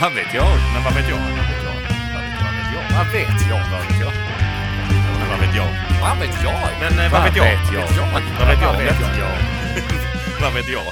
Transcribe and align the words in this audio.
Vad 0.00 0.12
vet 0.14 0.34
jag? 0.34 0.46
Men 0.74 0.82
vad 0.84 0.94
vet 0.94 1.08
jag? 1.08 1.16
Vad 1.16 1.34
vet 1.34 1.62
jag? 1.64 1.74
Vad 2.96 3.06
vet 3.12 3.48
jag? 3.50 3.60
Vad 3.72 3.80
vet 3.86 4.00
jag? 4.00 4.12
Vad 5.30 5.38
vet 5.40 5.54
jag? 5.56 5.70
Men 6.00 6.00
vad 6.00 6.18
vet 6.18 6.42
jag? 6.44 6.54
Men 6.80 7.04
eh, 7.06 7.12
vad 7.12 7.22
vet 7.24 7.36
jag? 7.36 7.44
Vad 7.44 8.48
vet 8.48 8.60
jag? 8.62 8.72
Vad 8.72 8.78
vet 8.78 9.00
jag? 9.18 9.30
Vad 10.42 10.54
vet 10.54 10.68
jag? 10.68 10.82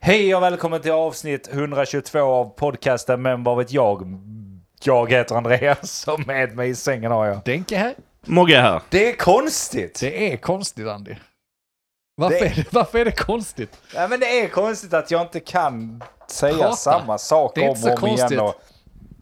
Hej 0.00 0.34
och 0.34 0.42
välkommen 0.42 0.80
till 0.82 0.92
avsnitt 0.92 1.48
122 1.52 2.18
av 2.20 2.44
podcasten 2.56 3.22
Men 3.22 3.44
vad 3.44 3.58
vet 3.58 3.72
jag? 3.72 4.18
Jag 4.82 5.12
heter 5.12 5.34
Andreas 5.34 6.08
och 6.08 6.26
med 6.26 6.56
mig 6.56 6.68
i 6.70 6.74
sängen 6.74 7.12
har 7.12 7.26
jag. 7.26 7.40
Denke 7.44 7.76
här. 7.76 7.94
Mogge 8.26 8.60
här. 8.60 8.80
Det 8.88 9.10
är 9.10 9.16
konstigt! 9.16 10.00
Det 10.00 10.32
är 10.32 10.36
konstigt 10.36 10.86
Andy. 10.88 11.14
Varför, 12.16 12.38
Det- 12.40 12.46
är, 12.46 12.54
det, 12.54 12.72
varför 12.72 12.98
är 12.98 13.04
det 13.04 13.10
konstigt? 13.10 13.78
Ja, 13.94 14.08
men 14.08 14.20
det 14.20 14.40
är 14.40 14.48
konstigt 14.48 14.94
att 14.94 15.10
jag 15.10 15.22
inte 15.22 15.40
kan 15.40 16.02
säga 16.30 16.56
Prata. 16.56 16.76
samma 16.76 17.18
sak 17.18 17.58
om 17.58 17.62
och 17.68 17.70
om 17.70 17.76
igen. 17.78 17.96
konstigt. 17.96 18.40
Och... 18.40 18.54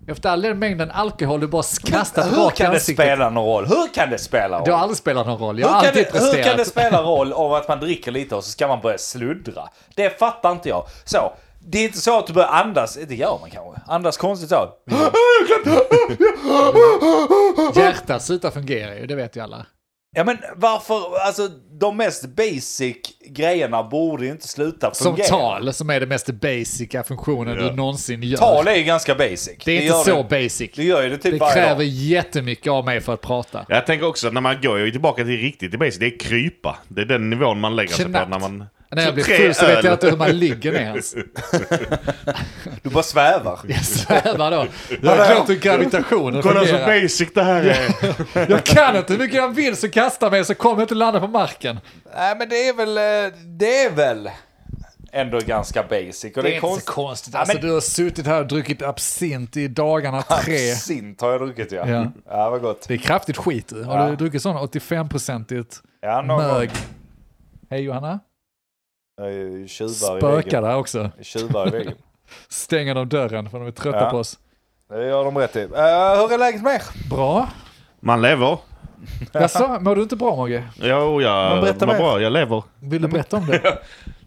Efter 0.08 0.28
all 0.28 0.42
den 0.42 0.58
mängden 0.58 0.90
alkohol 0.90 1.40
du 1.40 1.46
bara 1.46 1.62
kastar 1.84 2.22
Hur 2.22 2.30
tillbaka 2.30 2.54
i 2.54 2.56
kan 2.56 2.70
det 2.70 2.76
ansiktet. 2.76 3.04
spela 3.06 3.30
någon 3.30 3.44
roll? 3.46 3.66
Hur 3.66 3.94
kan 3.94 4.10
det 4.10 4.18
spela 4.18 4.58
roll? 4.58 4.64
Det 4.64 4.72
har 4.72 4.78
aldrig 4.78 4.98
spelat 4.98 5.26
någon 5.26 5.38
roll. 5.38 5.58
Jag 5.60 5.66
hur, 5.68 5.74
har 5.74 5.80
kan 5.80 5.88
alltid 5.88 6.06
det, 6.06 6.10
presterat. 6.10 6.36
hur 6.36 6.42
kan 6.42 6.56
det 6.56 6.64
spela 6.64 7.02
roll 7.02 7.32
av 7.32 7.54
att 7.54 7.68
man 7.68 7.80
dricker 7.80 8.10
lite 8.10 8.34
och 8.34 8.44
så 8.44 8.50
ska 8.50 8.68
man 8.68 8.80
börja 8.80 8.98
sluddra? 8.98 9.68
Det 9.94 10.18
fattar 10.18 10.52
inte 10.52 10.68
jag. 10.68 10.86
Så, 11.04 11.32
det 11.66 11.78
är 11.78 11.84
inte 11.84 11.98
så 11.98 12.18
att 12.18 12.26
du 12.26 12.32
börjar 12.32 12.48
andas, 12.48 12.98
det 13.08 13.14
gör 13.14 13.38
man 13.40 13.50
kanske. 13.50 13.80
Andas 13.86 14.16
konstigt 14.16 14.48
så. 14.50 14.68
Hjärtat 17.74 18.22
slutar 18.22 18.50
fungera 18.50 18.94
ju, 18.94 19.06
det 19.06 19.14
vet 19.14 19.36
ju 19.36 19.40
alla. 19.40 19.66
Ja 20.14 20.24
men 20.24 20.38
varför, 20.56 21.18
alltså 21.26 21.48
de 21.80 21.96
mest 21.96 22.26
basic 22.28 22.96
grejerna 23.26 23.82
borde 23.82 24.24
ju 24.24 24.30
inte 24.30 24.48
sluta 24.48 24.94
Som 24.94 25.04
fungera. 25.16 25.26
tal, 25.28 25.72
som 25.72 25.90
är 25.90 26.00
det 26.00 26.06
mest 26.06 26.30
basica 26.30 27.02
funktionen 27.02 27.56
Ja. 27.58 27.62
du 27.68 27.72
någonsin 27.76 28.22
gör. 28.22 28.38
Tal 28.38 28.68
är 28.68 28.74
ju 28.76 28.82
ganska 28.82 29.14
basic. 29.14 29.50
det 29.64 29.72
är 29.72 29.74
inte 29.74 29.86
gör 29.86 30.02
så 30.04 30.22
det, 30.22 30.42
basic. 30.44 30.70
Det 30.76 30.84
gör 30.84 31.02
ju 31.02 31.08
det 31.10 31.18
typ 31.18 31.32
Det 31.40 31.52
kräver 31.54 31.74
dag. 31.74 31.84
jättemycket 31.84 32.70
av 32.72 32.84
mig 32.84 33.00
för 33.00 33.14
att 33.14 33.20
prata. 33.20 33.66
Jag 33.68 33.86
tänker 33.86 34.06
också, 34.06 34.30
när 34.30 34.40
man 34.40 34.60
går 34.62 34.78
ju 34.78 34.90
tillbaka 34.90 35.24
till 35.24 35.36
riktigt 35.36 35.70
till 35.70 35.78
basic, 35.78 35.98
det 35.98 36.06
är 36.06 36.18
krypa. 36.18 36.78
Det 36.88 37.00
är 37.00 37.06
den 37.06 37.30
nivån 37.30 37.60
man 37.60 37.76
lägger 37.76 37.92
sig 37.94 38.04
på 38.04 38.10
Knappt. 38.10 38.30
när 38.30 38.38
man... 38.38 38.64
När 38.94 39.04
jag 39.04 39.14
blir 39.14 39.24
full 39.24 39.54
så 39.54 39.66
vet 39.66 39.84
jag 39.84 39.92
inte 39.92 40.10
hur 40.10 40.16
man 40.16 40.30
ligger 40.38 40.72
ner 40.72 40.80
ens. 40.80 41.14
Du 42.82 42.90
bara 42.90 43.02
svävar. 43.02 43.60
Jag 43.68 43.84
svävar 43.84 44.50
då. 44.50 44.66
Jag 45.02 45.10
har 45.16 45.26
glömt 45.26 45.48
hur 45.48 45.54
gravitationen 45.58 46.42
Kolla 46.42 46.66
så 46.66 46.72
basic 46.76 47.28
det 47.34 47.42
här 47.42 47.62
är. 47.64 48.50
Jag 48.50 48.64
kan 48.64 48.96
inte 48.96 49.12
hur 49.12 49.20
mycket 49.20 49.36
jag 49.36 49.54
vill 49.54 49.76
så 49.76 49.88
kasta 49.90 50.30
mig 50.30 50.44
så 50.44 50.54
kommer 50.54 50.76
jag 50.76 50.82
inte 50.84 50.94
landa 50.94 51.20
på 51.20 51.26
marken. 51.26 51.80
Nej 52.16 52.36
men 52.38 52.48
det 52.48 52.68
är 52.68 52.74
väl, 52.74 52.98
eh, 52.98 53.38
det 53.46 53.80
är 53.84 53.90
väl 53.90 54.30
ändå 55.12 55.38
ganska 55.40 55.82
basic. 55.82 56.24
Och 56.36 56.42
det, 56.42 56.42
Det 56.42 56.48
är 56.56 56.64
är 56.64 56.70
inte 56.70 56.84
så 56.84 56.92
konstigt. 56.92 57.34
Ja, 57.34 57.40
Alltså, 57.40 57.54
men- 57.56 57.66
du 57.66 57.72
har 57.72 57.80
suttit 57.80 58.26
här 58.26 58.40
och 58.40 58.46
druckit 58.46 58.82
absint 58.82 59.56
i 59.56 59.68
dagarna 59.68 60.22
tre. 60.22 60.70
Absint 60.72 61.20
har 61.20 61.30
jag 61.32 61.40
druckit 61.40 61.72
ja. 61.72 61.88
Ja. 61.88 62.12
Ja, 62.30 62.50
vad 62.50 62.60
gott. 62.60 62.88
Det 62.88 62.94
är 62.94 62.98
kraftigt 62.98 63.36
skit. 63.36 63.68
du. 63.68 63.82
Har 63.84 63.98
Ja. 64.04 64.10
du 64.10 64.16
druckit 64.16 64.42
sån 64.42 64.56
85-procentigt 64.56 65.82
Ja, 66.00 66.22
mög? 66.22 66.70
Hej 67.70 67.80
Johanna. 67.82 68.20
Tjuvar 69.18 69.90
i 69.90 69.94
Spökar 70.20 70.30
väggen. 70.36 70.62
där 70.62 70.76
också. 70.76 71.10
Tjuvar 71.22 71.66
i 71.66 71.70
väggen. 71.70 71.94
Stänger 72.48 72.94
de 72.94 73.08
dörren 73.08 73.50
för 73.50 73.58
de 73.58 73.66
är 73.66 73.72
trötta 73.72 73.98
Ja. 74.04 74.10
på 74.10 74.16
oss. 74.16 74.38
Det 74.88 75.06
gör 75.06 75.24
de 75.24 75.38
rätt 75.38 75.56
i. 75.56 75.60
Uh, 75.64 75.68
hur 75.70 76.32
är 76.32 76.38
läget 76.38 76.62
med 76.62 76.74
er? 76.74 77.10
Bra. 77.10 77.48
Man 78.00 78.22
lever. 78.22 78.58
Jaså, 79.32 79.78
mår 79.80 79.96
du 79.96 80.02
inte 80.02 80.16
bra 80.16 80.36
Mogge? 80.36 80.62
Jo, 80.76 81.22
jag 81.22 81.56
mår 81.56 81.86
mer. 81.86 81.98
bra. 81.98 82.20
Jag 82.20 82.32
lever. 82.32 82.62
Vill 82.80 83.02
du 83.02 83.08
berätta 83.08 83.36
om 83.36 83.46
det? 83.46 83.60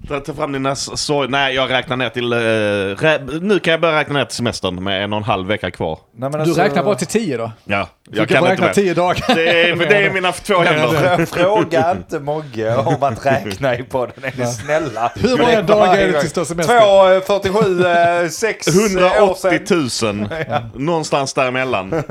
Ta, 0.07 0.19
ta 0.19 0.33
fram 0.33 0.51
dina 0.51 0.75
sorg... 0.75 1.29
Nej, 1.29 1.55
jag 1.55 1.69
räknar 1.71 1.97
ner 1.97 2.09
till... 2.09 2.33
eh, 2.33 2.37
rä... 2.37 3.19
Nu 3.41 3.59
kan 3.59 3.71
jag 3.71 3.81
börja 3.81 3.99
räkna 3.99 4.13
ner 4.13 4.25
till 4.25 4.35
semestern 4.35 4.83
med 4.83 5.03
en 5.03 5.13
och 5.13 5.17
en 5.17 5.23
halv 5.23 5.47
vecka 5.47 5.71
kvar. 5.71 5.99
Nej, 6.17 6.29
men 6.29 6.43
Du 6.43 6.53
räknar 6.53 6.83
bara 6.83 6.95
till 6.95 7.07
tio 7.07 7.37
då? 7.37 7.51
Ja, 7.65 7.87
Du 8.09 8.17
jag 8.17 8.27
kan 8.27 8.35
kan 8.35 8.43
bara 8.43 8.51
inte 8.51 8.63
räkna 8.63 8.73
tio 8.73 8.93
dagar. 8.93 9.35
Det 9.35 9.69
är, 9.69 9.75
det 9.89 9.97
är 10.05 10.13
mina 10.13 10.31
två 10.31 10.59
händer. 10.59 11.25
Fråga 11.25 11.91
inte 11.91 12.19
Mogge 12.19 12.75
om 12.75 13.03
att 13.03 13.25
räkna 13.25 13.77
i 13.77 13.83
podden, 13.83 14.23
är 14.23 14.33
ni 14.37 14.45
snälla? 14.45 15.11
Hur 15.15 15.37
många 15.37 15.61
dagar 15.61 15.97
är 15.97 16.07
det 16.11 16.21
tills 16.21 16.33
du 16.33 16.39
har 16.39 16.45
semester? 16.45 16.79
Två, 16.79 17.35
eh, 17.35 17.39
47, 17.41 17.85
eh, 17.85 18.27
sex 18.29 18.67
år 18.67 19.33
sedan. 19.35 20.27
180 20.29 20.29
000. 20.73 20.81
Någonstans 20.85 21.33
däremellan. 21.33 22.03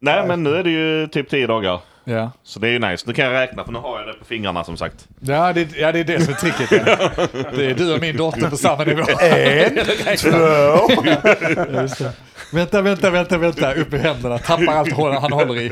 Nej, 0.00 0.26
men 0.26 0.42
nu 0.42 0.56
är 0.56 0.62
det 0.64 0.70
ju 0.70 1.06
typ 1.06 1.30
10 1.30 1.46
dagar. 1.46 1.80
Ja. 2.04 2.30
Så 2.42 2.58
det 2.58 2.68
är 2.68 2.72
ju 2.72 2.78
nice. 2.78 3.04
Nu 3.06 3.12
kan 3.12 3.24
jag 3.24 3.34
räkna 3.34 3.64
för 3.64 3.72
nu 3.72 3.78
har 3.78 3.98
jag 3.98 4.08
det 4.08 4.12
på 4.12 4.24
fingrarna 4.24 4.64
som 4.64 4.76
sagt. 4.76 5.08
Ja, 5.20 5.52
det, 5.52 5.76
ja, 5.76 5.92
det 5.92 6.00
är 6.00 6.04
det 6.04 6.20
som 6.20 6.34
är 6.34 6.38
tricket. 6.38 6.70
Ja. 6.86 7.10
Det 7.56 7.66
är 7.70 7.74
du 7.74 7.94
och 7.94 8.00
min 8.00 8.16
dotter 8.16 8.50
på 8.50 8.56
samma 8.56 8.84
nivå. 8.84 9.02
En, 9.20 9.76
två. 10.16 12.08
Vänta, 12.54 12.82
vänta, 12.82 13.10
vänta, 13.10 13.38
vänta. 13.38 13.74
Upp 13.74 13.94
i 13.94 13.98
händerna. 13.98 14.38
Tappar 14.38 14.72
allt 14.72 14.92
han 15.20 15.32
håller 15.32 15.60
i. 15.60 15.68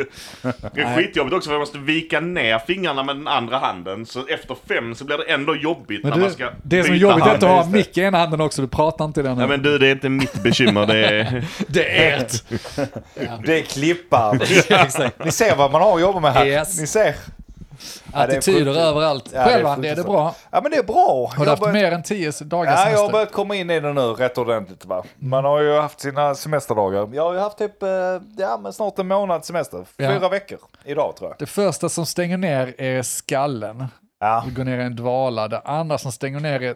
Det 0.74 0.80
är 0.80 0.96
skitjobbigt 0.96 1.36
också 1.36 1.48
för 1.48 1.54
jag 1.54 1.60
måste 1.60 1.78
vika 1.78 2.20
ner 2.20 2.58
fingrarna 2.58 3.02
med 3.02 3.16
den 3.16 3.28
andra 3.28 3.58
handen. 3.58 4.06
Så 4.06 4.26
efter 4.26 4.56
fem 4.68 4.94
så 4.94 5.04
blir 5.04 5.18
det 5.18 5.24
ändå 5.24 5.56
jobbigt 5.56 6.02
Men 6.02 6.10
när 6.10 6.18
man 6.18 6.28
du, 6.28 6.34
ska 6.34 6.48
det 6.62 6.84
som 6.84 6.94
är 6.94 6.98
jobbigt 6.98 7.26
är 7.26 7.34
att 7.34 7.40
du 7.40 7.46
har 7.46 7.64
mick 7.64 7.98
i 7.98 8.00
ena 8.00 8.18
handen 8.18 8.40
också. 8.40 8.62
Du 8.62 8.68
pratar 8.68 9.04
inte 9.04 9.20
i 9.20 9.22
den. 9.22 9.38
Ja 9.38 9.46
men 9.46 9.62
du, 9.62 9.78
det 9.78 9.86
är 9.86 9.92
inte 9.92 10.08
mitt 10.08 10.42
bekymmer. 10.42 10.86
Det 10.86 11.06
är... 11.06 11.44
Det 11.66 12.04
är 12.04 12.18
ert. 12.18 12.44
Det 13.44 13.58
är 13.58 13.62
klipparen. 13.62 14.40
Exakt. 14.68 15.24
Ni 15.24 15.32
ser 15.32 15.56
vad 15.56 15.72
man 15.72 15.82
har 15.82 15.94
att 15.94 16.00
jobba 16.00 16.20
med 16.20 16.32
här. 16.32 16.46
Yes. 16.46 16.80
Ni 16.80 16.86
ser. 16.86 17.14
Ja, 18.12 18.18
Attityder 18.24 18.78
överallt. 18.80 19.30
Ja, 19.34 19.44
det 19.44 19.50
är 19.52 19.64
Själv 19.64 19.84
är 19.84 19.96
det 19.96 20.02
bra? 20.04 20.34
Ja 20.50 20.60
men 20.62 20.70
det 20.70 20.76
är 20.76 20.82
bra. 20.82 21.30
Har 21.36 21.44
du 21.44 21.50
haft 21.50 21.60
börjat- 21.60 21.74
mer 21.74 21.92
än 21.92 22.02
tio 22.02 22.32
dagars 22.40 22.68
Ja, 22.68 22.72
jag 22.72 22.78
har 22.84 22.90
semester? 22.96 23.12
börjat 23.12 23.32
komma 23.32 23.54
in 23.56 23.70
i 23.70 23.80
det 23.80 23.92
nu 23.92 24.00
rätt 24.00 24.38
ordentligt 24.38 24.84
va. 24.84 25.02
Man 25.18 25.44
har 25.44 25.60
ju 25.60 25.76
haft 25.80 26.00
sina 26.00 26.34
semesterdagar. 26.34 27.08
Jag 27.12 27.22
har 27.22 27.32
ju 27.34 27.38
haft 27.40 27.58
typ, 27.58 27.82
eh, 27.82 27.88
ja 28.38 28.58
men 28.62 28.72
snart 28.72 28.98
en 28.98 29.08
månad 29.08 29.44
semester. 29.44 29.86
Ja. 29.96 30.10
Fyra 30.10 30.28
veckor 30.28 30.58
idag 30.84 31.16
tror 31.16 31.30
jag. 31.30 31.38
Det 31.38 31.46
första 31.46 31.88
som 31.88 32.06
stänger 32.06 32.36
ner 32.36 32.74
är 32.80 33.02
skallen. 33.02 33.86
Ja, 34.20 34.42
Du 34.46 34.54
går 34.54 34.64
ner 34.64 34.78
i 34.78 34.82
en 34.82 34.96
dvala. 34.96 35.48
Det 35.48 35.60
andra 35.60 35.98
som 35.98 36.12
stänger 36.12 36.40
ner 36.40 36.62
är 36.62 36.74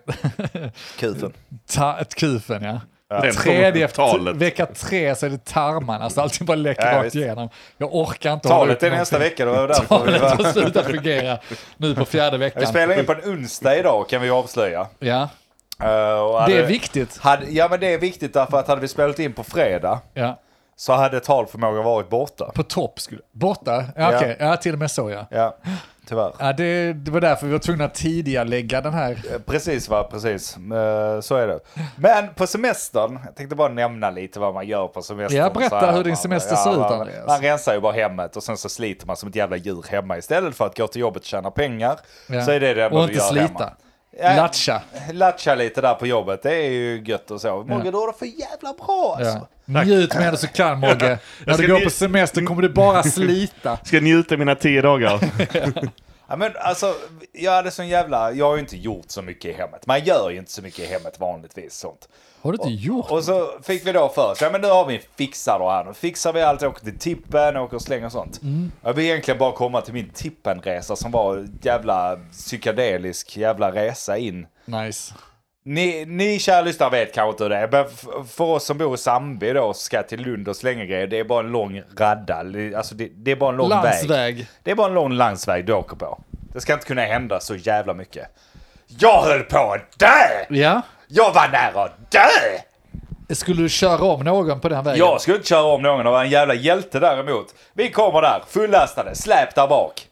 kufen. 0.99 1.33
ta- 1.75 1.99
ett 1.99 2.15
kufen, 2.15 2.63
ja. 2.63 2.81
Den 3.11 3.33
Tredje 3.33 3.85
efter 3.85 4.33
vecka 4.33 4.67
tre 4.67 5.15
så 5.15 5.27
är 5.27 5.31
det 5.31 5.45
tarmarna, 5.45 6.11
så 6.11 6.21
allting 6.21 6.47
bara 6.47 6.55
läcker 6.55 6.93
Ja, 6.93 7.03
rakt 7.05 7.15
igenom. 7.15 7.49
Jag 7.79 7.95
orkar 7.95 8.33
inte 8.33 8.49
hålla 8.49 8.59
Talet 8.61 8.77
upp 8.77 8.83
är 8.83 8.91
nästa 8.91 9.17
någonting. 9.19 9.31
vecka, 9.31 9.45
det 9.45 9.51
var 9.51 9.69
därför 9.69 9.83
vi 10.13 10.19
Talet 10.19 10.45
har 10.47 10.53
slutat 10.53 10.87
fungera 10.87 11.39
nu 11.77 11.95
på 11.95 12.05
fjärde 12.05 12.37
Vi 12.39 12.45
veckan. 12.45 12.67
spelar 12.67 12.99
in 12.99 13.07
på 13.07 13.13
en 13.13 13.21
onsdag 13.33 13.77
idag 13.77 14.09
kan 14.09 14.23
vi 14.23 14.31
avslöja. 14.31 14.87
Ja, 14.99 15.29
Eh, 15.83 15.89
och 16.21 16.41
hade- 16.41 16.53
det 16.55 16.59
är 16.59 16.67
viktigt. 16.67 17.19
Hade, 17.19 17.47
ja 17.51 17.69
men 17.71 17.81
det 17.81 17.95
är 17.95 17.99
viktigt 17.99 18.35
därför 18.35 18.59
att 18.59 18.69
hade 18.69 18.81
vi 18.81 18.89
spelat 18.89 19.19
in 19.19 19.33
på 19.33 19.45
fredag 19.45 20.01
Ja. 20.15 20.39
så 20.77 20.93
hade 20.93 21.21
talförmågan 21.21 21.85
varit 21.85 22.09
borta. 22.11 22.51
På 22.55 22.63
topp 22.63 23.01
skulle... 23.01 23.21
Borta? 23.33 23.85
Ja, 23.97 24.13
Ja. 24.13 24.17
okej. 24.17 24.37
Ja, 24.41 24.57
till 24.57 24.73
och 24.73 24.79
med 24.79 24.91
så 24.91 25.11
ja. 25.11 25.27
Ja, 25.31 25.57
tyvärr. 26.09 26.33
ja 26.39 26.53
det, 26.53 26.93
det 26.93 27.11
var 27.11 27.21
därför 27.21 27.47
vi 27.47 27.53
var 27.53 27.59
tvungna 27.59 27.85
att 27.85 27.95
tidiga 27.95 28.45
lägga 28.45 28.81
den 28.81 28.95
här. 28.95 29.11
Eh, 29.11 29.39
Precis 29.47 29.89
va, 29.89 30.05
precis. 30.05 30.57
Eh, 30.57 31.21
Så 31.21 31.37
är 31.37 31.47
det. 31.49 31.61
Men 31.97 32.35
på 32.35 32.47
semestern, 32.47 33.19
jag 33.25 33.35
tänkte 33.37 33.57
bara 33.57 33.69
nämna 33.69 34.11
lite 34.11 34.41
vad 34.41 34.55
man 34.55 34.67
gör 34.67 34.89
på 34.89 35.03
semestern. 35.03 35.39
Ja, 35.43 35.51
berätta 35.51 35.79
här, 35.79 35.93
hur 35.93 36.05
din 36.05 36.11
man- 36.11 36.17
semester 36.17 36.57
ser 36.57 36.71
ut, 36.73 36.79
man- 36.79 36.93
Andreas. 37.01 37.27
Man 37.27 37.41
rensar 37.41 37.75
ju 37.75 37.81
bara 37.81 37.93
hemmet 37.93 38.37
och 38.37 38.43
sen 38.43 38.57
så 38.57 38.69
sliter 38.69 39.07
man 39.07 39.17
som 39.17 39.29
ett 39.29 39.35
jävla 39.37 39.57
djur 39.57 39.85
hemma. 39.91 40.19
Istället 40.19 40.55
för 40.57 40.67
att 40.67 40.77
gå 40.77 40.87
till 40.87 41.01
jobbet 41.01 41.23
och 41.23 41.27
tjäna 41.27 41.51
pengar 41.51 41.99
Ja. 42.29 42.45
så 42.45 42.51
är 42.51 42.61
det 42.61 42.75
det 42.75 42.85
enda 42.85 42.97
Och 42.99 43.07
du 43.07 43.13
inte 43.13 43.25
gör 43.25 43.31
slita. 43.31 43.47
hemma. 43.65 43.71
Latcha. 44.23 44.83
Latcha 45.13 45.55
lite 45.55 45.81
där 45.81 45.95
på 45.95 46.07
jobbet, 46.07 46.43
det 46.43 46.55
är 46.55 46.71
ju 46.71 47.03
gött 47.07 47.31
och 47.31 47.41
så. 47.41 47.65
Mogge, 47.65 47.91
du 47.91 47.97
har 47.97 48.07
det 48.13 48.19
för 48.19 48.27
jävla 48.27 48.73
bra 48.87 49.17
alltså. 49.19 49.47
Ja. 49.65 49.83
Njut 49.85 50.15
med 50.15 50.33
det 50.33 50.37
så 50.37 50.47
kan 50.47 50.81
Mogge. 50.81 51.19
När 51.47 51.55
ska 51.55 51.63
du 51.63 51.73
går 51.73 51.81
på 51.81 51.91
semester 51.91 52.45
kommer 52.47 52.63
du 52.63 52.69
bara 52.69 53.03
slita. 53.03 53.79
Ska 53.85 54.01
njuta 54.01 54.37
mina 54.37 54.55
10 54.55 54.83
dagar. 54.83 55.21
Ja, 56.29 56.37
men 56.37 56.53
alltså, 56.57 56.95
jag 57.33 57.53
hade 57.53 57.71
sån 57.71 57.89
jävla, 57.89 58.33
jag 58.33 58.47
har 58.47 58.55
ju 58.55 58.61
inte 58.61 58.77
gjort 58.77 59.05
så 59.11 59.23
mycket 59.23 59.45
i 59.51 59.53
hemmet. 59.53 59.87
Man 59.87 60.05
gör 60.05 60.31
ju 60.31 60.39
inte 60.39 60.53
så 60.53 60.63
mycket 60.63 60.81
i 60.81 60.87
hemmet 60.87 61.21
vanligtvis 61.21 61.75
sånt. 61.75 62.09
Har 62.43 62.53
du 62.53 62.57
inte 62.57 62.87
gjort? 62.87 63.11
Och 63.11 63.25
så 63.25 63.51
fick 63.63 63.87
vi 63.87 63.93
då 63.93 64.09
för 64.09 64.33
oss, 64.33 64.41
ja 64.41 64.51
men 64.51 64.61
nu 64.61 64.69
har 64.69 64.87
vi 64.87 64.97
en 64.97 65.03
fixare 65.17 65.71
här. 65.71 65.85
Nu 65.85 65.95
fixar 65.95 66.33
vi 66.33 66.43
allt, 66.43 66.63
åker 66.63 66.85
till 66.85 66.99
tippen, 66.99 67.57
åker 67.57 67.77
och 67.77 67.83
slänger 67.83 68.07
och 68.07 68.13
sånt. 68.13 68.41
Jag 68.83 68.93
vill 68.93 69.05
egentligen 69.05 69.39
bara 69.39 69.53
komma 69.53 69.81
till 69.81 69.95
min 69.95 70.11
tippenresa 70.11 70.97
som 70.97 71.11
var 71.11 71.47
jävla 71.63 72.17
psykedelisk 72.33 73.37
jävla 73.37 73.73
resa 73.73 74.19
in. 74.19 74.47
Nice. 74.65 75.15
Ni, 75.69 76.05
ni 76.07 76.39
kära 76.39 76.63
lyssnare 76.63 76.91
vet 76.91 77.15
kanske 77.15 77.31
inte 77.31 77.45
hur 77.45 77.51
det 77.51 77.57
är, 77.57 77.69
men 77.69 77.85
för 78.27 78.45
oss 78.45 78.65
som 78.65 78.79
bor 78.79 78.95
i 78.95 78.99
Sandby 78.99 79.53
då, 79.53 79.73
som 79.75 79.75
ska 79.75 80.03
till 80.03 80.21
Lund 80.21 80.49
och 80.49 80.57
slänga 80.57 80.85
grejer, 80.85 81.07
det 81.07 81.19
är 81.19 81.25
bara 81.25 81.41
en 81.41 81.53
lång 81.53 81.83
radda. 81.99 82.35
Alltså 82.77 82.95
det, 82.95 83.09
det 83.15 83.31
är 83.31 83.37
bara 83.37 83.51
en 83.51 83.57
lång 83.57 83.71
väg. 83.71 83.83
Landsväg. 83.83 84.47
Det 84.63 84.71
är 84.71 84.75
bara 84.75 84.87
en 84.87 84.95
lång 84.95 85.13
landsväg 85.13 85.67
du 85.67 85.73
åker 85.73 85.97
på. 85.97 86.19
Det 86.31 86.61
ska 86.61 86.73
inte 86.73 86.87
kunna 86.87 87.03
hända 87.03 87.41
så 87.41 87.57
jävla 87.57 87.95
mycket. 87.95 88.29
Jag 88.87 89.23
höll 89.23 89.43
på 89.43 89.59
att 89.59 89.99
dö! 89.99 90.07
Ja. 90.49 90.83
Jag 91.09 91.33
var 91.33 91.49
nära 91.49 91.85
att 91.85 92.11
dö! 92.11 93.35
Skulle 93.35 93.63
du 93.63 93.69
köra 93.69 94.05
om 94.05 94.25
någon 94.25 94.61
på 94.61 94.69
den 94.69 94.85
vägen? 94.85 94.99
Jag 94.99 95.21
skulle 95.21 95.37
inte 95.37 95.49
köra 95.49 95.65
om 95.65 95.83
någon 95.83 96.07
och 96.07 96.13
vara 96.13 96.25
en 96.25 96.31
jävla 96.31 96.55
hjälte 96.55 96.99
däremot. 97.01 97.55
Vi 97.73 97.91
kommer 97.91 98.23
där, 98.23 98.43
fullastade, 98.49 99.15
släp 99.15 99.55
där 99.55 99.69
bak. 99.69 100.07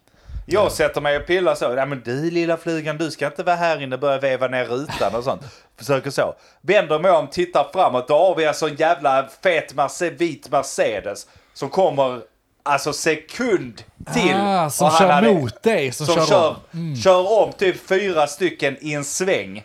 Jag 0.47 0.73
sätter 0.73 1.01
mig 1.01 1.17
och 1.17 1.27
pillar 1.27 1.55
så. 1.55 1.75
Ja 1.77 1.87
men 1.87 2.03
du 2.05 2.31
lilla 2.31 2.57
flugan, 2.57 2.99
du 2.99 3.11
ska 3.11 3.27
inte 3.27 3.43
vara 3.43 3.57
här 3.57 3.83
inne 3.83 3.95
och 3.95 4.01
börja 4.01 4.19
veva 4.19 4.49
ner 4.49 4.65
rutan 4.65 5.15
och 5.15 5.25
sånt. 5.25 5.43
Försöker 5.79 6.11
så. 6.11 6.35
Vänder 6.61 6.99
mig 6.99 7.11
om, 7.11 7.27
tittar 7.27 7.67
framåt. 7.73 8.09
Då 8.09 8.19
har 8.19 8.35
vi 8.37 8.47
alltså 8.47 8.69
en 8.69 8.77
jävla 8.77 9.29
fet 9.43 9.75
Mercedes, 9.75 10.21
vit 10.21 10.51
Mercedes. 10.51 11.27
Som 11.55 11.69
kommer 11.69 12.21
alltså 12.63 12.93
sekund 12.93 13.83
till. 14.15 14.35
Ah, 14.35 14.71
som 14.71 14.91
kör 14.91 15.09
hade- 15.09 15.33
mot 15.33 15.63
dig, 15.63 15.93
som, 15.93 16.07
som 16.07 16.15
kör, 16.17 16.27
kör, 16.27 16.49
om. 16.49 16.57
Mm. 16.81 16.97
kör 16.97 17.43
om 17.43 17.53
typ 17.53 17.89
fyra 17.89 18.27
stycken 18.27 18.77
i 18.81 18.93
en 18.93 19.05
sväng. 19.05 19.65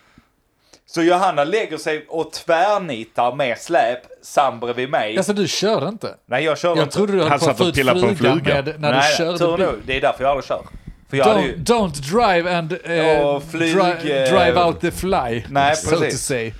Så 0.91 1.01
Johanna 1.01 1.43
lägger 1.43 1.77
sig 1.77 2.05
och 2.09 2.31
tvärnitar 2.31 3.35
med 3.35 3.57
släp 3.57 3.99
sam 4.21 4.59
bredvid 4.59 4.89
mig. 4.89 5.17
Alltså 5.17 5.33
du 5.33 5.47
körde 5.47 5.87
inte? 5.87 6.15
Nej 6.25 6.43
jag 6.43 6.57
kör 6.57 6.69
Jag 6.69 6.77
inte. 6.77 6.95
trodde 6.95 7.13
du 7.13 7.19
höll 7.23 7.39
på 7.39 7.49
att 7.49 7.57
få 7.57 7.63
ut 7.63 7.75
på 7.75 7.81
flugan 7.95 8.15
fluga. 8.15 8.53
med, 8.55 8.79
när 8.81 8.91
Nej, 8.91 9.11
du 9.11 9.17
körde 9.17 9.37
tur 9.37 9.57
bil. 9.57 9.65
nog. 9.65 9.75
Det 9.85 9.97
är 9.97 10.01
därför 10.01 10.23
jag 10.23 10.29
aldrig 10.31 10.45
kör. 10.45 10.61
För 11.09 11.17
jag 11.17 11.27
Don't, 11.27 11.41
ju... 11.45 11.55
don't 11.57 11.91
drive 12.11 12.57
and 12.57 12.71
eh, 12.73 13.39
flyg, 13.39 13.75
dri- 13.75 14.23
eh, 14.23 14.37
drive 14.39 14.63
out 14.63 14.81
the 14.81 14.91
fly. 14.91 15.43
Nej, 15.49 15.75
so 15.75 15.89
to 15.95 15.99
precis. 16.01 16.21
say. 16.21 16.53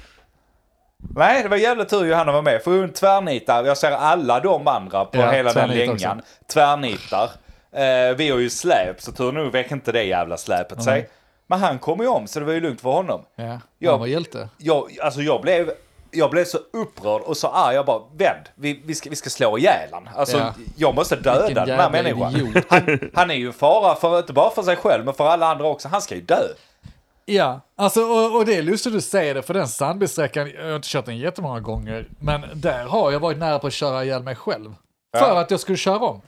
Nej, 1.16 1.44
det 1.44 1.50
var 1.50 1.58
jävligt 1.58 1.90
tur 1.90 2.06
Johanna 2.06 2.32
var 2.32 2.42
med. 2.42 2.62
För 2.64 2.72
hon 2.72 2.90
tvärnitar. 2.94 3.64
Jag 3.64 3.78
ser 3.78 3.92
alla 3.92 4.40
de 4.40 4.68
andra 4.68 5.06
på 5.06 5.18
Ja, 5.20 5.32
hela 5.32 5.54
den 5.54 5.70
längan. 5.70 6.22
Tvärnitar. 6.54 7.30
Eh, 7.76 8.16
vi 8.18 8.30
har 8.30 8.40
ju 8.40 8.50
släp, 8.50 9.02
så 9.02 9.12
tur 9.12 9.32
nog 9.32 9.52
väcker 9.52 9.76
inte 9.76 9.92
det 9.92 10.04
jävla 10.04 10.38
släpet 10.38 10.84
sig. 10.84 11.10
Men 11.50 11.60
han 11.60 11.80
kom 11.80 12.00
ju 12.00 12.08
om, 12.08 12.28
så 12.28 12.40
det 12.40 12.46
var 12.46 12.54
ju 12.54 12.60
lugnt 12.62 12.82
för 12.82 12.90
honom. 12.90 13.22
Ja, 13.36 13.60
Ja. 13.80 13.92
han 13.92 14.00
var 14.00 14.08
hjälte. 14.08 14.50
Jag, 14.58 14.98
alltså 15.02 15.22
jag 15.22 15.42
blev, 15.42 15.72
jag 16.12 16.32
blev 16.32 16.46
så 16.46 16.58
upprörd 16.74 17.22
och 17.22 17.38
så 17.38 17.48
arg. 17.48 17.76
Jag 17.76 17.86
bara, 17.86 18.00
vänd, 18.18 18.46
vi, 18.56 18.82
vi, 18.86 18.96
ska, 18.96 19.10
vi 19.10 19.16
ska 19.16 19.30
slå 19.30 19.58
ihjäl 19.58 19.90
han. 19.92 20.10
Alltså, 20.16 20.38
Ja. 20.38 20.54
jag 20.76 20.96
måste 20.96 21.16
döda 21.16 21.66
den 21.66 21.80
här 21.80 21.90
människan. 21.90 22.64
Han, 22.70 23.00
han 23.14 23.32
är 23.32 23.36
ju 23.36 23.48
en 23.48 23.54
fara, 23.54 23.96
för, 23.96 24.18
inte 24.20 24.34
bara 24.34 24.50
för 24.50 24.64
sig 24.64 24.76
själv, 24.76 25.06
men 25.06 25.14
för 25.14 25.28
alla 25.28 25.48
andra 25.48 25.68
också. 25.68 25.88
Han 25.88 26.02
ska 26.02 26.16
ju 26.16 26.22
dö. 26.22 26.48
Ja, 27.26 27.62
alltså, 27.76 28.02
och, 28.02 28.36
och 28.36 28.46
det 28.46 28.56
är 28.56 28.62
lustigt 28.64 28.88
att 28.94 28.98
du 28.98 29.02
säger 29.02 29.36
det, 29.36 29.42
för 29.42 29.54
den 29.54 29.68
Sandbysträckan, 29.68 30.52
jag 30.56 30.64
har 30.66 30.76
inte 30.76 30.88
kört 30.88 31.06
den 31.06 31.18
jättemånga 31.18 31.60
gånger, 31.60 32.08
men 32.20 32.42
där 32.54 32.84
har 32.86 33.12
jag 33.12 33.20
varit 33.20 33.38
nära 33.38 33.60
på 33.60 33.68
att 33.68 33.74
köra 33.74 34.04
ihjäl 34.04 34.24
mig 34.24 34.36
själv. 34.36 34.74
Ja. 35.12 35.20
För 35.20 35.36
att 35.36 35.52
jag 35.52 35.60
skulle 35.60 35.78
köra 35.78 36.00
om. 36.00 36.22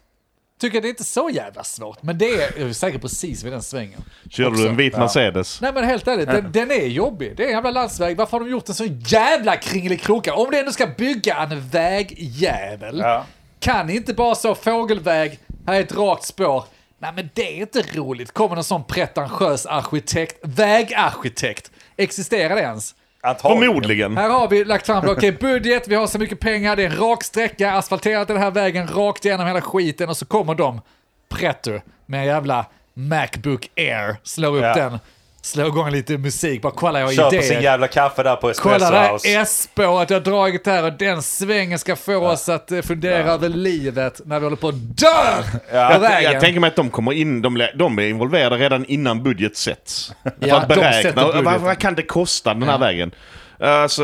Tycker 0.61 0.81
det 0.81 0.87
är 0.87 0.89
inte 0.89 1.03
så 1.03 1.29
jävla 1.33 1.63
svårt, 1.63 2.03
men 2.03 2.17
det 2.17 2.25
är 2.29 2.59
jag 2.59 2.69
är 2.69 2.73
säker 2.73 2.99
precis 2.99 3.43
vid 3.43 3.51
den 3.51 3.61
svängen. 3.61 4.03
Körde 4.29 4.55
du 4.57 4.67
en 4.67 4.75
vit 4.77 4.97
Mercedes? 4.97 5.61
Nej 5.61 5.73
men 5.73 5.83
helt 5.83 6.07
ärligt, 6.07 6.27
den, 6.27 6.51
den 6.51 6.71
är 6.71 6.85
jobbig. 6.87 7.37
Det 7.37 7.43
är 7.43 7.47
en 7.47 7.53
jävla 7.53 7.71
landsväg. 7.71 8.17
Varför 8.17 8.31
har 8.31 8.45
de 8.45 8.51
gjort 8.51 8.69
en 8.69 8.75
så 8.75 8.85
jävla 9.07 9.55
kringelikrokig? 9.57 10.33
Om 10.33 10.51
det 10.51 10.59
ändå 10.59 10.71
ska 10.71 10.87
bygga 10.87 11.37
en 11.37 11.69
vägjävel, 11.69 12.99
Ja. 12.99 13.25
kan 13.59 13.89
inte 13.89 14.13
bara 14.13 14.35
så 14.35 14.55
fågelväg, 14.55 15.39
här 15.67 15.75
är 15.75 15.79
ett 15.79 15.95
rakt 15.95 16.23
spår. 16.23 16.63
Nej 16.99 17.11
men 17.15 17.29
det 17.33 17.57
är 17.57 17.61
inte 17.61 17.83
roligt. 17.93 18.31
Kommer 18.31 18.55
en 18.55 18.63
sån 18.63 18.83
pretentiös 18.83 19.65
arkitekt, 19.65 20.35
vägarkitekt. 20.41 21.71
Existerar 21.97 22.55
det 22.55 22.61
ens? 22.61 22.95
Antagligen. 23.23 23.65
Förmodligen. 23.65 24.17
Här 24.17 24.29
har 24.29 24.47
vi 24.47 24.65
lagt 24.65 24.85
fram, 24.85 25.09
okej 25.09 25.31
budget, 25.41 25.87
vi 25.87 25.95
har 25.95 26.07
så 26.07 26.19
mycket 26.19 26.39
pengar, 26.39 26.75
det 26.75 26.83
är 26.83 26.89
en 26.89 26.97
rak 26.97 27.23
sträcka, 27.23 27.71
asfalterat 27.71 28.27
den 28.27 28.37
här 28.37 28.51
vägen 28.51 28.87
rakt 28.87 29.25
igenom 29.25 29.47
hela 29.47 29.61
skiten 29.61 30.09
och 30.09 30.17
så 30.17 30.25
kommer 30.25 30.55
de, 30.55 30.81
pretto, 31.29 31.79
med 32.05 32.19
en 32.19 32.25
jävla 32.25 32.65
Macbook 32.93 33.69
Air, 33.77 34.15
slår 34.23 34.55
upp 34.57 34.63
Ja. 34.63 34.73
den, 34.75 34.99
slår 35.41 35.67
igång 35.67 35.89
lite 35.91 36.17
musik, 36.17 36.61
bara 36.61 36.71
kolla 36.75 36.99
jag 36.99 37.07
har 37.07 37.13
Köper 37.13 37.29
sin 37.41 37.51
idéer. 37.51 37.61
jävla 37.61 37.87
kaffe 37.87 38.23
där 38.23 38.35
på 38.35 38.49
Espresso 38.49 38.69
Kolla 38.79 38.91
det 38.91 38.97
här 38.97 39.41
S-spåret 39.41 40.09
jag 40.09 40.17
har 40.19 40.23
dragit 40.25 40.65
här 40.67 40.85
och 40.85 40.93
den 40.93 41.21
svängen 41.21 41.79
ska 41.79 41.95
få 41.95 42.15
oss 42.15 42.49
att 42.49 42.71
eh, 42.71 42.81
fundera 42.81 43.31
över 43.31 43.49
livet 43.49 44.21
när 44.25 44.39
vi 44.39 44.45
håller 44.45 44.57
på 44.57 44.67
att 44.67 44.97
dö 44.97 45.07
på 45.71 45.75
Jag, 45.77 45.99
vägen. 45.99 46.31
jag 46.31 46.41
tänker 46.41 46.59
mig 46.59 46.67
att 46.67 46.75
de 46.75 46.89
kommer 46.89 47.11
in, 47.13 47.41
de, 47.41 47.67
de 47.75 47.99
är 47.99 48.03
involverade 48.07 48.57
redan 48.57 48.85
innan 48.85 49.23
budget 49.23 49.57
sätts. 49.57 50.11
Ja, 50.23 50.31
för 50.49 50.57
att 50.57 50.67
beräkna, 50.67 51.41
vad, 51.41 51.61
vad 51.61 51.77
kan 51.77 51.95
det 51.95 52.03
kosta 52.03 52.53
den 52.53 52.63
här 52.63 52.77
vägen? 52.79 53.11
Alltså, 53.63 54.03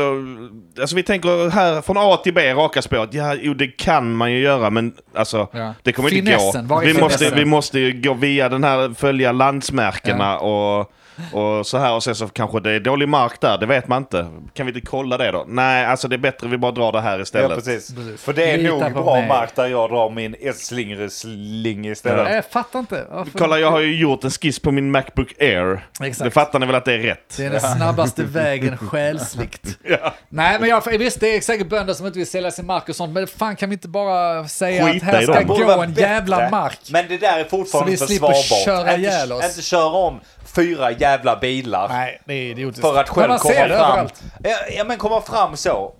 alltså 0.80 0.96
vi 0.96 1.02
tänker 1.02 1.50
här 1.50 1.80
från 1.82 1.96
A 1.98 2.16
till 2.16 2.34
B, 2.34 2.54
raka 2.54 2.82
spåret. 2.82 3.14
Ja, 3.14 3.34
jo 3.34 3.54
det 3.54 3.66
kan 3.66 4.16
man 4.16 4.32
ju 4.32 4.38
göra 4.40 4.70
men 4.70 4.92
alltså 5.14 5.48
Ja. 5.52 5.74
det 5.82 5.92
kommer 5.92 6.08
Finessen, 6.10 6.60
inte 6.60 6.74
gå. 6.74 6.80
Vi 6.80 6.94
måste, 6.94 7.30
vi 7.34 7.44
måste 7.44 7.78
ju 7.80 8.00
gå 8.02 8.14
via 8.14 8.48
den 8.48 8.64
här, 8.64 8.94
följa 8.94 9.32
landsmärkena 9.32 10.38
och, 10.38 10.92
och 11.32 11.66
så 11.66 11.78
här 11.78 11.94
och 11.94 12.02
sen 12.02 12.14
så 12.14 12.28
kanske 12.28 12.60
det 12.60 12.70
är 12.70 12.80
dålig 12.80 13.08
mark 13.08 13.40
där, 13.40 13.58
det 13.58 13.66
vet 13.66 13.88
man 13.88 14.02
inte. 14.02 14.26
Kan 14.54 14.66
vi 14.66 14.72
inte 14.74 14.86
kolla 14.86 15.16
det 15.18 15.30
då? 15.32 15.44
Nej, 15.48 15.84
alltså 15.86 16.08
det 16.08 16.16
är 16.16 16.18
bättre 16.18 16.48
vi 16.48 16.58
bara 16.58 16.72
drar 16.72 16.92
det 16.92 17.00
här 17.00 17.16
Ja, 17.16 17.22
istället. 17.22 17.54
precis. 17.58 17.94
Precis. 17.94 18.22
För 18.22 18.32
det 18.32 18.50
är 18.50 18.58
Lita 18.58 18.88
nog 18.88 18.92
bra 19.04 19.14
mig. 19.14 19.28
mark 19.28 19.56
där 19.56 19.66
jag 19.66 19.90
drar 19.90 20.10
min 20.10 20.34
S-sling 20.40 21.86
istället. 21.86 22.24
Nej, 22.24 22.34
Jag 22.34 22.44
fattar 22.44 22.78
inte. 22.78 23.04
Varför? 23.10 23.38
Kolla, 23.38 23.58
jag 23.58 23.70
har 23.70 23.80
ju 23.80 23.96
gjort 24.00 24.24
en 24.24 24.30
skiss 24.30 24.58
på 24.58 24.72
min 24.72 24.90
Macbook 24.90 25.34
Air. 25.40 25.86
Exakt. 26.02 26.24
Det 26.24 26.30
fattar 26.30 26.58
ni 26.58 26.66
väl 26.66 26.74
att 26.74 26.84
det 26.84 26.94
är 26.94 26.98
rätt? 26.98 27.34
Det 27.36 27.44
är 27.44 27.50
den 27.50 27.60
snabbaste 27.60 28.22
vägen 28.24 28.76
själsligt. 28.78 29.78
Nej, 30.28 30.56
men 30.60 30.68
jag, 30.68 30.98
visst, 30.98 31.20
det 31.20 31.36
är 31.36 31.40
säkert 31.40 31.68
bönder 31.68 31.94
som 31.94 32.06
inte 32.06 32.18
vill 32.18 32.30
sälja 32.30 32.50
sin 32.50 32.66
mark 32.66 32.88
och 32.88 32.96
sånt, 32.96 33.12
men 33.12 33.26
fan 33.26 33.56
kan 33.56 33.68
vi 33.70 33.72
inte 33.74 33.88
bara 33.88 34.48
säga 34.48 34.86
Skita 34.92 35.06
att 35.06 35.12
här 35.14 35.22
ska 35.22 35.42
gå 35.42 35.82
en 35.82 35.94
bättre, 35.94 36.02
jävla 36.08 36.50
mark? 36.50 36.78
Men 36.90 37.04
det 37.08 37.18
där 37.18 37.38
är 37.38 37.44
fortfarande 37.44 37.96
Så 37.96 38.04
vi 38.04 38.08
slipper 38.08 38.32
försvarbart. 38.32 38.64
köra 38.86 38.96
ihjäl 38.96 39.32
oss. 39.32 39.44
inte 39.44 39.62
köra 39.62 39.84
om 39.96 40.20
fyra 40.54 40.90
jävla 40.90 41.36
bilar. 41.36 41.88
Nej, 41.88 42.20
det 42.24 42.34
är 42.34 42.42
idiotiskt. 42.50 42.80
För 42.86 43.00
att 43.00 43.08
själv 43.08 43.36
komma 43.38 43.52
det 43.54 43.54
fram. 43.58 43.70
överallt. 43.70 44.22
Ja, 44.44 44.56
ja 44.76 44.84
men 44.84 44.96
komma 44.98 45.20
fram 45.20 45.56
så. 45.56 45.94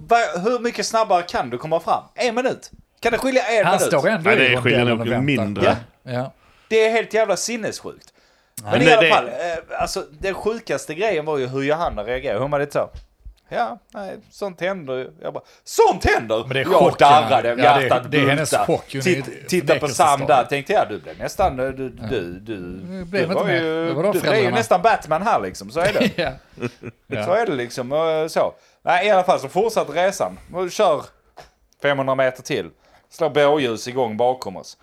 Hur 0.45 0.59
mycket 0.59 0.87
snabbare 0.87 1.23
kan 1.23 1.51
du 1.51 1.59
komma 1.59 1.81
fram? 1.81 2.03
En 2.15 2.35
minut? 2.35 2.71
Kan 3.01 3.13
det 3.13 3.19
skilja 3.19 3.43
en 3.43 3.65
Han 3.67 3.75
minut? 3.77 3.87
står 3.89 4.09
ändå 4.09 4.31
Nej, 4.31 4.49
det 4.51 4.57
skiljer 4.63 4.85
nog 4.85 5.25
mindre. 5.25 5.77
Ja. 6.03 6.33
Det 6.69 6.85
är 6.87 6.91
helt 6.91 7.15
jävla 7.15 7.37
sinnessjukt. 7.37 8.13
Men 8.63 8.71
Men 8.73 8.83
i 8.83 8.85
det- 8.85 8.93
alla 8.93 9.03
det- 9.03 9.11
fall, 9.11 9.27
eh, 9.27 9.81
alltså 9.83 10.05
den 10.21 10.35
sjukaste 10.35 10.95
grejen 10.95 11.25
var 11.25 11.39
ju 11.39 11.47
hur 11.47 11.63
Johanna 11.63 12.03
reagerade. 12.05 12.41
Hon 12.41 12.51
var 12.51 12.61
lite 12.61 12.73
så. 12.73 12.91
Ja, 13.49 13.79
nej, 13.95 14.17
sånt 14.31 14.61
händer 14.61 14.95
ju. 14.95 15.11
Jag 15.23 15.35
bara, 15.35 15.45
sånt 15.65 16.05
händer? 16.05 16.39
Men 16.39 16.49
det 16.49 16.61
är 16.61 16.67
jag 16.71 16.95
darrade, 16.99 17.49
ja, 17.49 17.81
hjärtat 17.81 18.11
det 18.11 18.19
är 18.19 18.29
hennes 18.29 18.51
bultade. 18.51 18.67
chock, 18.67 18.89
Titt, 18.89 19.49
Titta 19.49 19.79
på 19.79 19.89
Sam 19.89 20.21
där, 20.27 20.45
tänkte 20.45 20.73
jag, 20.73 20.89
du 20.89 20.99
blev 20.99 21.19
nästan, 21.19 21.57
du, 21.57 21.73
du, 21.73 21.89
du, 21.89 22.41
du, 22.41 22.55
blev 23.05 23.29
du 23.29 23.35
var 23.35 23.45
med. 23.45 23.63
ju, 23.63 23.87
Det 23.87 23.93
var 23.93 24.13
du 24.13 24.21
blev 24.21 24.35
ju 24.35 24.51
nästan 24.51 24.83
Batman 24.83 25.23
här 25.23 25.41
liksom, 25.41 25.71
så 25.71 25.81
är 25.81 25.93
det. 25.93 26.11
Ja. 27.07 27.25
Så 27.25 27.33
är 27.33 27.47
det 27.47 27.53
liksom, 27.55 27.93
och 27.93 28.31
så. 28.31 28.55
Nej, 28.83 29.07
i 29.07 29.11
alla 29.11 29.25
fall 29.25 29.41
så 29.41 29.49
fortsatte 29.49 29.93
resan. 29.93 30.39
Kör 30.71 31.03
500 31.83 32.15
meter 32.15 32.43
till. 32.43 32.71
Slår 33.11 33.31
båljus 33.31 33.89
igång 33.89 34.17
bakom 34.17 34.57
oss. 34.57 34.77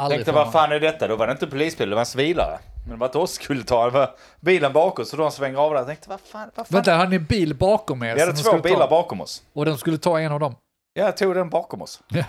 Aldrig 0.00 0.18
Tänkte 0.18 0.32
vad 0.32 0.52
fan 0.52 0.72
är 0.72 0.80
detta? 0.80 1.08
Då 1.08 1.16
var 1.16 1.26
det 1.26 1.32
inte 1.32 1.46
polisbil, 1.46 1.88
det 1.90 1.94
var 1.96 2.00
en 2.00 2.06
civilare. 2.06 2.58
Men 2.84 2.90
det 2.90 3.00
var 3.00 3.06
inte 3.06 3.18
oss 3.18 3.32
skulle 3.32 3.64
ta, 3.64 3.84
det 3.84 3.90
var 3.90 4.14
bilen 4.40 4.72
bakom 4.72 5.04
så 5.04 5.16
de 5.16 5.30
svänger 5.30 5.58
av 5.58 5.70
där. 5.70 5.78
Jag 5.78 5.86
tänkte 5.86 6.08
vad 6.08 6.20
fan, 6.20 6.50
vad 6.54 6.66
fan. 6.66 6.74
Vänta, 6.76 6.94
har 6.96 7.06
ni 7.06 7.18
bil 7.18 7.54
bakom 7.54 8.02
er? 8.02 8.14
Vi 8.14 8.20
hade 8.20 8.32
två 8.32 8.38
skulle 8.38 8.62
ta? 8.62 8.68
bilar 8.68 8.88
bakom 8.88 9.20
oss. 9.20 9.42
Och 9.52 9.64
de 9.64 9.78
skulle 9.78 9.98
ta 9.98 10.20
en 10.20 10.32
av 10.32 10.40
dem? 10.40 10.54
Ja, 10.92 11.04
Jag 11.04 11.16
tog 11.16 11.34
den 11.34 11.50
bakom 11.50 11.82
oss. 11.82 12.00
Ja, 12.08 12.24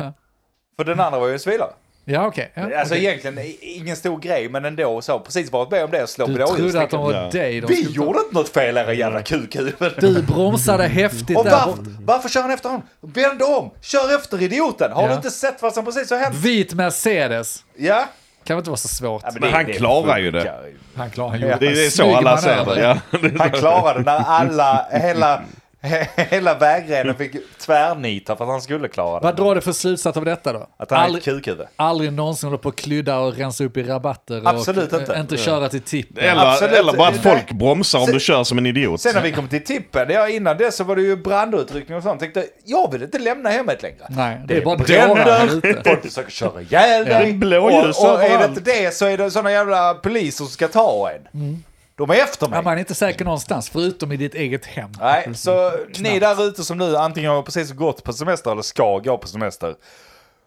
För 0.77 0.83
den 0.83 0.99
andra 0.99 1.19
var 1.19 1.27
ju 1.27 1.33
en 1.33 1.39
civilare. 1.39 1.71
Ja 2.09 2.27
okej. 2.27 2.51
Ja, 2.53 2.61
Alltså 2.79 2.93
okej. 2.93 3.05
egentligen 3.05 3.39
ingen 3.61 3.95
stor 3.95 4.19
grej, 4.19 4.49
men 4.49 4.65
ändå 4.65 5.01
så. 5.01 5.19
Precis 5.19 5.51
varit 5.51 5.71
med 5.71 5.83
om 5.83 5.91
det 5.91 6.03
och 6.03 6.09
slå 6.09 6.25
Du 6.27 6.33
blåljus. 6.33 6.57
trodde 6.57 6.81
att 6.81 6.89
de 6.89 7.01
var 7.03 7.13
Ja. 7.13 7.29
dig 7.29 7.61
de 7.61 7.67
Vi 7.67 7.75
skulle 7.75 7.95
gjorde 7.95 8.19
inte 8.19 8.33
något 8.33 8.49
fel 8.49 8.77
era 8.77 8.93
jävla 8.93 9.21
kukhuvuden. 9.21 9.91
Du 9.99 10.21
bromsade 10.21 10.83
häftigt 10.87 11.37
Och 11.37 11.43
där 11.45 11.51
varför, 11.51 11.75
varför 12.05 12.29
kör 12.29 12.41
han 12.41 12.51
efter 12.51 12.69
honom? 12.69 12.83
Vänd 13.01 13.41
om! 13.41 13.71
Kör 13.81 14.15
efter 14.15 14.41
idioten! 14.41 14.91
Har 14.91 15.03
Ja. 15.03 15.09
du 15.09 15.15
inte 15.15 15.31
sett 15.31 15.61
vad 15.61 15.73
som 15.73 15.85
precis 15.85 16.11
har 16.11 16.17
hänt? 16.17 16.35
Vit 16.35 16.73
Mercedes. 16.73 17.63
Ja? 17.77 18.05
Kan 18.43 18.55
väl 18.55 18.61
inte 18.61 18.69
vara 18.69 18.77
så 18.77 18.87
svårt. 18.87 19.21
ja 19.25 19.31
Men 19.39 19.53
han 19.53 19.65
klarar 19.65 20.17
ju 20.17 20.31
det. 20.31 20.53
Han 20.95 21.09
klarar 21.09 21.35
Ja. 21.35 21.41
gjorde. 21.53 21.57
Det 21.71 21.85
är 21.85 21.89
så 21.89 22.15
alla 22.15 22.37
ser 22.37 22.65
det. 22.65 22.81
Ja. 22.81 22.97
Han 23.39 23.51
klarade 23.51 23.99
när 24.03 24.19
alla, 24.19 24.85
hela, 24.91 25.41
hela 26.15 26.55
vägrenen 26.57 27.15
fick 27.15 27.35
tvärnita 27.57 28.35
för 28.35 28.43
att 28.43 28.49
han 28.49 28.61
skulle 28.61 28.87
klara 28.87 29.19
det. 29.19 29.25
Vad 29.25 29.35
drar 29.35 29.55
du 29.55 29.61
för 29.61 29.71
slutsats 29.71 30.17
av 30.17 30.25
detta 30.25 30.53
då? 30.53 30.67
Att 30.77 30.91
han 30.91 30.99
är 30.99 31.03
ett 31.03 31.05
aldrig, 31.07 31.23
kukhuvud. 31.23 31.67
aldrig 31.75 32.13
någonsin 32.13 32.47
hålla 32.49 32.57
på 32.57 32.69
att 32.69 32.75
klydda 32.75 33.19
och 33.19 33.37
rensa 33.37 33.63
upp 33.63 33.77
i 33.77 33.83
rabatter. 33.83 34.41
Absolut 34.45 34.93
och, 34.93 34.99
inte. 34.99 35.15
Inte 35.19 35.37
köra 35.37 35.69
till 35.69 35.81
tippen. 35.81 36.23
Eller, 36.23 36.45
Absolut. 36.45 36.75
eller 36.75 36.93
bara 36.93 37.07
att 37.07 37.17
folk 37.17 37.51
bromsar 37.51 37.99
om 37.99 38.05
Sen- 38.05 38.13
du 38.13 38.19
kör 38.19 38.43
som 38.43 38.57
en 38.57 38.65
idiot. 38.65 39.01
Sen 39.01 39.15
när 39.15 39.21
vi 39.21 39.31
kom 39.31 39.47
till 39.47 39.63
tippen, 39.63 40.09
ja 40.09 40.29
innan 40.29 40.57
det 40.57 40.71
så 40.71 40.83
var 40.83 40.95
det 40.95 41.01
ju 41.01 41.15
brandutryckning 41.17 41.97
och 41.97 42.03
sånt. 42.03 42.19
Tänkte, 42.19 42.45
jag 42.65 42.91
vill 42.91 43.03
inte 43.03 43.19
lämna 43.19 43.49
hemmet 43.49 43.81
längre. 43.81 44.05
Nej, 44.09 44.41
det 44.47 44.57
är 44.57 44.65
bara 44.65 44.77
här 44.77 45.57
ute. 45.57 45.81
Folk 45.85 46.01
försöker 46.01 46.31
köra 46.31 46.61
ihjäl 46.61 47.07
Ja. 47.09 47.19
dig. 47.19 47.33
Blåljus 47.33 47.99
och, 47.99 48.13
och 48.13 48.23
är 48.23 48.39
det 48.39 48.45
inte 48.45 48.61
det 48.61 48.93
så 48.93 49.05
är 49.05 49.17
det 49.17 49.31
såna 49.31 49.51
jävla 49.51 49.93
poliser 49.93 50.37
som 50.37 50.47
ska 50.47 50.67
ta 50.67 51.11
en. 51.11 51.63
De 51.99 52.09
är 52.09 52.15
efter 52.15 52.47
mig. 52.47 52.57
Ja, 52.57 52.61
man 52.61 52.73
är 52.73 52.79
inte 52.79 52.95
säker 52.95 53.25
någonstans, 53.25 53.69
förutom 53.69 54.11
i 54.11 54.17
ditt 54.17 54.35
eget 54.35 54.65
hem. 54.65 54.91
Nej, 54.99 55.35
så 55.35 55.71
ni 55.99 56.19
där 56.19 56.47
ute 56.47 56.63
som 56.63 56.77
nu 56.77 56.97
antingen 56.97 57.31
har 57.31 57.41
precis 57.41 57.71
gått 57.71 58.03
på 58.03 58.13
semester 58.13 58.51
eller 58.51 58.61
ska 58.61 58.99
gå 58.99 59.17
på 59.17 59.27
semester. 59.27 59.75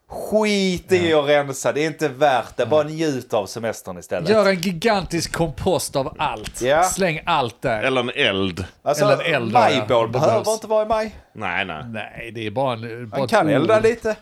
Skit 0.08 0.92
i 0.92 1.12
att 1.12 1.28
rensa, 1.28 1.72
det 1.72 1.80
är 1.80 1.86
inte 1.86 2.08
värt 2.08 2.56
det. 2.56 2.66
Bara 2.66 2.82
njut 2.82 3.34
av 3.34 3.46
semestern 3.46 3.98
istället. 3.98 4.28
Gör 4.28 4.48
en 4.48 4.60
gigantisk 4.60 5.32
kompost 5.32 5.96
av 5.96 6.14
allt. 6.18 6.62
Ja. 6.62 6.82
Släng 6.82 7.20
allt 7.26 7.62
där. 7.62 7.82
Eller 7.82 8.00
en 8.00 8.10
eld. 8.10 8.64
alltså, 8.82 9.04
eller 9.04 9.24
en 9.24 9.34
eld, 9.34 9.52
ja. 9.54 9.60
majbål 9.60 10.12
Det 10.12 10.18
behöver 10.18 10.52
inte 10.52 10.66
vara 10.66 10.82
i 10.82 10.88
maj. 10.88 11.16
Nej, 11.32 11.64
nej. 11.64 11.84
Nej, 11.88 12.32
det 12.34 12.46
är 12.46 12.50
bara, 12.50 12.72
en, 12.72 13.08
bara 13.08 13.18
Man 13.18 13.28
kan 13.28 13.48
elda 13.48 13.80
lite. 13.80 14.16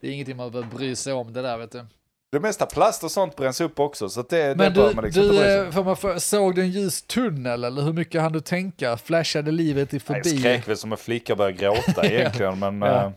Det 0.00 0.06
är 0.06 0.12
ingenting 0.12 0.36
man 0.36 0.50
behöver 0.50 0.76
bry 0.76 0.96
sig 0.96 1.12
om 1.12 1.32
det 1.32 1.42
där 1.42 1.58
vet 1.58 1.72
du. 1.72 1.86
Det 2.34 2.40
mesta 2.40 2.66
plast 2.66 3.04
och 3.04 3.10
sånt 3.10 3.36
bränns 3.36 3.60
upp 3.60 3.80
också, 3.80 4.08
så 4.08 4.22
det, 4.22 4.36
det 4.36 4.54
Men 4.54 4.72
bör 4.72 4.88
du, 4.88 4.94
man 4.94 5.04
liksom 5.04 5.22
du 5.22 5.44
eh, 5.44 5.70
får 5.70 5.84
man 5.84 5.96
för, 5.96 6.18
såg 6.18 6.54
du 6.54 6.62
en 6.62 6.70
ljus 6.70 7.02
tunnel 7.02 7.64
eller 7.64 7.82
hur 7.82 7.92
mycket 7.92 8.20
hann 8.20 8.32
du 8.32 8.40
tänka? 8.40 8.96
Flashade 8.96 9.50
livet 9.50 9.94
i 9.94 9.96
Jag 9.96 10.02
förbi? 10.02 10.38
skrek 10.38 10.68
väl 10.68 10.76
som 10.76 10.92
en 10.92 10.98
flicka 10.98 11.36
började 11.36 11.56
gråta 11.56 12.06
egentligen, 12.12 12.58
men... 12.58 12.82
Ja. 12.82 13.12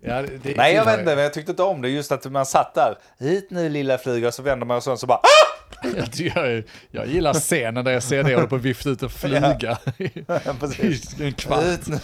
Ja, 0.00 0.22
det, 0.42 0.56
Nej, 0.56 0.74
jag 0.74 0.84
vet 0.84 0.98
inte, 0.98 1.14
men 1.14 1.24
jag 1.24 1.34
tyckte 1.34 1.50
inte 1.52 1.62
om 1.62 1.82
det. 1.82 1.88
Just 1.88 2.12
att 2.12 2.32
man 2.32 2.46
satt 2.46 2.74
där. 2.74 2.98
Hit 3.18 3.50
nu 3.50 3.68
lilla 3.68 3.98
fluga, 3.98 4.28
och 4.28 4.34
så 4.34 4.42
vänder 4.42 4.66
man 4.66 4.76
och 4.76 4.82
så, 4.82 4.96
så 4.96 5.06
bara... 5.06 5.20
Jag, 5.82 6.08
jag, 6.14 6.62
jag 6.90 7.06
gillar 7.06 7.34
scenen 7.34 7.84
där 7.84 7.92
jag 7.92 8.02
ser 8.02 8.24
och 8.24 8.30
håller 8.30 8.46
på 8.46 8.56
att 8.56 8.62
vifta 8.62 8.90
ut 8.90 9.02
en. 9.02 9.10
Precis. 10.60 11.20
I 11.20 11.24
en 11.24 11.32
kvart. 11.32 11.86
Nu. 11.86 11.98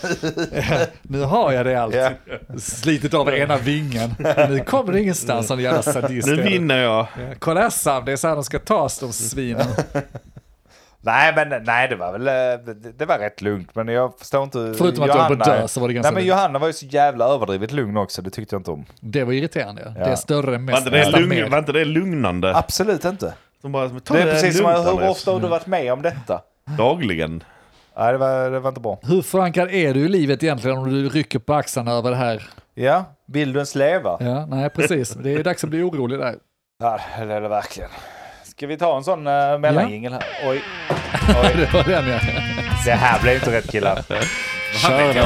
Nu 1.03 1.21
har 1.21 1.53
jag 1.53 1.67
det 1.67 1.83
allt. 1.83 1.95
Ja. 1.95 2.11
Slitit 2.59 3.15
av 3.15 3.29
ena 3.29 3.57
vingen. 3.57 4.15
Nu 4.49 4.65
kommer 4.67 4.93
det 4.93 5.01
ingenstans 5.01 5.47
som 5.47 5.61
jävla 5.61 5.83
sadist. 5.83 6.29
Nu 6.29 6.43
vinner 6.43 6.83
jag. 6.83 7.07
Ja, 7.19 7.35
Kolla 7.39 7.61
här 7.61 7.71
Sam, 7.71 8.05
det 8.05 8.13
är 8.13 8.17
så 8.17 8.29
här 8.29 8.35
de 8.35 8.45
ska 8.45 8.59
tas 8.59 8.99
de 8.99 9.13
svinen. 9.13 9.67
Nej, 11.05 11.33
men 11.37 11.65
nej, 11.65 11.89
det 11.89 11.97
var 11.97 12.13
väl 12.13 12.27
eh, 12.29 12.75
det, 12.75 12.93
det 12.99 13.07
var 13.07 13.19
rätt 13.19 13.43
lugnt. 13.43 13.75
Men 13.75 13.89
jag 13.89 14.19
förstår 14.19 14.43
inte. 14.43 14.75
Förutom 14.79 15.05
att 15.05 15.13
du 15.13 15.19
höll 15.19 15.37
på 15.37 15.43
att 15.43 15.49
dö 15.49 15.69
så 15.69 15.81
var 15.81 15.89
det 15.89 15.95
ganska 15.95 16.11
Nej, 16.11 16.15
men 16.15 16.27
lugnt. 16.27 16.39
Johanna 16.39 16.59
var 16.59 16.67
ju 16.67 16.73
så 16.73 16.87
jävla 16.87 17.25
överdrivet 17.25 17.73
lugn 17.73 17.97
också. 17.97 18.23
Det 18.23 18.31
tyckte 18.31 18.55
jag 18.55 18.61
inte 18.61 18.71
om. 18.71 18.85
Det 19.01 19.25
var 19.25 19.33
irriterande. 19.33 19.93
Ja. 19.99 20.05
Det 20.05 20.11
är 20.11 20.17
större, 20.17 20.51
Var 20.51 20.59
mest, 20.59 20.79
inte 20.79 20.91
det, 20.91 21.11
lugn, 21.11 21.51
var 21.51 21.59
inte 21.59 21.73
det 21.73 21.85
lugnande? 21.85 22.57
Absolut 22.57 23.05
inte. 23.05 23.35
De 23.63 23.73
bara, 23.73 23.89
Det 23.89 24.11
är 24.11 24.31
precis 24.33 24.59
som 24.59 24.67
hur 24.67 25.09
ofta 25.09 25.31
har 25.31 25.41
du 25.41 25.49
varit 25.49 25.67
med 25.67 25.93
om 25.93 26.03
detta? 26.03 26.41
Dagligen. 26.79 27.45
Nej, 27.97 28.13
det 28.13 28.19
var, 28.19 28.51
det 28.51 28.61
var 28.61 28.69
inte 28.69 28.81
bra. 28.81 28.99
Hur 29.03 29.23
förankrad 29.23 29.71
är 29.71 29.95
du 29.95 30.01
i 30.01 30.09
livet 30.09 30.43
egentligen 30.43 30.79
om 30.79 30.91
du 30.91 31.09
rycker 31.09 31.39
på 31.39 31.55
axlarna 31.55 31.93
över 31.93 32.11
det 32.11 32.17
här? 32.17 32.49
Ja, 32.75 33.05
vill 33.27 33.53
du 33.53 33.59
ens 33.59 33.75
leva? 33.75 34.17
Ja, 34.21 34.47
nej 34.47 34.71
precis. 34.71 35.11
Det 35.11 35.35
är 35.35 35.45
dags 35.45 35.65
att 35.65 35.71
bli 35.71 35.83
orolig 35.83 36.19
där. 36.19 36.35
Ja, 36.79 37.01
det 37.19 37.35
är 37.35 37.41
det 37.41 37.49
verkligen. 37.49 37.91
Ska 38.57 38.67
vi 38.67 38.79
ta 38.79 38.97
en 38.97 39.05
sån 39.05 39.27
uh, 39.27 39.59
mellanjingel 39.59 40.13
här? 40.13 40.23
Oj. 40.45 40.49
Oj. 41.29 41.55
Det 41.57 41.73
var 41.75 41.85
den 41.85 42.09
ja. 42.09 42.21
Det 42.85 42.93
här 42.93 43.23
blev 43.23 43.35
inte 43.35 43.53
rätt 43.53 43.71
killar. 43.71 44.03
Kör 44.03 45.15
den. 45.15 45.25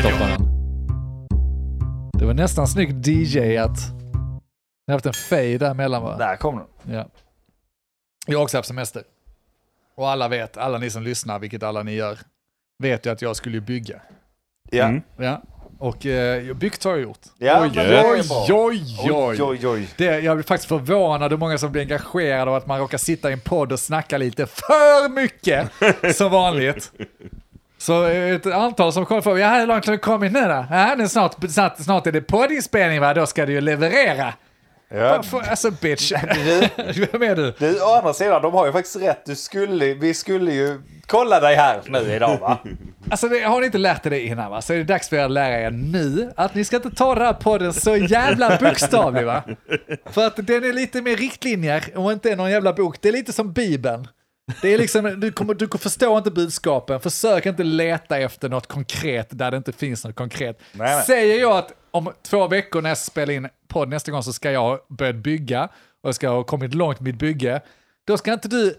Stoppa 0.00 0.26
den. 0.26 0.48
Det 2.18 2.24
var 2.24 2.34
nästan 2.34 2.68
snyggt 2.68 3.06
DJ 3.06 3.56
att 3.56 3.78
ni 4.86 4.92
har 4.92 4.92
haft 4.92 5.06
en 5.06 5.12
fade 5.12 5.58
där 5.58 5.74
mellan 5.74 6.02
va? 6.02 6.16
Där 6.16 6.36
kom 6.36 6.56
den. 6.56 6.94
Ja. 6.94 7.06
Jag 8.26 8.38
har 8.38 8.44
också 8.44 8.58
haft 8.58 8.68
semester. 8.68 9.02
Och 9.94 10.10
alla 10.10 10.28
vet, 10.28 10.56
alla 10.56 10.78
ni 10.78 10.90
som 10.90 11.02
lyssnar, 11.02 11.38
vilket 11.38 11.62
alla 11.62 11.82
ni 11.82 11.92
gör, 11.92 12.18
vet 12.78 13.06
ju 13.06 13.10
att 13.10 13.22
jag 13.22 13.36
skulle 13.36 13.60
bygga. 13.60 14.00
Ja. 14.70 14.84
Mm. 14.84 15.02
Ja. 15.16 15.42
Och 15.82 16.06
eh, 16.06 16.54
byggt 16.54 16.84
har 16.84 16.90
jag 16.90 17.00
gjort. 17.00 17.18
Ja, 17.38 17.62
oj, 17.62 17.70
oj, 17.76 18.02
oj, 18.04 18.50
oj, 18.50 18.80
Oj, 19.10 19.42
oj, 19.42 19.68
oj. 19.68 19.88
Det, 19.96 20.04
jag 20.04 20.36
blir 20.36 20.44
faktiskt 20.44 20.68
förvånad 20.68 21.30
hur 21.30 21.38
många 21.38 21.58
som 21.58 21.72
blir 21.72 21.82
engagerade 21.82 22.50
och 22.50 22.56
att 22.56 22.66
man 22.66 22.78
råkar 22.78 22.98
sitta 22.98 23.30
i 23.30 23.32
en 23.32 23.40
podd 23.40 23.72
och 23.72 23.80
snacka 23.80 24.18
lite 24.18 24.46
för 24.46 25.08
mycket 25.08 25.70
som 26.16 26.30
vanligt. 26.30 26.92
Så 27.78 28.06
eh, 28.06 28.34
ett 28.34 28.46
antal 28.46 28.92
som 28.92 29.06
kommer 29.06 29.20
fråga, 29.20 29.38
ja 29.38 29.60
hur 29.60 29.66
långt 29.66 29.86
har 29.86 29.92
du 29.92 29.98
kommit 29.98 30.32
nu 30.32 30.40
då? 30.40 30.66
Ja, 30.70 30.94
nu 30.98 31.08
snart, 31.08 31.50
snart, 31.50 31.78
snart 31.78 32.06
är 32.06 32.12
det 32.12 32.20
poddinspelning 32.20 33.00
va, 33.00 33.14
då 33.14 33.26
ska 33.26 33.46
du 33.46 33.52
ju 33.52 33.60
leverera. 33.60 34.32
Får- 35.22 35.42
Alltså 35.48 35.70
bitch, 35.70 36.12
Du, 36.94 37.06
vem 37.12 37.22
är 37.22 37.36
du? 37.36 37.54
du, 37.58 37.80
å 37.82 37.94
andra 37.98 38.12
sidan, 38.14 38.42
de 38.42 38.52
har 38.54 38.66
ju 38.66 38.72
faktiskt 38.72 38.96
rätt. 38.96 39.26
Du 39.26 39.34
skulle, 39.36 39.94
vi 39.94 40.14
skulle 40.14 40.52
ju 40.52 40.80
kolla 41.06 41.40
dig 41.40 41.54
här 41.56 41.80
nu 41.88 41.98
idag 41.98 42.38
va? 42.40 42.58
Alltså 43.10 43.28
det, 43.28 43.40
har 43.40 43.60
ni 43.60 43.66
inte 43.66 43.78
lärt 43.78 44.06
er 44.06 44.10
det 44.10 44.20
innan 44.20 44.50
va, 44.50 44.62
så 44.62 44.72
är 44.72 44.76
det 44.76 44.84
dags 44.84 45.08
för 45.08 45.16
er 45.16 45.24
att 45.24 45.30
lära 45.30 45.60
er 45.60 45.70
nu 45.70 46.32
att 46.36 46.54
ni 46.54 46.64
ska 46.64 46.76
inte 46.76 46.90
ta 46.90 47.14
den 47.14 47.24
här 47.26 47.32
podden 47.32 47.72
så 47.72 47.96
jävla 47.96 48.58
bokstavlig 48.60 49.24
va. 49.26 49.42
För 50.10 50.26
att 50.26 50.36
den 50.36 50.64
är 50.64 50.72
lite 50.72 51.02
mer 51.02 51.16
riktlinjer 51.16 51.84
och 51.94 52.12
inte 52.12 52.36
någon 52.36 52.50
jävla 52.50 52.72
bok. 52.72 52.96
Det 53.00 53.08
är 53.08 53.12
lite 53.12 53.32
som 53.32 53.52
Bibeln. 53.52 54.08
Det 54.62 54.74
är 54.74 54.78
liksom, 54.78 55.20
du, 55.20 55.32
kommer, 55.32 55.54
du 55.54 55.68
förstår 55.78 56.18
inte 56.18 56.30
budskapen, 56.30 57.00
försök 57.00 57.46
inte 57.46 57.62
leta 57.62 58.18
efter 58.18 58.48
något 58.48 58.66
konkret 58.66 59.28
där 59.30 59.50
det 59.50 59.56
inte 59.56 59.72
finns 59.72 60.04
något 60.04 60.14
konkret. 60.16 60.58
Nej, 60.72 60.96
nej. 60.96 61.04
Säger 61.04 61.40
jag 61.40 61.56
att 61.56 61.72
om 61.92 62.12
två 62.22 62.48
veckor 62.48 62.82
när 62.82 62.90
jag 62.90 62.98
spelar 62.98 63.34
in 63.34 63.48
podd 63.68 63.88
nästa 63.88 64.10
gång 64.12 64.22
så 64.22 64.32
ska 64.32 64.50
jag 64.50 64.60
ha 64.60 64.84
börjat 64.88 65.16
bygga 65.16 65.64
och 66.02 66.08
jag 66.08 66.14
ska 66.14 66.28
ha 66.28 66.44
kommit 66.44 66.74
långt 66.74 67.00
med 67.00 67.04
mitt 67.12 67.18
bygge, 67.20 67.60
då 68.04 68.16
ska 68.18 68.32
inte 68.32 68.48
du 68.48 68.74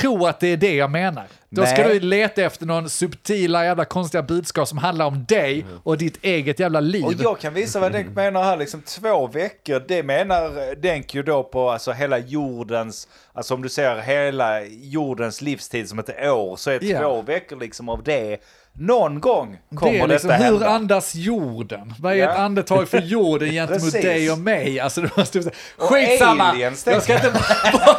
tro 0.00 0.26
att 0.26 0.40
det 0.40 0.46
är 0.48 0.56
det 0.56 0.74
jag 0.74 0.90
menar. 0.90 1.24
Då 1.48 1.66
ska 1.66 1.82
Nej. 1.82 1.94
du 1.94 2.00
leta 2.00 2.42
efter 2.42 2.66
någon 2.66 2.90
subtila 2.90 3.64
jävla 3.64 3.84
konstiga 3.84 4.22
budskap 4.22 4.68
som 4.68 4.78
handlar 4.78 5.06
om 5.06 5.24
dig 5.28 5.66
och 5.82 5.98
ditt 5.98 6.24
eget 6.24 6.58
jävla 6.58 6.80
liv. 6.80 7.04
Och 7.04 7.14
jag 7.18 7.38
kan 7.38 7.54
visa 7.54 7.80
vad 7.80 7.92
Denk 7.92 8.16
menar 8.16 8.42
här, 8.42 8.56
liksom 8.56 8.82
två 8.82 9.26
veckor, 9.26 9.84
det 9.88 10.02
menar 10.02 10.74
Denk 10.74 11.14
ju 11.14 11.22
då 11.22 11.42
på 11.42 11.70
alltså 11.70 11.92
hela 11.92 12.18
jordens, 12.18 13.08
alltså 13.32 13.54
om 13.54 13.62
du 13.62 13.68
ser 13.68 14.00
hela 14.00 14.64
jordens 14.64 15.42
livstid 15.42 15.88
som 15.88 15.98
ett 15.98 16.26
år, 16.28 16.56
så 16.56 16.70
är 16.70 16.84
Ja. 16.84 16.98
två 17.00 17.22
veckor 17.22 17.56
liksom 17.56 17.88
av 17.88 18.02
det, 18.02 18.38
någon 18.74 19.20
gång 19.20 19.58
kommer 19.74 19.92
det 19.92 19.98
är 19.98 20.06
liksom, 20.08 20.28
detta 20.30 20.44
hur 20.44 20.50
hända. 20.52 20.68
andas 20.68 21.14
jorden? 21.14 21.94
Vad 21.98 22.12
är 22.12 22.16
Ja. 22.16 22.32
ett 22.32 22.38
andetag 22.38 22.88
för 22.88 22.98
jorden 23.00 23.48
gentemot 23.52 23.92
dig 23.92 24.30
och 24.32 24.38
mig? 24.38 24.80
Alltså, 24.80 25.00
du 25.00 25.08
måste, 25.16 25.42
skitsamma! 25.78 26.44
aliens, 26.44 26.86
jag 26.86 27.02
ska 27.02 27.14
inte 27.14 27.30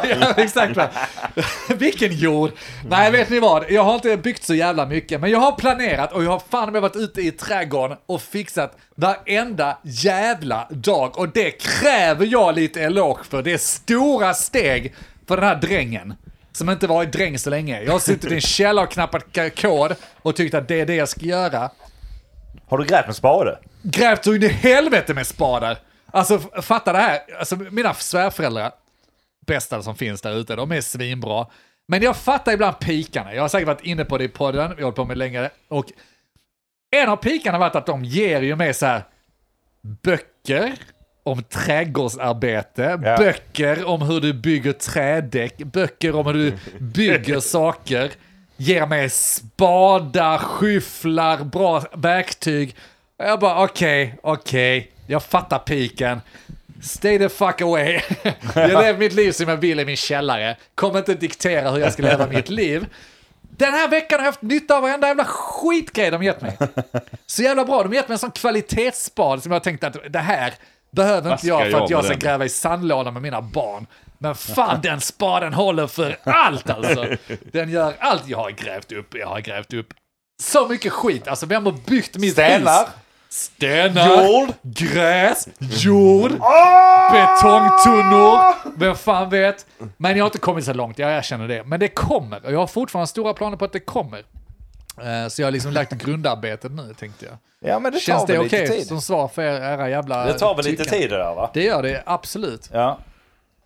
börja, 0.02 0.34
exakt. 0.36 0.78
Vilken 1.68 2.12
jord? 2.12 2.50
Nej, 2.88 3.10
vet 3.10 3.30
ni 3.30 3.40
vad? 3.40 3.70
Jag 3.70 3.84
har 3.84 3.94
inte 3.94 4.16
byggt 4.16 4.44
så 4.44 4.54
jävla 4.54 4.86
mycket, 4.86 5.20
men 5.20 5.30
jag 5.30 5.38
har 5.40 5.52
planerat 5.52 6.12
och 6.12 6.24
jag 6.24 6.30
har 6.30 6.42
fan 6.50 6.72
med 6.72 6.82
varit 6.82 6.96
ute 6.96 7.20
i 7.20 7.30
trädgården 7.30 7.96
och 8.06 8.22
fixat 8.22 8.76
varenda 8.96 9.78
jävla 9.82 10.68
dag. 10.70 11.18
Och 11.18 11.28
det 11.28 11.50
kräver 11.50 12.26
jag 12.26 12.54
lite 12.54 12.80
eloge 12.82 13.24
för. 13.30 13.42
Det 13.42 13.52
är 13.52 13.58
stora 13.58 14.34
steg 14.34 14.94
för 15.28 15.36
den 15.36 15.44
här 15.44 15.56
drängen. 15.56 16.14
Som 16.56 16.70
inte 16.70 16.86
varit 16.86 17.12
dräng 17.12 17.38
så 17.38 17.50
länge. 17.50 17.82
Jag 17.82 17.92
har 17.92 17.98
suttit 17.98 18.30
i 18.30 18.34
en 18.34 18.40
källare 18.40 18.86
och 18.86 18.92
knappat 18.92 19.38
kod 19.60 19.94
och 20.22 20.36
tyckt 20.36 20.54
att 20.54 20.68
det 20.68 20.80
är 20.80 20.86
det 20.86 20.94
jag 20.94 21.08
ska 21.08 21.26
göra. 21.26 21.70
Har 22.66 22.78
du 22.78 22.84
grävt 22.84 23.06
med 23.06 23.16
spade? 23.16 23.58
Grävt 23.82 24.24
så 24.24 24.34
in 24.34 24.42
i 24.42 24.48
helvete 24.48 25.14
med 25.14 25.26
spadar. 25.26 25.78
Alltså 26.06 26.38
fatta 26.38 26.92
det 26.92 26.98
här, 26.98 27.20
alltså 27.38 27.56
mina 27.56 27.94
svärföräldrar, 27.94 28.72
bästa 29.46 29.82
som 29.82 29.96
finns 29.96 30.22
där 30.22 30.36
ute, 30.36 30.56
de 30.56 30.72
är 30.72 30.80
svinbra. 30.80 31.46
Men 31.88 32.02
jag 32.02 32.16
fattar 32.16 32.52
ibland 32.52 32.78
pikarna. 32.78 33.34
Jag 33.34 33.42
har 33.42 33.48
säkert 33.48 33.66
varit 33.66 33.84
inne 33.84 34.04
på 34.04 34.18
det 34.18 34.24
i 34.24 34.28
podden, 34.28 34.70
vi 34.70 34.74
har 34.74 34.82
hållit 34.82 34.96
på 34.96 35.04
med 35.04 35.18
längre. 35.18 35.50
Och 35.68 35.86
en 36.96 37.08
av 37.08 37.16
pikarna 37.16 37.58
har 37.58 37.60
varit 37.60 37.76
att 37.76 37.86
de 37.86 38.04
ger 38.04 38.42
ju 38.42 38.56
mig 38.56 38.74
så 38.74 38.86
här 38.86 39.02
böcker 39.82 40.74
om 41.26 41.42
trädgårdsarbete, 41.42 43.00
Ja. 43.04 43.16
böcker 43.16 43.84
om 43.84 44.02
hur 44.02 44.20
du 44.20 44.32
bygger 44.32 44.72
trädäck, 44.72 45.56
böcker 45.58 46.14
om 46.16 46.26
hur 46.26 46.34
du 46.34 46.52
bygger 46.78 47.40
saker, 47.40 48.10
ger 48.56 48.86
mig 48.86 49.10
spadar, 49.10 50.38
skyfflar, 50.38 51.44
bra 51.44 51.82
verktyg. 51.92 52.76
Och 53.18 53.24
jag 53.24 53.40
bara 53.40 53.64
okej, 53.64 54.18
okej, 54.22 54.90
jag 55.06 55.22
fattar 55.22 55.58
piken. 55.58 56.20
Stay 56.82 57.18
the 57.18 57.28
fuck 57.28 57.60
away. 57.60 58.00
Jag 58.54 58.68
lever 58.68 58.96
mitt 58.98 59.12
liv 59.12 59.32
som 59.32 59.48
jag 59.48 59.56
vill 59.56 59.80
i 59.80 59.84
min 59.84 59.96
källare. 59.96 60.56
Kommer 60.74 60.98
inte 60.98 61.14
diktera 61.14 61.70
hur 61.70 61.78
jag 61.78 61.92
ska 61.92 62.02
leva 62.02 62.26
mitt 62.26 62.48
liv. 62.48 62.86
Den 63.56 63.72
här 63.72 63.88
veckan 63.88 64.18
har 64.18 64.24
jag 64.26 64.32
haft 64.32 64.42
nytta 64.42 64.76
av 64.76 64.82
varenda 64.82 65.06
jävla 65.08 65.24
skitgrej 65.24 66.10
de 66.10 66.22
gett 66.22 66.40
mig. 66.42 66.58
Så 67.26 67.42
jävla 67.42 67.64
bra. 67.64 67.82
De 67.82 67.88
har 67.88 67.94
gett 67.94 68.08
mig 68.08 68.14
en 68.14 68.18
sån 68.18 68.30
kvalitetsspad 68.30 69.42
som 69.42 69.52
jag 69.52 69.62
tänkte 69.62 69.86
att 69.86 69.96
det 70.12 70.18
här 70.18 70.54
behöver 70.94 71.32
inte 71.32 71.46
jag 71.46 71.70
för 71.70 71.80
att 71.84 71.90
jag 71.90 72.04
ska 72.04 72.14
gräva 72.14 72.44
i 72.44 72.48
sandlådan 72.48 73.12
med 73.12 73.22
mina 73.22 73.42
barn. 73.42 73.86
Men 74.18 74.34
fan 74.34 74.80
den 74.82 75.00
spaden 75.00 75.52
håller 75.54 75.86
för 75.86 76.16
allt 76.24 76.70
alltså. 76.70 77.06
Den 77.52 77.70
gör 77.70 77.94
allt. 77.98 78.28
Jag 78.28 78.38
har 78.38 78.50
grävt 78.50 78.92
upp, 78.92 79.14
jag 79.14 79.26
har 79.28 79.40
grävt 79.40 79.72
upp 79.72 79.86
så 80.42 80.68
mycket 80.68 80.92
skit. 80.92 81.28
Alltså 81.28 81.46
vem 81.46 81.64
har 81.66 81.72
byggt 81.86 82.16
mitt 82.16 82.32
Stenar. 82.32 82.78
hus? 82.78 82.88
Stenar, 83.28 84.24
Jord. 84.24 84.48
gräs, 84.62 85.48
jord, 85.58 86.32
Ah! 86.40 87.10
betongtunnor, 87.12 88.54
vem 88.78 88.96
fan 88.96 89.30
vet. 89.30 89.66
Men 89.96 90.16
jag 90.16 90.24
har 90.24 90.28
inte 90.28 90.38
kommit 90.38 90.64
så 90.64 90.72
långt, 90.72 90.98
jag 90.98 91.12
erkänner 91.12 91.48
det. 91.48 91.64
Men 91.64 91.80
det 91.80 91.88
kommer, 91.88 92.46
och 92.46 92.52
jag 92.52 92.58
har 92.58 92.66
fortfarande 92.66 93.06
stora 93.06 93.34
planer 93.34 93.56
på 93.56 93.64
att 93.64 93.72
det 93.72 93.80
kommer. 93.80 94.22
Eh, 95.02 95.28
Så 95.28 95.42
jag 95.42 95.46
har 95.46 95.52
liksom 95.52 95.72
lagt 95.72 95.92
grundarbetet 95.92 96.72
nu, 96.72 96.94
tänkte 96.98 97.24
jag. 97.26 97.36
Ja 97.70 97.78
men 97.78 97.92
det 97.92 97.98
Känns 97.98 98.20
tar 98.20 98.26
det 98.26 98.32
väl 98.38 98.46
okej 98.46 98.60
lite 98.60 98.74
tid. 98.74 98.86
som 98.86 99.00
svar 99.00 99.28
för 99.28 99.42
er, 99.42 99.60
era 99.60 99.88
jävla 99.90 100.24
Det 100.26 100.38
tar 100.38 100.54
väl 100.56 100.64
lite 100.64 100.84
tyckande? 100.84 101.02
tid 101.02 101.10
det 101.10 101.16
där 101.16 101.34
va? 101.34 101.50
Det 101.54 101.62
gör 101.64 101.82
det, 101.82 102.02
absolut. 102.06 102.70
Ja. 102.72 102.98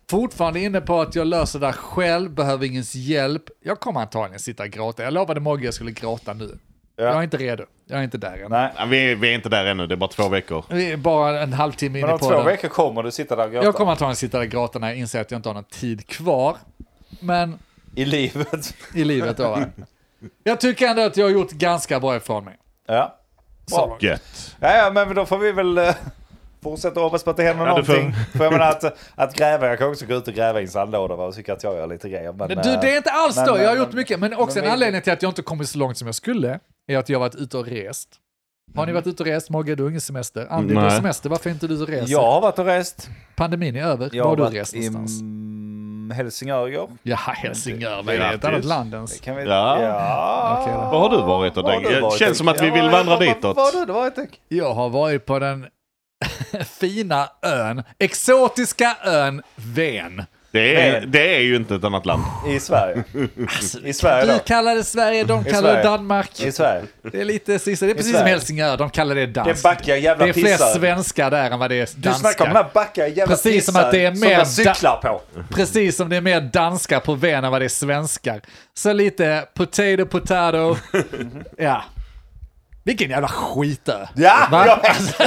Fortfarande 0.09 0.59
inne 0.59 0.81
på 0.81 1.01
att 1.01 1.15
jag 1.15 1.27
löser 1.27 1.59
det 1.59 1.65
där 1.65 1.71
själv, 1.73 2.31
behöver 2.31 2.65
ingens 2.65 2.95
hjälp. 2.95 3.43
Jag 3.63 3.79
kommer 3.79 3.99
antagligen 4.01 4.39
sitta 4.39 4.63
och 4.63 4.69
gråta. 4.69 5.03
Jag 5.03 5.13
lovade 5.13 5.39
Mogge 5.39 5.65
jag 5.65 5.73
skulle 5.73 5.91
gråta 5.91 6.33
nu. 6.33 6.57
Jag 6.97 7.15
är 7.17 7.23
inte 7.23 7.37
redo. 7.37 7.63
Jag 7.87 7.99
är 7.99 8.03
inte 8.03 8.17
där 8.17 8.37
än. 8.45 8.51
Nej. 8.51 8.71
Ja, 8.77 8.85
vi, 8.85 9.15
vi 9.15 9.29
är 9.29 9.35
inte 9.35 9.49
där 9.49 9.65
ännu, 9.65 9.87
det 9.87 9.93
är 9.93 9.97
bara 9.97 10.09
två 10.09 10.29
veckor. 10.29 10.65
Vi 10.69 10.91
är 10.91 10.97
bara 10.97 11.41
en 11.41 11.53
halvtimme 11.53 11.91
Men 11.91 12.01
inne 12.01 12.13
om 12.13 12.19
på 12.19 12.25
två 12.29 12.37
det. 12.37 12.43
veckor 12.43 12.67
kommer 12.67 13.03
du 13.03 13.11
sitta 13.11 13.35
där 13.35 13.45
och 13.45 13.51
gråta. 13.51 13.65
Jag 13.65 13.75
kommer 13.75 13.91
antagligen 13.91 14.15
sitta 14.15 14.37
där 14.37 14.45
och 14.45 14.51
gråta 14.51 14.79
när 14.79 14.87
jag 14.87 14.97
inser 14.97 15.21
att 15.21 15.31
jag 15.31 15.37
inte 15.37 15.49
har 15.49 15.53
någon 15.53 15.63
tid 15.63 16.07
kvar. 16.07 16.57
Men 17.19 17.59
I 17.95 18.05
livet. 18.05 18.73
i 18.95 19.03
livet 19.03 19.37
då 19.37 19.43
va. 19.49 19.65
Jag 20.43 20.59
tycker 20.59 20.87
ändå 20.87 21.01
att 21.01 21.17
jag 21.17 21.25
har 21.25 21.31
gjort 21.31 21.51
ganska 21.51 21.99
bra 21.99 22.15
ifrån 22.15 22.45
mig. 22.45 22.57
Ja. 22.87 23.15
Så 23.65 23.75
Bra. 23.87 23.97
Gött. 23.99 24.55
Ja, 24.59 24.75
ja, 24.77 24.91
men 24.91 25.15
då 25.15 25.25
får 25.25 25.37
vi 25.37 25.51
väl... 25.51 25.77
eh, 25.77 25.95
fortsätter 26.63 27.01
hoppas 27.01 27.23
på 27.23 27.29
att 27.29 27.37
det 27.37 27.43
händer 27.43 27.67
Ja, 27.67 27.77
du 27.77 27.83
får- 27.83 27.93
någonting. 27.93 28.23
För 28.37 28.43
jag 28.43 28.53
menar 28.53 28.69
att, 28.69 28.83
att 29.15 29.35
gräva, 29.35 29.67
jag 29.67 29.77
kan 29.79 29.89
också 29.89 30.05
gå 30.05 30.13
ut 30.15 30.27
och 30.27 30.33
gräva 30.33 30.59
i 30.59 30.63
en 30.63 30.69
sandlåda 30.69 31.13
och 31.13 31.35
tycka 31.35 31.53
att 31.53 31.63
jag 31.63 31.75
gör 31.75 31.87
lite 31.87 32.09
grejer. 32.09 32.33
Men, 32.33 32.47
Men 32.47 32.57
du, 32.57 32.63
det 32.63 32.91
är 32.93 32.97
inte 32.97 33.11
alls 33.11 33.35
men- 33.35 33.45
då. 33.47 33.57
Jag 33.57 33.67
har 33.67 33.75
men- 33.75 33.83
gjort 33.83 33.93
mycket. 33.93 34.19
Men 34.19 34.33
också 34.33 34.57
men 34.59 34.65
en 34.67 34.71
anledning 34.73 35.01
till 35.01 35.13
att 35.13 35.21
jag 35.21 35.29
inte 35.29 35.41
kommit 35.41 35.69
så 35.69 35.77
långt 35.77 35.97
som 35.97 36.07
jag 36.07 36.15
skulle 36.15 36.59
är 36.87 36.97
att 36.97 37.09
jag 37.09 37.19
har 37.19 37.25
varit 37.25 37.35
ute 37.35 37.57
och 37.57 37.65
rest. 37.67 38.09
Har 38.75 38.85
ni 38.85 38.91
varit 38.91 39.07
ute 39.07 39.23
och 39.23 39.27
rest? 39.27 39.49
Mogge, 39.49 39.75
du 39.75 39.83
har 39.83 39.89
ingen 39.89 40.01
semester. 40.01 40.47
Andy, 40.49 40.73
du 40.73 40.79
har 40.79 40.89
semester. 40.89 41.29
Varför 41.29 41.49
är 41.49 41.53
inte 41.53 41.67
du 41.67 41.73
ute 41.73 41.83
och 41.83 41.89
reser? 41.89 42.11
Jag 42.11 42.21
har 42.31 42.41
varit 42.41 42.59
och 42.59 42.65
rest. 42.65 43.09
Pandemin 43.35 43.75
är 43.75 43.83
över. 43.83 44.09
Jag 44.13 44.23
Var 44.23 44.37
har 44.37 44.51
du 44.51 44.57
rest 44.59 44.73
i 44.75 44.89
Helsingör 46.11 46.67
igår. 46.67 46.89
Ja, 47.03 47.15
Helsingör. 47.15 48.03
Vad 48.03 48.15
är 48.15 48.19
det? 48.19 48.25
Ett 48.25 48.45
annat 48.45 48.65
land 48.65 48.93
ens. 48.93 49.19
Kan 49.19 49.35
vi... 49.35 49.43
Ja. 49.43 49.81
ja. 49.81 50.65
Då. 50.67 50.71
Var 50.91 50.99
har 50.99 51.09
du 51.09 51.17
varit 51.17 51.55
då? 51.55 51.61
Var 51.61 51.71
har 51.73 51.81
du 51.81 51.89
Det 51.95 52.01
varit, 52.01 52.19
känns 52.19 52.37
som 52.37 52.47
att 52.47 52.61
vi 52.61 52.69
vill 52.69 52.89
vandra 52.89 53.15
var- 53.15 53.25
ditåt. 53.25 53.57
Var 53.57 53.79
har 53.79 53.85
du 53.85 53.93
varit? 53.93 54.15
Jag 54.47 54.73
har 54.73 54.89
varit 54.89 55.25
på 55.25 55.39
den 55.39 55.67
fina 56.79 57.29
ön, 57.41 57.83
exotiska 57.99 58.97
ön 59.03 59.41
Ven. 59.55 60.23
Det 60.51 60.81
är, 60.81 61.01
Men- 61.01 61.11
det 61.11 61.35
är 61.35 61.39
ju 61.39 61.55
inte 61.55 61.75
ett 61.75 61.83
annat 61.83 62.05
land. 62.05 62.23
I 62.49 62.59
Sverige. 62.59 63.03
I 63.83 63.93
Sverige 63.93 64.25
Du 64.25 64.31
då? 64.31 64.39
kallar 64.39 64.75
det 64.75 64.83
Sverige, 64.83 65.23
de 65.23 65.43
kallar 65.43 65.61
det 65.61 65.67
Sverige. 65.69 65.83
Danmark. 65.83 66.39
I 66.39 66.51
Sverige. 66.51 66.81
Det 67.11 67.21
är 67.21 67.25
lite 67.25 67.59
sista. 67.59 67.85
Det 67.85 67.91
är 67.91 67.95
precis 67.95 68.11
som 68.11 68.19
Sverige. 68.19 68.33
Helsingör, 68.33 68.77
de 68.77 68.89
kallar 68.89 69.15
det 69.15 69.25
Det 69.25 69.31
dans. 69.31 69.59
är 69.59 69.63
backiga 69.63 69.97
jävla 69.97 70.23
Det 70.25 70.29
är 70.29 70.33
fler 70.33 70.43
pissar. 70.51 70.73
svenskar 70.73 71.31
där 71.31 71.51
än 71.51 71.59
vad 71.59 71.69
det 71.69 71.75
är 71.75 71.89
Du 71.95 72.13
snackar 72.13 72.45
om 72.47 72.53
de 72.53 72.55
här 72.59 72.69
backiga 72.73 73.07
jävla 73.07 73.35
Precis 73.35 73.65
som 73.65 73.73
pissar 73.73 73.85
att 73.85 73.91
det 73.91 74.05
är 74.05 74.11
som 74.11 74.19
mer 74.27 74.31
jag 74.31 74.47
cyklar 74.47 74.97
på. 75.01 75.21
Precis 75.49 75.95
som 75.95 76.09
det 76.09 76.15
är 76.17 76.21
mer 76.21 76.41
danskar 76.41 76.99
på 76.99 77.13
Ven 77.15 77.43
än 77.43 77.51
vad 77.51 77.61
det 77.61 77.65
är 77.65 77.69
svenskar. 77.69 78.41
Så 78.73 78.93
lite 78.93 79.45
potato, 79.53 80.05
potato. 80.05 80.75
Ja. 81.57 81.83
Vilken 82.83 83.09
jävla 83.09 83.27
skitö. 83.27 84.05
Ja, 84.15 84.47
Va? 84.51 84.63
jag 84.67 84.75
vet. 84.81 84.89
Alltså, 84.89 85.23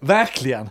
verkligen. 0.00 0.70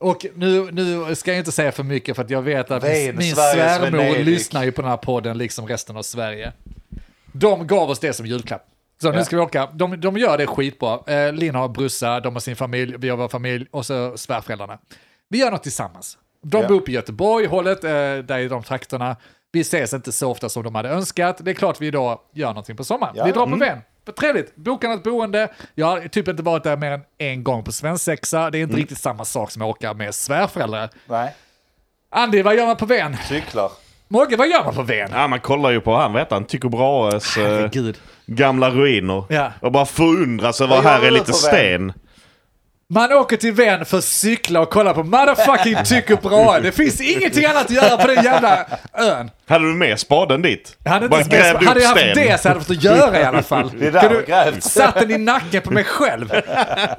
Och 0.00 0.26
nu, 0.34 0.70
nu 0.72 1.14
ska 1.14 1.30
jag 1.30 1.38
inte 1.38 1.52
säga 1.52 1.72
för 1.72 1.82
mycket 1.82 2.16
för 2.16 2.24
att 2.24 2.30
jag 2.30 2.42
vet 2.42 2.70
att 2.70 2.84
Ven, 2.84 3.16
min 3.16 3.34
Sveriges 3.34 3.76
svärmor 3.76 3.98
Venedig. 3.98 4.24
lyssnar 4.26 4.64
ju 4.64 4.72
på 4.72 4.82
den 4.82 4.90
här 4.90 4.96
podden 4.96 5.38
liksom 5.38 5.66
resten 5.68 5.96
av 5.96 6.02
Sverige. 6.02 6.52
De 7.32 7.66
gav 7.66 7.90
oss 7.90 7.98
det 7.98 8.12
som 8.12 8.26
julklapp. 8.26 8.66
Så 9.02 9.12
nu 9.12 9.24
ska 9.24 9.36
vi 9.36 9.42
åka. 9.42 9.68
De, 9.74 10.00
de 10.00 10.16
gör 10.16 10.38
det 10.38 10.46
skitbra. 10.46 11.00
Eh, 11.14 11.32
Linn 11.32 11.54
har 11.54 11.68
brorsa, 11.68 12.20
de 12.20 12.34
har 12.34 12.40
sin 12.40 12.56
familj, 12.56 12.94
vi 12.98 13.08
har 13.08 13.16
vår 13.16 13.28
familj 13.28 13.66
och 13.70 13.86
så 13.86 14.16
svärföräldrarna. 14.16 14.78
Vi 15.28 15.38
gör 15.38 15.50
något 15.50 15.62
tillsammans. 15.62 16.18
De 16.42 16.62
Ja. 16.62 16.68
bor 16.68 16.80
på 16.80 16.90
Göteborg, 16.90 17.46
hållet, 17.46 17.84
eh, 17.84 17.90
där 18.24 18.38
i 18.38 18.48
de 18.48 18.62
trakterna. 18.62 19.16
Vi 19.52 19.60
ses 19.60 19.92
inte 19.94 20.12
så 20.12 20.30
ofta 20.30 20.48
som 20.48 20.62
de 20.62 20.74
hade 20.74 20.88
önskat. 20.88 21.36
Det 21.44 21.50
är 21.50 21.54
klart 21.54 21.80
vi 21.80 21.90
då 21.90 22.22
gör 22.34 22.48
någonting 22.48 22.76
på 22.76 22.84
sommaren. 22.84 23.14
Ja. 23.16 23.24
Vi 23.24 23.32
drar 23.32 23.46
på 23.46 23.56
Ven. 23.56 23.78
Trevligt, 24.16 24.56
boka 24.56 24.88
något 24.88 25.02
boende. 25.02 25.48
Jag 25.74 25.86
har 25.86 26.00
typ 26.08 26.28
inte 26.28 26.42
varit 26.42 26.64
där 26.64 26.76
mer 26.76 26.90
än 26.92 27.00
en 27.18 27.44
gång 27.44 27.64
på 27.64 27.72
svensexa. 27.72 28.50
Det 28.50 28.58
är 28.58 28.62
inte 28.62 28.76
riktigt 28.76 28.98
samma 28.98 29.24
sak 29.24 29.50
som 29.50 29.62
att 29.62 29.68
åka 29.68 29.94
med 29.94 30.14
svärföräldrar. 30.14 30.90
Nej, 31.06 31.34
Andy, 32.10 32.42
vad 32.42 32.56
gör 32.56 32.66
man 32.66 32.76
på 32.76 32.86
Ven? 32.86 33.16
cyklar. 33.28 33.70
Mogge, 34.08 34.36
vad 34.36 34.48
gör 34.48 34.64
man 34.64 34.74
på 34.74 34.82
Ven? 34.82 35.10
Ja, 35.12 35.28
man 35.28 35.40
kollar 35.40 35.70
ju 35.70 35.80
på 35.80 35.96
han, 35.96 36.12
vet 36.12 36.30
han, 36.30 36.44
Tycho 36.44 36.68
Brahes 36.68 37.36
eh, 37.36 37.70
gamla 38.26 38.70
ruiner. 38.70 39.24
Ja. 39.28 39.52
Och 39.60 39.72
bara 39.72 39.86
förundras 39.86 40.60
över 40.60 40.74
Vad 40.76 40.84
här 40.84 41.02
är 41.02 41.10
lite 41.10 41.32
sten. 41.32 41.92
Man 42.90 43.12
åker 43.12 43.36
till 43.36 43.52
Ven 43.52 43.84
för 43.84 43.98
att 43.98 44.04
cykla 44.04 44.60
och 44.60 44.70
kolla 44.70 44.94
på 44.94 45.02
motherfucking 45.02 45.76
Tycho 45.84 46.16
Brahe. 46.16 46.60
Det 46.60 46.72
finns 46.72 47.00
ingenting 47.00 47.44
annat 47.44 47.64
att 47.64 47.70
göra 47.70 47.96
på 47.96 48.06
den 48.06 48.24
jävla 48.24 48.66
ön. 48.92 49.30
Hade 49.46 49.64
du 49.64 49.74
med 49.74 49.98
spaden 50.00 50.42
dit? 50.42 50.76
Jag 50.84 50.90
hade, 50.90 51.04
inte 51.04 51.16
ens, 51.16 51.28
grävde 51.28 51.66
hade 51.66 51.80
jag 51.80 51.88
haft 51.88 52.00
sten. 52.00 52.16
det 52.16 52.40
så 52.40 52.48
hade 52.48 52.58
jag 52.60 52.66
fått 52.66 52.76
att 52.76 52.84
göra 52.84 53.20
i 53.20 53.24
alla 53.24 53.42
fall. 53.42 53.72
Det 53.78 53.86
är 53.86 53.92
där 53.92 54.08
du 54.08 54.24
grävt. 54.26 54.62
Satt 54.62 54.94
den 54.94 55.10
i 55.10 55.18
nacken 55.18 55.62
på 55.62 55.70
mig 55.70 55.84
själv. 55.84 56.28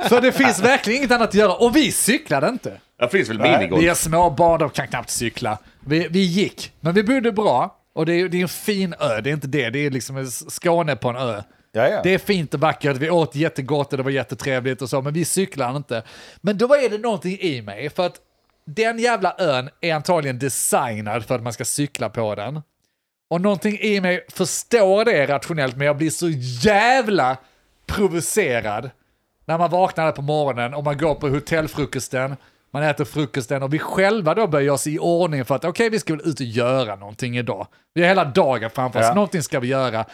För 0.09 0.21
det 0.21 0.31
finns 0.31 0.59
verkligen 0.59 0.97
inget 0.99 1.11
annat 1.11 1.29
att 1.29 1.35
göra. 1.35 1.53
Och 1.53 1.75
vi 1.75 1.91
cyklade 1.91 2.47
inte. 2.49 2.71
Det 2.99 3.09
finns 3.09 3.29
väl 3.29 3.39
minigolf? 3.39 3.83
Vi 3.83 3.87
är 3.87 3.93
små 3.93 4.29
barn, 4.29 4.59
de 4.59 4.69
kan 4.69 4.87
knappt 4.87 5.09
cykla. 5.09 5.57
Vi, 5.85 6.07
vi 6.09 6.19
gick, 6.19 6.71
men 6.79 6.93
vi 6.93 7.03
bodde 7.03 7.31
bra. 7.31 7.75
Och 7.95 8.05
det 8.05 8.13
är, 8.13 8.29
det 8.29 8.37
är 8.37 8.41
en 8.41 8.47
fin 8.47 8.93
ö, 8.99 9.21
det 9.21 9.29
är 9.29 9.33
inte 9.33 9.47
det. 9.47 9.69
Det 9.69 9.85
är 9.85 9.89
liksom 9.89 10.17
en 10.17 10.27
Skåne 10.31 10.95
på 10.95 11.09
en 11.09 11.15
ö. 11.15 11.41
Ja, 11.71 11.87
ja. 11.87 12.01
Det 12.03 12.13
är 12.13 12.17
fint 12.17 12.53
och 12.53 12.59
vackert, 12.59 12.97
vi 12.97 13.09
åt 13.09 13.35
jättegott 13.35 13.91
och 13.93 13.97
det 13.97 14.03
var 14.03 14.11
jättetrevligt 14.11 14.81
och 14.81 14.89
så, 14.89 15.01
men 15.01 15.13
vi 15.13 15.25
cyklar 15.25 15.75
inte. 15.77 16.03
Men 16.41 16.57
då 16.57 16.75
är 16.75 16.89
det 16.89 16.97
någonting 16.97 17.37
i 17.39 17.61
mig, 17.61 17.89
för 17.89 18.05
att 18.05 18.15
den 18.65 18.99
jävla 18.99 19.35
ön 19.37 19.69
är 19.81 19.93
antagligen 19.93 20.39
designad 20.39 21.25
för 21.25 21.35
att 21.35 21.43
man 21.43 21.53
ska 21.53 21.65
cykla 21.65 22.09
på 22.09 22.35
den. 22.35 22.61
Och 23.29 23.41
någonting 23.41 23.79
i 23.79 24.01
mig 24.01 24.25
förstår 24.29 25.05
det 25.05 25.25
rationellt, 25.27 25.75
men 25.75 25.87
jag 25.87 25.97
blir 25.97 26.09
så 26.09 26.29
jävla 26.69 27.37
provocerad 27.85 28.89
när 29.45 29.57
man 29.57 29.69
vaknar 29.69 30.11
på 30.11 30.21
morgonen 30.21 30.73
och 30.73 30.83
man 30.83 30.97
går 30.97 31.15
på 31.15 31.29
hotellfrukosten, 31.29 32.35
man 32.71 32.83
äter 32.83 33.05
frukosten 33.05 33.63
och 33.63 33.73
vi 33.73 33.79
själva 33.79 34.33
då 34.35 34.47
börjar 34.47 34.73
oss 34.73 34.87
i 34.87 34.99
ordning 34.99 35.45
för 35.45 35.55
att 35.55 35.65
okej, 35.65 35.89
vi 35.89 35.99
ska 35.99 36.13
väl 36.15 36.27
ut 36.29 36.39
och 36.39 36.45
göra 36.45 36.95
någonting 36.95 37.37
idag. 37.37 37.67
Vi 37.93 38.01
har 38.01 38.07
hela 38.07 38.25
dagen 38.25 38.69
framför 38.69 38.99
oss, 38.99 39.05
Ja. 39.05 39.13
någonting 39.13 39.43
ska 39.43 39.59
vi 39.59 39.67
göra. 39.67 40.05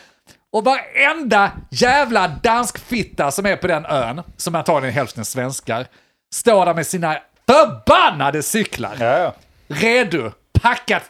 Och 0.55 0.63
varenda 0.63 1.51
jävla 1.69 2.27
dansk 2.27 2.79
fitta 2.79 3.31
som 3.31 3.45
är 3.45 3.55
på 3.55 3.67
den 3.67 3.85
ön, 3.85 4.21
som 4.37 4.55
antagligen 4.55 4.89
är 4.89 4.95
hälften 4.95 5.25
svenskar, 5.25 5.87
står 6.33 6.65
där 6.65 6.73
med 6.73 6.87
sina 6.87 7.17
förbannade 7.47 8.43
cyklar. 8.43 8.97
Ja, 8.99 9.17
ja. 9.19 9.33
Redo, 9.67 10.31
packat 10.61 11.03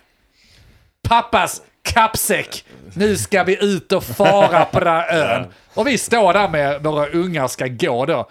pappas 1.07 1.61
kappsäck. 1.81 2.65
Nu 2.93 3.17
ska 3.17 3.43
vi 3.43 3.63
ut 3.65 3.91
och 3.91 4.03
fara 4.03 4.65
på 4.65 4.79
den 4.79 4.87
här 4.87 5.09
ön. 5.35 5.47
Och 5.73 5.87
vi 5.87 5.97
står 5.97 6.33
där 6.33 6.49
med 6.49 6.83
våra 6.83 7.07
ungar 7.07 7.47
ska 7.47 7.67
gå 7.67 8.05
då. 8.05 8.29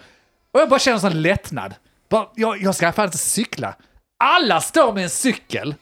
Och 0.51 0.59
jag 0.59 0.69
bara 0.69 0.79
känner 0.79 0.99
sån 0.99 1.21
lättnad. 1.21 1.73
Bara, 2.09 2.27
jag, 2.35 2.61
jag 2.61 2.75
ska 2.75 2.91
fan 2.91 3.05
inte 3.05 3.17
cykla. 3.17 3.75
Alla 4.19 4.61
står 4.61 4.93
med 4.93 5.03
en 5.03 5.09
cykel 5.09 5.75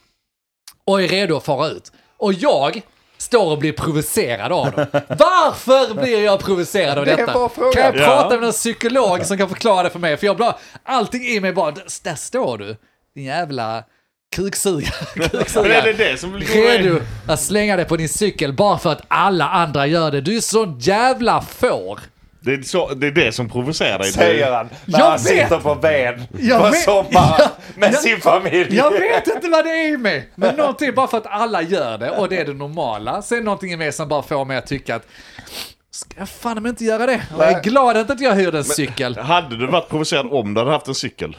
och 0.86 1.02
är 1.02 1.08
redo 1.08 1.38
att 1.38 1.46
fara 1.46 1.68
ut. 1.68 1.92
Och 2.18 2.34
jag 2.34 2.82
står 3.24 3.52
och 3.52 3.58
blir 3.58 3.72
provocerad 3.72 4.52
av 4.52 4.72
dem. 4.72 4.86
Varför 5.08 5.94
blir 6.02 6.24
jag 6.24 6.40
provocerad 6.40 6.98
av 6.98 7.06
Det 7.06 7.16
detta? 7.16 7.50
frågan. 7.50 7.74
Kan 7.74 7.82
jag 7.84 7.96
Ja. 7.96 8.06
prata 8.06 8.30
med 8.30 8.42
någon 8.42 8.52
psykolog 8.52 9.26
som 9.26 9.38
kan 9.38 9.50
förklara 9.50 9.84
det 9.84 9.90
för 9.90 10.00
mig? 10.00 10.18
För 10.18 10.26
jag 10.26 10.38
bara, 10.38 10.56
allting 10.84 11.22
i 11.24 11.40
mig 11.40 11.54
bara, 11.54 11.72
där 12.04 12.16
står 12.16 12.58
du, 12.58 12.76
din 13.16 13.24
jävla 13.24 13.84
kuksugare. 14.36 14.94
Det 15.16 15.30
kuksugare. 15.30 15.94
det 15.94 16.20
som 16.20 16.32
blir 16.32 16.48
Redo 16.48 17.00
att 17.28 17.42
slänga 17.42 17.76
dig 17.76 17.86
på 17.86 17.98
din 17.98 18.10
cykel 18.10 18.54
bara 18.54 18.78
för 18.78 18.92
att 18.92 19.02
alla 19.08 19.50
andra 19.50 19.88
gör 19.88 20.12
det. 20.12 20.22
Du 20.22 20.38
är 20.38 20.42
så 20.42 20.76
jävla 20.80 21.42
får. 21.42 22.00
Det 22.46 22.54
är, 22.54 22.62
så, 22.62 22.94
det 22.94 23.08
är 23.08 23.12
det 23.12 23.32
som 23.32 23.50
provocerar 23.50 24.00
dig. 24.00 24.12
Säger 24.12 24.52
han 24.52 24.70
när 24.86 25.00
Jag 25.00 25.06
han 25.06 25.12
vet. 25.14 25.22
sitter 25.22 25.60
på 25.60 25.74
Ven 25.74 26.24
Jag 26.40 26.62
på 26.62 26.70
vet. 26.70 26.84
sommaren 26.84 27.50
med 27.76 27.94
Ja. 27.94 27.98
sin 27.98 28.22
familj. 28.22 28.76
Jag 28.76 28.92
vet 28.92 29.28
inte 29.28 29.48
vad 29.50 29.66
det 29.66 29.70
är 29.72 29.94
i 29.94 29.98
mig. 29.98 30.30
Men 30.36 30.56
någonting 30.56 30.94
bara 30.96 31.08
för 31.08 31.18
att 31.18 31.28
alla 31.28 31.62
gör 31.62 31.98
det 31.98 32.10
och 32.10 32.30
det 32.30 32.38
är 32.38 32.46
det 32.46 32.54
normala. 32.54 33.22
Sen 33.22 33.38
är 33.38 33.42
någonting 33.42 33.72
i 33.72 33.78
mig 33.78 33.92
som 33.92 34.08
bara 34.08 34.22
får 34.24 34.46
mig 34.46 34.58
att 34.58 34.68
tycka 34.68 34.96
att 34.96 35.08
ska 35.92 36.20
jag 36.20 36.30
fan 36.30 36.66
inte 36.66 36.84
göra 36.84 37.06
det? 37.06 37.22
Och 37.38 37.44
jag 37.44 37.52
är 37.52 37.62
glad 37.64 37.98
att 37.98 38.10
inte 38.10 38.24
jag 38.24 38.36
hyrde 38.36 38.58
en 38.58 38.64
cykel. 38.64 39.18
Hade 39.18 39.58
du 39.58 39.68
varit 39.68 39.90
provocerad 39.90 40.28
om 40.32 40.54
du 40.54 40.60
hade 40.62 40.72
haft 40.72 40.88
en 40.88 40.96
cykel? 40.96 41.38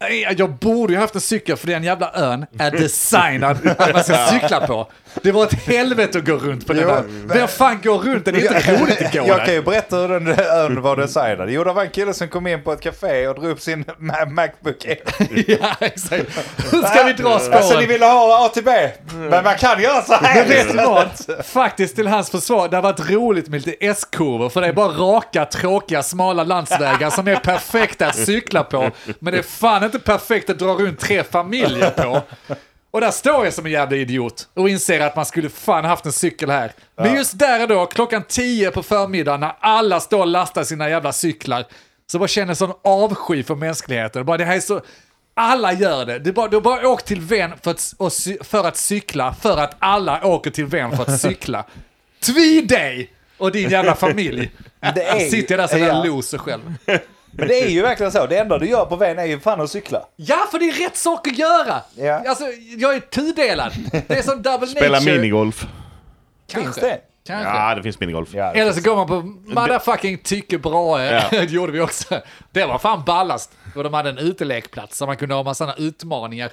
Nej, 0.00 0.34
Jag 0.38 0.50
borde 0.50 0.92
ju 0.92 0.98
haft 0.98 1.14
en 1.14 1.20
cykel 1.20 1.56
för 1.56 1.66
den 1.66 1.84
jävla 1.84 2.10
ön 2.14 2.46
är 2.58 2.70
designad 2.70 3.56
att 3.78 3.92
man 3.94 4.04
ska 4.04 4.26
cykla 4.30 4.66
på. 4.66 4.88
Det 5.22 5.32
var 5.32 5.44
ett 5.44 5.52
helvete 5.66 6.18
att 6.18 6.24
gå 6.24 6.32
runt 6.36 6.66
på 6.66 6.72
den 6.72 6.90
ön. 6.90 7.30
Vem 7.34 7.48
fan 7.48 7.80
går 7.82 7.98
runt? 7.98 8.24
Det 8.24 8.30
är 8.30 8.34
inte 8.36 8.76
roligt 8.82 9.02
att 9.02 9.12
gå 9.12 9.24
Jag 9.26 9.44
kan 9.44 9.54
ju 9.54 9.62
berätta 9.62 9.96
hur 9.96 10.08
den 10.08 10.28
ön 10.38 10.82
var 10.82 10.96
designad. 10.96 11.50
Jo, 11.50 11.64
det 11.64 11.72
var 11.72 11.82
en 11.82 11.90
kille 11.90 12.14
som 12.14 12.28
kom 12.28 12.46
in 12.46 12.62
på 12.62 12.72
ett 12.72 12.80
café 12.80 13.28
och 13.28 13.34
drog 13.34 13.50
upp 13.50 13.60
sin 13.60 13.84
Ma- 13.84 14.26
Macbook 14.30 14.84
Air. 14.86 14.98
Ja, 15.60 15.74
exakt. 15.80 16.24
Hur 16.72 16.82
ska 16.82 17.02
vi 17.04 17.12
dra 17.12 17.28
Alltså, 17.34 17.50
ni 17.50 17.62
spåren? 17.70 17.88
ville 17.88 18.04
ha 18.06 18.46
A 18.46 18.48
till 18.48 18.64
B. 18.64 18.70
Men 19.14 19.44
man 19.44 19.54
kan 19.56 19.82
göra 19.82 20.02
så 20.02 20.14
här. 20.14 20.34
Men 20.34 20.48
vet 20.48 20.70
du 20.70 20.76
vad? 20.76 21.46
Faktiskt 21.46 21.96
till 21.96 22.06
hans 22.06 22.30
försvar, 22.30 22.68
det 22.68 22.76
har 22.76 22.82
varit 22.82 23.10
roligt 23.10 23.48
med 23.48 23.66
lite 23.66 23.86
S-kurvor, 23.86 24.48
för 24.48 24.60
det 24.60 24.66
är 24.66 24.72
bara 24.72 24.88
raka, 24.88 25.44
tråkiga, 25.44 26.02
smala 26.02 26.44
landsvägar 26.44 27.10
som 27.10 27.28
är 27.28 27.36
perfekta 27.36 28.06
att 28.06 28.16
cykla 28.16 28.62
på. 28.64 28.90
Men 29.18 29.32
det 29.32 29.38
är 29.38 29.42
fan 29.42 29.82
inte 29.86 29.98
perfekt 29.98 30.50
att 30.50 30.58
dra 30.58 30.66
runt 30.66 31.00
tre 31.00 31.24
familjer 31.24 31.90
på. 31.90 32.22
Och 32.90 33.00
där 33.00 33.10
står 33.10 33.44
jag 33.44 33.54
som 33.54 33.66
en 33.66 33.72
jävla 33.72 33.96
idiot 33.96 34.48
och 34.54 34.68
inser 34.68 35.00
att 35.00 35.16
man 35.16 35.26
skulle 35.26 35.48
fan 35.48 35.84
haft 35.84 36.06
en 36.06 36.12
cykel 36.12 36.50
här. 36.50 36.72
Men 36.96 37.14
just 37.14 37.38
där 37.38 37.62
och 37.62 37.68
då, 37.68 37.86
klockan 37.86 38.22
10 38.28 38.70
på 38.70 38.82
förmiddagen, 38.82 39.40
när 39.40 39.52
alla 39.60 40.00
står 40.00 40.20
och 40.20 40.26
lastar 40.26 40.64
sina 40.64 40.90
jävla 40.90 41.12
cyklar, 41.12 41.64
så 42.06 42.18
bara 42.18 42.28
känner 42.28 42.48
jag 42.48 42.56
sån 42.56 42.72
avsky 42.82 43.42
för 43.42 43.54
mänskligheten. 43.54 44.24
Bara, 44.24 44.36
det 44.36 44.44
här 44.44 44.56
är 44.56 44.60
så... 44.60 44.80
Alla 45.34 45.72
gör 45.72 46.04
det. 46.04 46.18
Du 46.18 46.32
bara, 46.32 46.48
du 46.48 46.60
bara 46.60 46.88
åkt 46.88 47.06
till 47.06 47.20
Ven 47.20 47.52
för 47.62 47.70
att, 47.70 47.94
för 48.46 48.64
att 48.64 48.76
cykla, 48.76 49.34
för 49.34 49.58
att 49.58 49.76
alla 49.78 50.26
åker 50.26 50.50
till 50.50 50.66
Ven 50.66 50.96
för 50.96 51.02
att 51.02 51.20
cykla. 51.20 51.64
Tvi 52.20 52.60
dig 52.60 53.10
och 53.38 53.52
din 53.52 53.70
jävla 53.70 53.94
familj. 53.94 54.50
Det 54.94 55.02
är 55.02 55.30
Sitter 55.30 55.58
jag 55.58 55.68
där 55.68 55.68
som 55.68 55.82
en 55.82 55.88
ja. 55.88 56.04
loser 56.04 56.38
själv. 56.38 56.74
Men 57.38 57.48
det 57.48 57.62
är 57.62 57.68
ju 57.68 57.82
verkligen 57.82 58.12
så. 58.12 58.26
Det 58.26 58.38
enda 58.38 58.58
du 58.58 58.66
gör 58.68 58.84
på 58.84 58.96
Ven 58.96 59.18
är 59.18 59.24
ju 59.24 59.40
fan 59.40 59.60
att 59.60 59.70
cykla. 59.70 60.02
Ja, 60.16 60.46
för 60.50 60.58
det 60.58 60.64
är 60.68 60.72
rätt 60.84 60.96
sak 60.96 61.28
att 61.28 61.38
göra! 61.38 61.80
Ja. 61.94 62.28
Alltså, 62.28 62.44
jag 62.78 62.94
är 62.94 63.00
tudelad. 63.00 63.72
Det 64.06 64.18
är 64.18 64.22
som 64.22 64.42
double 64.42 64.66
Spela 64.66 64.98
nature. 64.98 65.12
minigolf. 65.14 65.66
Kanske. 66.48 66.72
Finns 66.72 66.76
det? 66.76 67.00
Kanske. 67.26 67.50
Ja, 67.50 67.74
det 67.74 67.82
finns 67.82 68.00
minigolf. 68.00 68.28
Ja, 68.34 68.52
det 68.52 68.60
Eller 68.60 68.70
så 68.70 68.74
finns. 68.74 68.86
går 68.86 68.96
man 68.96 69.06
på 69.06 69.20
motherfucking 69.60 70.18
Tycke 70.18 70.58
Brahe. 70.58 71.14
Ja. 71.14 71.22
det 71.30 71.50
gjorde 71.50 71.72
vi 71.72 71.80
också. 71.80 72.20
Det 72.52 72.64
var 72.66 72.78
fan 72.78 73.02
ballast. 73.06 73.52
Och 73.76 73.84
de 73.84 73.94
hade 73.94 74.08
en 74.10 74.18
utelekplats 74.18 74.98
där 74.98 75.06
man 75.06 75.16
kunde 75.16 75.34
ha 75.34 75.42
massa 75.42 75.64
sådana 75.64 75.74
utmaningar. 75.88 76.50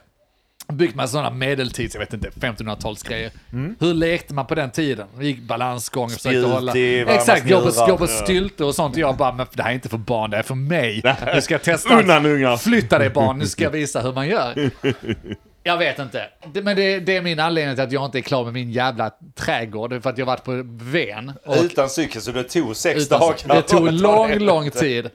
Byggt 0.67 0.95
med 0.95 1.09
sådana 1.09 1.29
medeltids, 1.29 1.95
jag 1.95 1.99
vet 1.99 2.13
inte, 2.13 2.29
1500-talsgrejer. 2.29 3.31
Hur 3.79 3.93
lekte 3.93 4.33
man 4.33 4.47
på 4.47 4.55
den 4.55 4.71
tiden? 4.71 5.07
Vi 5.17 5.25
gick 5.25 5.39
balansgång 5.41 6.05
och 6.05 6.11
försökte 6.11 6.29
Spjut 6.29 6.53
hålla... 6.53 6.73
Exakt, 7.15 7.49
gå 7.49 7.61
på, 7.61 7.85
gå 7.87 7.97
på 7.97 8.07
stylte 8.07 8.63
och 8.63 8.75
sånt. 8.75 8.95
Och 8.95 9.01
jag 9.01 9.17
bara, 9.17 9.31
men 9.33 9.45
det 9.53 9.63
här 9.63 9.69
är 9.69 9.73
inte 9.73 9.89
för 9.89 9.97
barn, 9.97 10.29
det 10.31 10.37
är 10.37 10.43
för 10.43 10.55
mig. 10.55 11.01
Nu 11.33 11.41
ska 11.41 11.53
jag 11.53 11.63
testa. 11.63 11.99
Undan 11.99 12.25
ungar. 12.25 12.57
Flytta 12.57 12.99
dig 12.99 13.09
barn, 13.09 13.39
nu 13.39 13.47
ska 13.47 13.63
jag 13.63 13.71
visa 13.71 14.01
hur 14.01 14.13
man 14.13 14.27
gör. 14.27 14.69
Jag 15.65 15.77
vet 15.77 15.99
inte. 15.99 16.25
Men 16.53 16.75
det, 16.75 16.99
det 16.99 17.17
är 17.17 17.21
min 17.21 17.39
anledning 17.39 17.75
till 17.75 17.83
att 17.83 17.91
jag 17.91 18.05
inte 18.05 18.19
är 18.19 18.21
klar 18.21 18.43
med 18.43 18.53
min 18.53 18.71
jävla 18.71 19.11
trädgård. 19.35 20.03
För 20.03 20.09
att 20.09 20.17
jag 20.17 20.25
har 20.25 20.31
varit 20.33 20.43
på 20.43 20.61
Ven. 20.83 21.31
Utan 21.63 21.89
cykel, 21.89 22.21
så 22.21 22.31
det 22.31 22.43
tog 22.43 22.75
sex 22.75 23.09
dagar. 23.09 23.55
det 23.55 23.61
tog 23.61 23.91
lång, 24.01 24.39
lång 24.39 24.71
tid. 24.71 25.09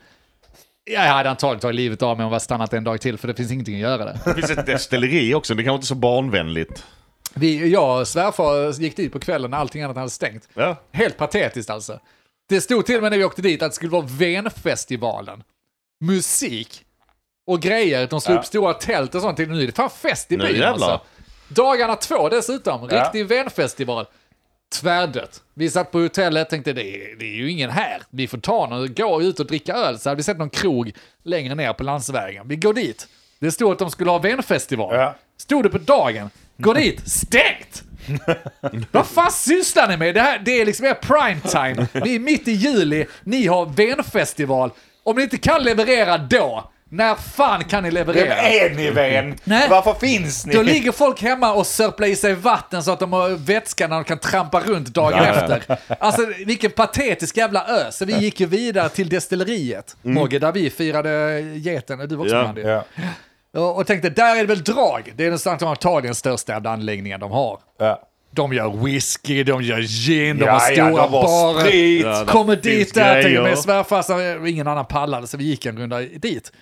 Jag 0.90 1.00
hade 1.00 1.30
antagligen 1.30 1.60
tagit 1.60 1.74
livet 1.74 2.02
av 2.02 2.16
mig 2.16 2.26
om 2.26 2.32
jag 2.32 2.42
stannat 2.42 2.72
en 2.72 2.84
dag 2.84 3.00
till, 3.00 3.18
för 3.18 3.28
det 3.28 3.34
finns 3.34 3.52
ingenting 3.52 3.74
att 3.74 3.80
göra 3.80 4.04
där. 4.04 4.18
Det 4.24 4.34
finns 4.34 4.50
ett 4.50 4.66
destilleri 4.66 5.34
också, 5.34 5.54
det 5.54 5.62
kanske 5.62 5.74
inte 5.74 5.84
är 5.84 5.86
så 5.86 5.94
barnvänligt. 5.94 6.84
Vi, 7.34 7.68
jag 7.72 8.00
och 8.00 8.08
svärfar 8.08 8.80
gick 8.80 8.96
dit 8.96 9.12
på 9.12 9.18
kvällen 9.18 9.50
när 9.50 9.58
allting 9.58 9.82
annat 9.82 9.96
hade 9.96 10.10
stängt. 10.10 10.48
Ja. 10.54 10.76
Helt 10.92 11.16
patetiskt 11.16 11.70
alltså. 11.70 12.00
Det 12.48 12.60
stod 12.60 12.86
till 12.86 12.96
och 12.96 13.02
med 13.02 13.10
när 13.12 13.18
vi 13.18 13.24
åkte 13.24 13.42
dit 13.42 13.62
att 13.62 13.70
det 13.70 13.74
skulle 13.74 13.90
vara 13.92 14.06
Venfestivalen. 14.08 15.42
Musik 16.00 16.84
och 17.46 17.60
grejer. 17.60 18.06
De 18.10 18.20
slog 18.20 18.36
Ja. 18.36 18.40
upp 18.40 18.46
stora 18.46 18.74
tält 18.74 19.14
och 19.14 19.22
sånt. 19.22 19.38
Nu 19.38 19.62
är 19.62 19.66
det 19.66 19.76
fan 19.76 19.90
fest 19.90 20.32
i 20.32 20.36
byn 20.38 20.62
alltså. 20.62 21.00
Dagarna 21.48 21.94
två 21.96 22.28
dessutom. 22.28 22.88
Ja. 22.90 23.02
Riktig 23.04 23.26
Venfestival. 23.26 24.06
Tvärdött. 24.72 25.42
Vi 25.54 25.70
satt 25.70 25.92
på 25.92 25.98
hotellet 25.98 26.50
tänkte 26.50 26.72
det 26.72 26.96
är, 26.96 27.16
det 27.18 27.24
är 27.24 27.36
ju 27.36 27.50
ingen 27.50 27.70
här. 27.70 28.02
Vi 28.10 28.28
får 28.28 28.38
ta 28.38 28.66
någon, 28.66 28.94
gå 28.94 29.22
ut 29.22 29.40
och 29.40 29.46
dricka 29.46 29.72
öl. 29.72 29.98
Så 29.98 30.08
hade 30.08 30.16
vi 30.16 30.22
sett 30.22 30.38
någon 30.38 30.50
krog 30.50 30.92
längre 31.22 31.54
ner 31.54 31.72
på 31.72 31.82
landsvägen. 31.84 32.48
Vi 32.48 32.56
går 32.56 32.74
dit. 32.74 33.08
Det 33.38 33.50
stod 33.50 33.72
att 33.72 33.78
de 33.78 33.90
skulle 33.90 34.10
ha 34.10 34.18
Venfestival. 34.18 34.94
Ja. 34.94 35.14
Stod 35.36 35.62
det 35.62 35.70
på 35.70 35.78
dagen. 35.78 36.30
Går 36.56 36.74
dit, 36.74 37.08
stängt! 37.10 37.82
Vad 38.92 39.06
fan 39.06 39.30
sysslar 39.30 39.88
ni 39.88 39.96
med? 39.96 40.14
Det, 40.14 40.20
här, 40.20 40.38
det 40.38 40.60
är 40.60 40.66
liksom 40.66 40.86
er 40.86 40.94
prime 40.94 41.40
time. 41.40 41.86
Vi 42.04 42.14
är 42.14 42.18
mitt 42.20 42.48
i 42.48 42.52
juli, 42.52 43.06
ni 43.24 43.46
har 43.46 43.66
Venfestival. 43.66 44.70
Om 45.02 45.16
ni 45.16 45.22
inte 45.22 45.38
kan 45.38 45.62
leverera 45.62 46.18
då, 46.18 46.70
när 46.90 47.14
fan 47.14 47.64
kan 47.64 47.82
ni 47.82 47.88
Vem 47.90 47.94
leverera? 47.94 48.34
är 48.36 48.70
ni 48.70 48.90
vän? 48.90 49.36
Nej. 49.44 49.66
Varför 49.70 49.94
finns 49.94 50.46
ni? 50.46 50.54
Då 50.54 50.62
ligger 50.62 50.92
folk 50.92 51.22
hemma 51.22 51.52
och 51.52 51.66
sörplar 51.66 52.08
i 52.08 52.16
sig 52.16 52.34
vatten 52.34 52.82
så 52.82 52.90
att 52.92 53.00
de 53.00 53.12
har 53.12 53.28
vätska 53.28 53.88
när 53.88 53.94
de 53.96 54.04
kan 54.04 54.18
trampa 54.18 54.60
runt 54.60 54.88
dagen 54.88 55.12
Ja, 55.24 55.26
ja. 55.26 55.54
efter. 55.56 55.78
Alltså 56.00 56.26
vilken 56.46 56.70
patetisk 56.70 57.36
jävla 57.36 57.66
ö. 57.66 57.90
Så 57.92 58.04
vi 58.04 58.18
gick 58.18 58.40
ju 58.40 58.46
vidare 58.46 58.88
till 58.88 59.08
destilleriet, 59.08 59.96
Mogge, 60.02 60.38
där 60.38 60.52
vi 60.52 60.70
firade 60.70 61.40
geten. 61.40 61.98
Du 62.08 62.16
var 62.16 62.24
också 62.24 62.34
Ja. 62.36 62.52
med. 62.52 62.64
Ja. 62.66 62.84
Och, 63.60 63.76
och 63.76 63.86
tänkte, 63.86 64.10
där 64.10 64.36
är 64.36 64.40
det 64.40 64.46
väl 64.46 64.62
drag. 64.62 65.12
Det 65.16 65.26
är 65.26 65.30
den 65.60 65.68
antagligen 65.68 66.14
största 66.14 66.52
jävla 66.52 66.70
anläggningen 66.70 67.20
de 67.20 67.30
har. 67.30 67.58
Ja. 67.78 68.02
De 68.38 68.52
gör 68.52 68.84
whisky, 68.84 69.44
de 69.44 69.62
gör 69.62 69.80
gin, 69.80 70.38
de 70.38 70.44
Ja, 70.44 70.52
har 70.52 70.70
ja, 70.70 70.74
stora 70.74 70.90
de 70.90 70.98
har 70.98 71.08
barer. 71.10 71.60
sprit. 71.60 72.02
Ja, 72.04 72.24
Kommer 72.28 72.56
dit 72.56 72.94
där, 72.94 73.22
grejer. 73.22 73.42
med 73.42 73.58
svärfarsan, 73.58 74.46
ingen 74.46 74.66
annan 74.68 74.86
pallade, 74.86 75.26
så 75.26 75.36
vi 75.36 75.44
gick 75.44 75.66
en 75.66 75.78
runda 75.78 76.00
dit. 76.00 76.52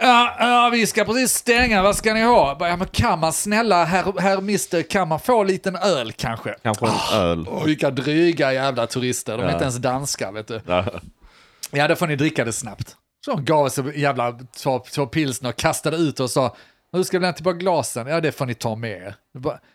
Ja, 0.00 0.36
ja, 0.38 0.70
vi 0.72 0.86
ska 0.86 1.04
precis 1.04 1.32
stänga, 1.34 1.82
vad 1.82 1.96
ska 1.96 2.14
ni 2.14 2.22
ha? 2.22 2.56
Ja, 2.60 2.76
men 2.76 2.86
kan 2.88 3.18
man 3.20 3.32
snälla, 3.32 3.84
herr, 3.84 4.20
herr 4.20 4.40
mister, 4.40 4.82
kan 4.82 5.08
man 5.08 5.20
få 5.20 5.40
en 5.40 5.46
liten 5.46 5.76
öl 5.76 6.12
kanske? 6.12 6.54
Kanske 6.62 6.86
en 6.86 7.20
öl. 7.20 7.46
Och 7.48 7.68
vilka 7.68 7.90
dryga 7.90 8.52
jävla 8.52 8.86
turister, 8.86 9.32
de 9.36 9.40
är 9.42 9.46
Ja. 9.46 9.52
inte 9.52 9.62
ens 9.64 9.76
danska 9.76 10.30
vet 10.30 10.48
du. 10.48 10.60
Ja. 10.66 10.84
Ja, 11.70 11.88
då 11.88 11.96
får 11.96 12.06
ni 12.06 12.16
dricka 12.16 12.44
det 12.44 12.52
snabbt. 12.52 12.96
Så 13.24 13.30
de 13.30 13.44
gav 13.44 13.64
oss 13.64 13.78
en 13.78 13.92
jävla 13.96 14.38
två, 14.62 14.78
två 14.94 15.06
pilsner 15.06 15.48
och 15.50 15.56
kastade 15.56 15.96
ut 15.96 16.20
och 16.20 16.30
sa, 16.30 16.56
hur 16.96 17.04
ska 17.04 17.18
vi 17.18 17.22
lämna 17.22 17.32
tillbaka 17.32 17.58
glasen? 17.58 18.06
Ja, 18.06 18.20
det 18.20 18.32
får 18.32 18.46
ni 18.46 18.54
ta 18.54 18.76
med 18.76 18.90
er. 18.90 19.14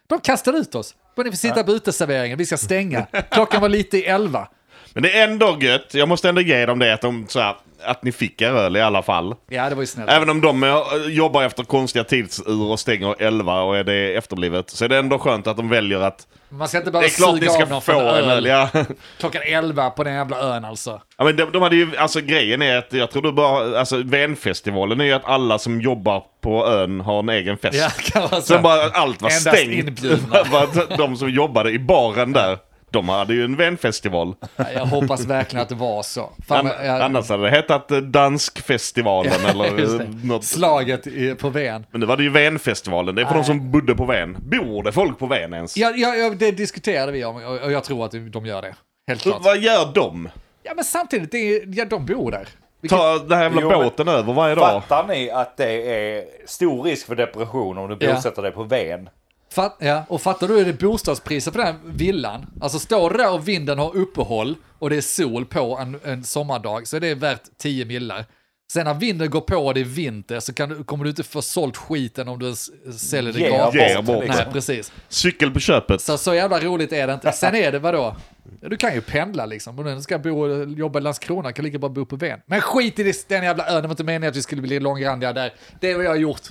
De 0.07 0.19
kastade 0.19 0.57
ut 0.57 0.75
oss. 0.75 0.95
Bara 1.15 1.23
ni 1.23 1.29
får 1.31 1.37
sitta 1.37 1.63
på 1.63 1.71
uteserveringen, 1.71 2.37
vi 2.37 2.45
ska 2.45 2.57
stänga. 2.57 3.05
Klockan 3.31 3.61
var 3.61 3.69
lite 3.69 3.97
i 3.97 4.05
elva. 4.05 4.47
Men 4.93 5.03
det 5.03 5.19
är 5.19 5.27
ändå 5.27 5.57
gött, 5.61 5.93
jag 5.93 6.09
måste 6.09 6.29
ändå 6.29 6.41
ge 6.41 6.65
dem 6.65 6.79
det 6.79 6.93
att, 6.93 7.01
de, 7.01 7.25
så 7.27 7.39
här, 7.39 7.55
att 7.83 8.03
ni 8.03 8.11
fick 8.11 8.41
er 8.41 8.51
öl 8.51 8.77
i 8.77 8.81
alla 8.81 9.01
fall. 9.01 9.35
Ja, 9.49 9.69
det 9.69 9.75
var 9.75 9.83
ju 9.83 9.87
snällt. 9.87 10.11
Även 10.11 10.29
om 10.29 10.41
de 10.41 10.83
jobbar 11.09 11.43
efter 11.43 11.63
konstiga 11.63 12.03
tidsur 12.03 12.71
och 12.71 12.79
stänger 12.79 13.15
11 13.19 13.61
och 13.61 13.77
är 13.77 13.83
det 13.83 14.15
efterblivet. 14.15 14.69
Så 14.69 14.85
är 14.85 14.89
det 14.89 14.97
ändå 14.97 15.19
skönt 15.19 15.47
att 15.47 15.57
de 15.57 15.69
väljer 15.69 15.99
att 15.99 16.27
Man 16.53 16.67
ska 16.67 16.77
inte 16.77 16.87
det 16.89 16.91
bara 16.93 17.05
är 17.05 17.09
klart 17.09 17.33
ni 17.33 17.39
suga 17.39 17.51
ska 17.51 17.63
av 17.63 17.69
någon 17.69 17.81
få 17.81 17.91
en 17.91 18.29
öl. 18.29 18.45
Ja. 18.45 18.69
Klockan 19.19 19.41
elva 19.45 19.89
på 19.89 20.03
den 20.03 20.13
jävla 20.13 20.39
ön 20.39 20.65
alltså. 20.65 21.01
Ja, 21.17 21.23
men 21.23 21.35
de, 21.35 21.51
de 21.51 21.61
hade 21.61 21.75
ju, 21.75 21.97
alltså 21.97 22.21
grejen 22.21 22.61
är 22.61 22.77
att 22.77 22.93
jag 22.93 23.11
tror 23.11 23.21
du 23.21 23.31
bara, 23.31 23.79
alltså 23.79 23.97
Venfestivalen 23.97 25.01
är 25.01 25.05
ju 25.05 25.11
att 25.13 25.25
alla 25.25 25.59
som 25.59 25.81
jobbar 25.81 26.23
på 26.41 26.67
ön 26.67 27.01
har 27.01 27.19
en 27.19 27.29
egen 27.29 27.57
fest. 27.57 27.77
Ja, 27.77 27.89
kan 28.11 28.21
vara 28.21 28.41
Så 28.41 28.53
så. 28.55 28.59
bara 28.59 28.89
allt 28.89 29.21
var 29.21 29.29
Endast 29.29 29.47
stängt. 29.57 29.71
inbjudna. 29.87 30.43
Bara 30.51 30.63
att 30.63 30.97
de 30.97 31.17
som 31.17 31.29
jobbade 31.29 31.71
i 31.71 31.79
baren 31.79 32.31
där, 32.33 32.57
de 32.91 33.09
hade 33.09 33.33
ju 33.33 33.43
en 33.43 33.55
vänfestival. 33.55 34.35
Ja, 34.55 34.65
Jag 34.73 34.85
hoppas 34.85 35.25
verkligen 35.25 35.63
att 35.63 35.69
det 35.69 35.75
var 35.75 36.03
så. 36.03 36.29
Fan, 36.47 36.67
An- 36.67 36.85
jag, 36.85 37.01
Annars 37.01 37.29
hade 37.29 37.43
det 37.43 37.49
hetat 37.49 37.91
eh, 37.91 37.97
Danskfestivalen 37.97 39.45
eller 39.45 39.99
eh, 40.01 40.07
något. 40.23 40.43
Slaget 40.43 41.07
i, 41.07 41.35
på 41.35 41.49
Ven. 41.49 41.85
Men 41.91 41.99
nu 41.99 42.05
var 42.07 42.17
det 42.17 42.23
ju 42.23 42.29
Venfestivalen, 42.29 43.15
det 43.15 43.21
är 43.21 43.25
för 43.25 43.33
Nej. 43.33 43.41
de 43.43 43.45
som 43.47 43.71
bodde 43.71 43.95
på 43.95 44.05
Ven. 44.05 44.37
Bor 44.39 44.83
det 44.83 44.91
folk 44.91 45.19
på 45.19 45.25
Ven 45.27 45.53
ens? 45.53 45.77
Ja, 45.77 45.91
ja, 45.95 46.15
ja, 46.15 46.29
det 46.29 46.51
diskuterade 46.51 47.11
vi 47.11 47.25
om 47.25 47.35
och 47.35 47.71
jag 47.71 47.83
tror 47.83 48.05
att 48.05 48.11
de 48.31 48.45
gör 48.45 48.61
det. 48.61 48.75
Helt 49.07 49.21
klart. 49.21 49.41
Vad 49.43 49.57
gör 49.57 49.91
de? 49.93 50.29
Ja, 50.63 50.71
men 50.75 50.83
samtidigt, 50.85 51.31
det 51.31 51.37
är, 51.37 51.61
ja, 51.67 51.85
de 51.85 52.05
bor 52.05 52.31
där. 52.31 52.47
Vilket, 52.81 52.97
Ta 52.99 53.19
den 53.19 53.37
här 53.37 53.43
jävla 53.43 53.61
Jo, 53.61 53.69
båten 53.69 54.07
över 54.07 54.33
varje 54.33 54.55
dag? 54.55 54.83
Fattar 54.83 55.07
ni 55.07 55.29
att 55.31 55.57
det 55.57 55.71
är 55.71 56.23
stor 56.45 56.83
risk 56.83 57.07
för 57.07 57.15
depression 57.15 57.77
om 57.77 57.89
du 57.89 57.97
Ja. 58.07 58.15
bosätter 58.15 58.41
dig 58.41 58.51
på 58.51 58.63
Ven? 58.63 59.09
Fatt, 59.51 59.77
ja, 59.79 60.05
och 60.07 60.21
fattar 60.21 60.47
du 60.47 60.59
är 60.59 60.65
det 60.65 60.73
bostadspriser 60.79 61.51
på 61.51 61.57
den 61.57 61.67
här 61.67 61.75
villan? 61.85 62.45
Alltså 62.61 62.79
står 62.79 63.09
du 63.09 63.17
där 63.17 63.33
och 63.33 63.47
vinden 63.47 63.79
har 63.79 63.95
uppehåll 63.95 64.55
och 64.79 64.89
det 64.89 64.95
är 64.97 65.01
sol 65.01 65.45
på 65.45 65.77
en, 65.81 65.99
en 66.03 66.23
sommardag 66.23 66.87
så 66.87 66.95
är 66.95 66.99
det 66.99 67.15
värt 67.15 67.41
10 67.57 67.85
millar. 67.85 68.25
Sen 68.73 68.85
när 68.85 68.93
vinden 68.93 69.29
går 69.29 69.41
på 69.41 69.55
och 69.57 69.73
det 69.73 69.79
är 69.79 69.85
vinter 69.85 70.39
så 70.39 70.53
kan 70.53 70.69
du, 70.69 70.83
kommer 70.83 71.03
du 71.03 71.09
inte 71.09 71.23
få 71.23 71.41
sålt 71.41 71.77
skiten 71.77 72.27
om 72.27 72.39
du 72.39 72.55
säljer 72.97 73.33
det 73.33 73.39
gratis. 73.39 73.81
Ge 73.81 74.01
bort, 74.01 74.23
liksom. 74.23 74.43
Nej, 74.45 74.53
precis. 74.53 74.91
Cykel 75.09 75.51
på 75.51 75.59
köpet. 75.59 76.01
Så, 76.01 76.17
så 76.17 76.33
jävla 76.35 76.59
roligt 76.59 76.93
är 76.93 77.07
det 77.07 77.13
inte. 77.13 77.31
Sen 77.31 77.55
är 77.55 77.71
det 77.71 77.79
vadå? 77.79 78.15
Du 78.69 78.77
kan 78.77 78.93
ju 78.93 79.01
pendla 79.01 79.45
liksom. 79.45 79.79
Om 79.79 79.85
du 79.95 80.01
ska 80.01 80.19
bo, 80.19 80.63
jobba 80.63 80.99
i 80.99 81.01
Landskrona 81.01 81.51
kan 81.51 81.63
du 81.65 81.69
lika 81.69 81.79
bra 81.79 81.89
bo 81.89 82.05
på 82.05 82.15
Ven. 82.15 82.39
Men 82.45 82.61
skit 82.61 82.99
i 82.99 83.03
det- 83.03 83.29
den 83.29 83.43
jävla 83.43 83.67
ön, 83.67 83.75
det 83.75 83.87
var 83.87 83.89
inte 83.89 84.03
meningen 84.03 84.29
att 84.29 84.35
vi 84.35 84.41
skulle 84.41 84.61
bli 84.61 84.79
långrandiga 84.79 85.33
där. 85.33 85.53
Det 85.79 85.91
är 85.91 85.95
vad 85.95 86.05
jag 86.05 86.09
har 86.09 86.15
gjort. 86.17 86.41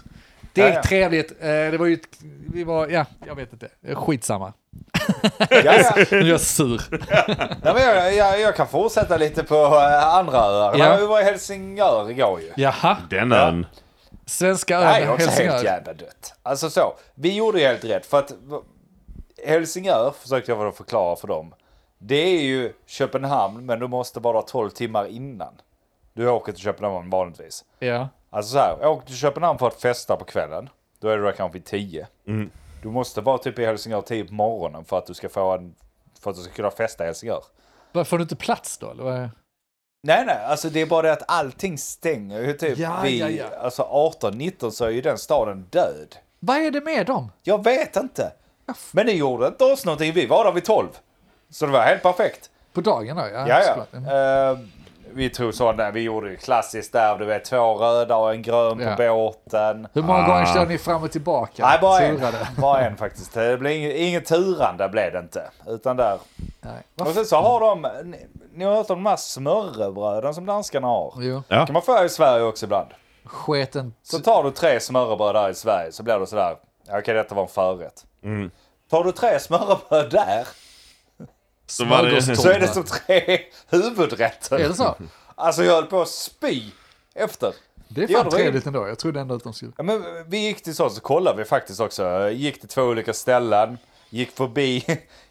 Det 0.61 0.67
är 0.67 0.69
Ja, 0.69 0.75
ja. 0.75 0.83
trevligt. 0.83 1.31
Eh, 1.41 1.47
Det 1.49 1.77
var 1.79 1.87
ju, 1.87 1.95
ett- 1.95 2.19
vi 2.55 2.65
var, 2.65 2.89
ja, 2.89 3.05
jag 3.27 3.35
vet 3.35 3.53
inte. 3.53 3.69
Skitsamma. 3.95 4.53
Ja, 5.51 5.57
ja. 5.63 5.93
Nu 6.11 6.19
är 6.19 6.25
jag 6.25 6.41
sur. 6.41 6.83
Ja, 7.65 7.75
men 7.75 7.83
jag, 7.83 8.15
jag, 8.15 8.41
jag 8.41 8.57
kan 8.57 8.67
fortsätta 8.69 9.17
lite 9.17 9.43
på 9.45 9.55
eh, 9.55 10.07
andra 10.15 10.39
öar. 10.39 10.79
Ja. 10.79 10.97
Vi 10.97 11.07
var 11.07 11.21
i 11.21 11.25
Helsingör 11.25 12.11
igår 12.11 12.41
ju. 12.41 12.53
Jaha, 12.57 12.97
Den 13.11 13.33
ön. 13.33 13.67
svenska 14.27 14.79
ön, 14.79 14.87
också 15.09 15.27
helt 15.31 15.39
Helsingör. 15.41 15.65
jävla 15.65 15.93
dött. 15.93 16.35
Alltså 16.43 16.71
så, 16.71 16.95
vi 17.15 17.35
gjorde 17.37 17.61
ju 17.61 17.67
helt 17.67 17.85
rätt 17.85 18.07
för 18.07 18.19
att 18.19 18.33
Helsingör 19.47 20.15
försökte 20.23 20.53
jag 20.53 20.77
förklara 20.77 21.17
för 21.17 21.29
dem. 21.29 21.55
Det 21.99 22.15
är 22.17 22.43
ju 22.43 22.73
Köpenhamn 22.87 23.67
men 23.67 23.79
du 23.81 23.89
måste 23.89 24.21
vara 24.21 24.43
12 24.43 24.71
timmar 24.71 25.07
innan. 25.07 25.53
Du 26.13 26.29
åker 26.29 26.53
till 26.53 26.63
Köpenhamn 26.63 27.11
vanligtvis. 27.11 27.65
Ja. 27.79 28.09
Alltså 28.31 28.53
så 28.53 28.59
här, 28.59 28.77
jag 28.81 28.93
åker 28.93 29.07
till 29.07 29.17
Köpenhamn 29.17 29.59
för 29.59 29.67
att 29.69 29.81
festa 29.81 30.17
på 30.17 30.25
kvällen. 30.25 30.69
Då 31.01 31.09
är 31.09 31.17
du 31.19 31.25
där 31.25 31.33
kanske 31.33 31.53
vid 31.59 31.65
10. 31.65 32.07
Du 32.83 32.89
måste 32.89 33.21
vara 33.21 33.39
typ 33.39 33.59
i 33.59 33.65
Helsingör 33.67 34.01
10 34.03 34.25
på 34.25 34.35
morgonen 34.35 34.85
för 34.85 34.99
att 34.99 35.07
du 35.07 35.15
ska 35.15 35.29
få 35.29 35.53
en, 35.55 35.75
för 36.21 36.31
att 36.31 36.37
du 36.37 36.43
ska 36.43 36.53
kunna 36.53 36.71
festa 36.71 37.05
i 37.05 37.07
Helsingör. 37.07 37.43
Vad, 37.93 38.09
Får 38.09 38.19
du 38.19 38.23
inte 38.23 38.37
plats 38.37 38.79
då? 38.79 38.91
Eller? 38.91 39.03
vad 39.05 39.15
är- 39.15 39.31
Nej, 40.03 40.25
nej, 40.27 40.45
alltså 40.45 40.69
det 40.71 40.81
är 40.81 40.87
bara 40.87 41.03
det 41.03 41.13
att 41.13 41.23
allting 41.31 41.79
stänger 41.79 42.41
ju 42.41 42.53
typ 42.53 42.79
Ja, 42.79 43.01
vid, 43.03 43.21
ja, 43.21 43.29
ja. 43.29 43.45
alltså 43.61 43.83
18-19 43.83 44.71
så 44.71 44.85
är 44.85 44.91
ju 44.91 45.01
den 45.01 45.19
staden 45.19 45.67
död. 45.71 46.17
Vad 46.39 46.57
är 46.57 46.71
det 46.71 46.81
med 46.81 47.07
dem? 47.07 47.33
Jag 47.43 47.65
vet 47.65 47.97
inte. 47.97 48.33
Men 48.93 49.07
det 49.07 49.13
gjorde 49.13 49.47
inte 49.47 49.65
oss 49.65 49.85
någonting, 49.85 50.13
vi 50.13 50.27
var 50.27 50.45
där 50.45 50.53
vid 50.53 50.65
12. 50.65 50.89
Så 51.51 51.67
det 51.67 51.73
var 51.73 51.81
helt 51.83 52.03
perfekt. 52.03 52.51
På 52.73 52.81
dagen 52.81 53.17
då? 53.17 53.23
Ja, 53.33 53.49
Ja, 53.49 53.63
såklart. 53.67 53.89
ja. 54.07 54.51
Eh, 54.53 54.59
vi 55.15 55.31
tog 55.31 55.55
sådana, 55.55 55.91
vi 55.91 56.01
gjorde 56.01 56.31
ju 56.31 56.37
klassiskt 56.37 56.93
där, 56.93 57.19
du 57.19 57.25
vet 57.25 57.45
två 57.45 57.75
röda 57.75 58.17
och 58.17 58.33
en 58.33 58.43
grön 58.43 58.81
Ja. 58.81 58.97
på 58.97 59.03
båten. 59.03 59.89
Hur 59.93 60.03
många 60.03 60.19
Ah. 60.19 60.27
gånger 60.27 60.47
kör 60.47 60.67
ni 60.67 60.79
fram 60.79 61.03
och 61.03 61.11
tillbaka? 61.13 61.67
Nej, 61.67 61.79
bara 61.83 62.01
en. 62.01 62.17
Turade? 62.19 62.49
Bara 62.59 62.81
en 62.81 62.97
faktiskt. 62.97 63.35
Det 63.35 63.57
blev 63.59 63.73
inget, 63.73 63.95
inget 63.97 64.27
turande 64.27 64.89
blev 64.89 65.13
det 65.13 65.19
inte. 65.19 65.51
Utan 65.67 65.97
där. 65.97 66.19
Nej. 66.61 66.83
Och 67.01 67.07
sen 67.15 67.25
så 67.25 67.37
har 67.37 67.61
de, 67.61 67.87
ni, 68.05 68.27
ni 68.55 68.65
har 68.65 68.75
hört 68.75 68.91
om 68.91 69.05
de 69.05 69.11
här 69.11 69.17
smörrebröden 69.17 70.35
som 70.35 70.47
danskarna 70.47 70.87
har. 70.87 71.15
Jo, 71.19 71.43
Ja. 71.49 71.67
kan 71.67 71.73
man 71.73 71.83
få 71.83 72.05
i 72.05 72.09
Sverige 72.09 72.45
också 72.45 72.67
ibland. 72.67 72.89
sketen. 73.25 73.95
Så 74.03 74.19
tar 74.19 74.43
du 74.45 74.51
tre 74.51 74.81
smörrebröd 74.81 75.35
där 75.35 75.49
i 75.51 75.55
Sverige 75.55 75.93
så 75.93 76.03
blir 76.03 76.19
det 76.19 76.27
sådär, 76.27 76.57
okej 76.91 77.15
detta 77.15 77.35
var 77.35 77.43
en 77.43 77.49
förrätt. 77.49 78.05
Mm. 78.25 78.51
Tar 78.91 79.05
du 79.05 79.13
tre 79.13 79.41
smörrebröd 79.41 80.11
där 80.11 80.47
Så 81.71 81.85
var 81.85 82.03
det- 82.03 82.23
Smörgåstårta. 82.23 82.43
Så 82.43 82.49
är 82.49 82.61
det 82.61 82.69
som 82.69 82.85
tre 82.85 83.39
huvudrätter. 83.69 84.59
Är 84.59 84.69
det 84.69 84.75
så? 84.75 84.97
Alltså 85.35 85.65
jag 85.65 85.73
höll 85.75 85.87
på 85.87 86.03
att 86.03 86.09
spy 86.09 86.63
efter. 87.15 87.55
Det 87.89 88.03
är 88.03 88.09
Ja, 88.11 88.19
fan 88.19 88.25
det 88.25 88.31
var 88.31 88.39
trevligt 88.39 88.67
ändå. 88.67 88.89
Jag 88.89 88.99
trodde 88.99 89.21
ändå 89.21 89.35
att 89.35 89.45
de 89.45 89.53
skulle... 89.55 89.73
Ja, 89.77 89.83
men 89.83 90.05
vi 90.27 90.39
gick 90.39 90.63
till 90.63 90.75
så, 90.75 90.91
så 90.91 91.01
kollade 91.01 91.39
vi 91.39 91.45
faktiskt 91.45 91.81
också. 91.81 92.31
Gick 92.31 92.61
till 92.61 92.69
två 92.69 92.83
olika 92.83 93.13
ställen. 93.15 93.79
Gick 94.11 94.31
förbi, 94.31 94.85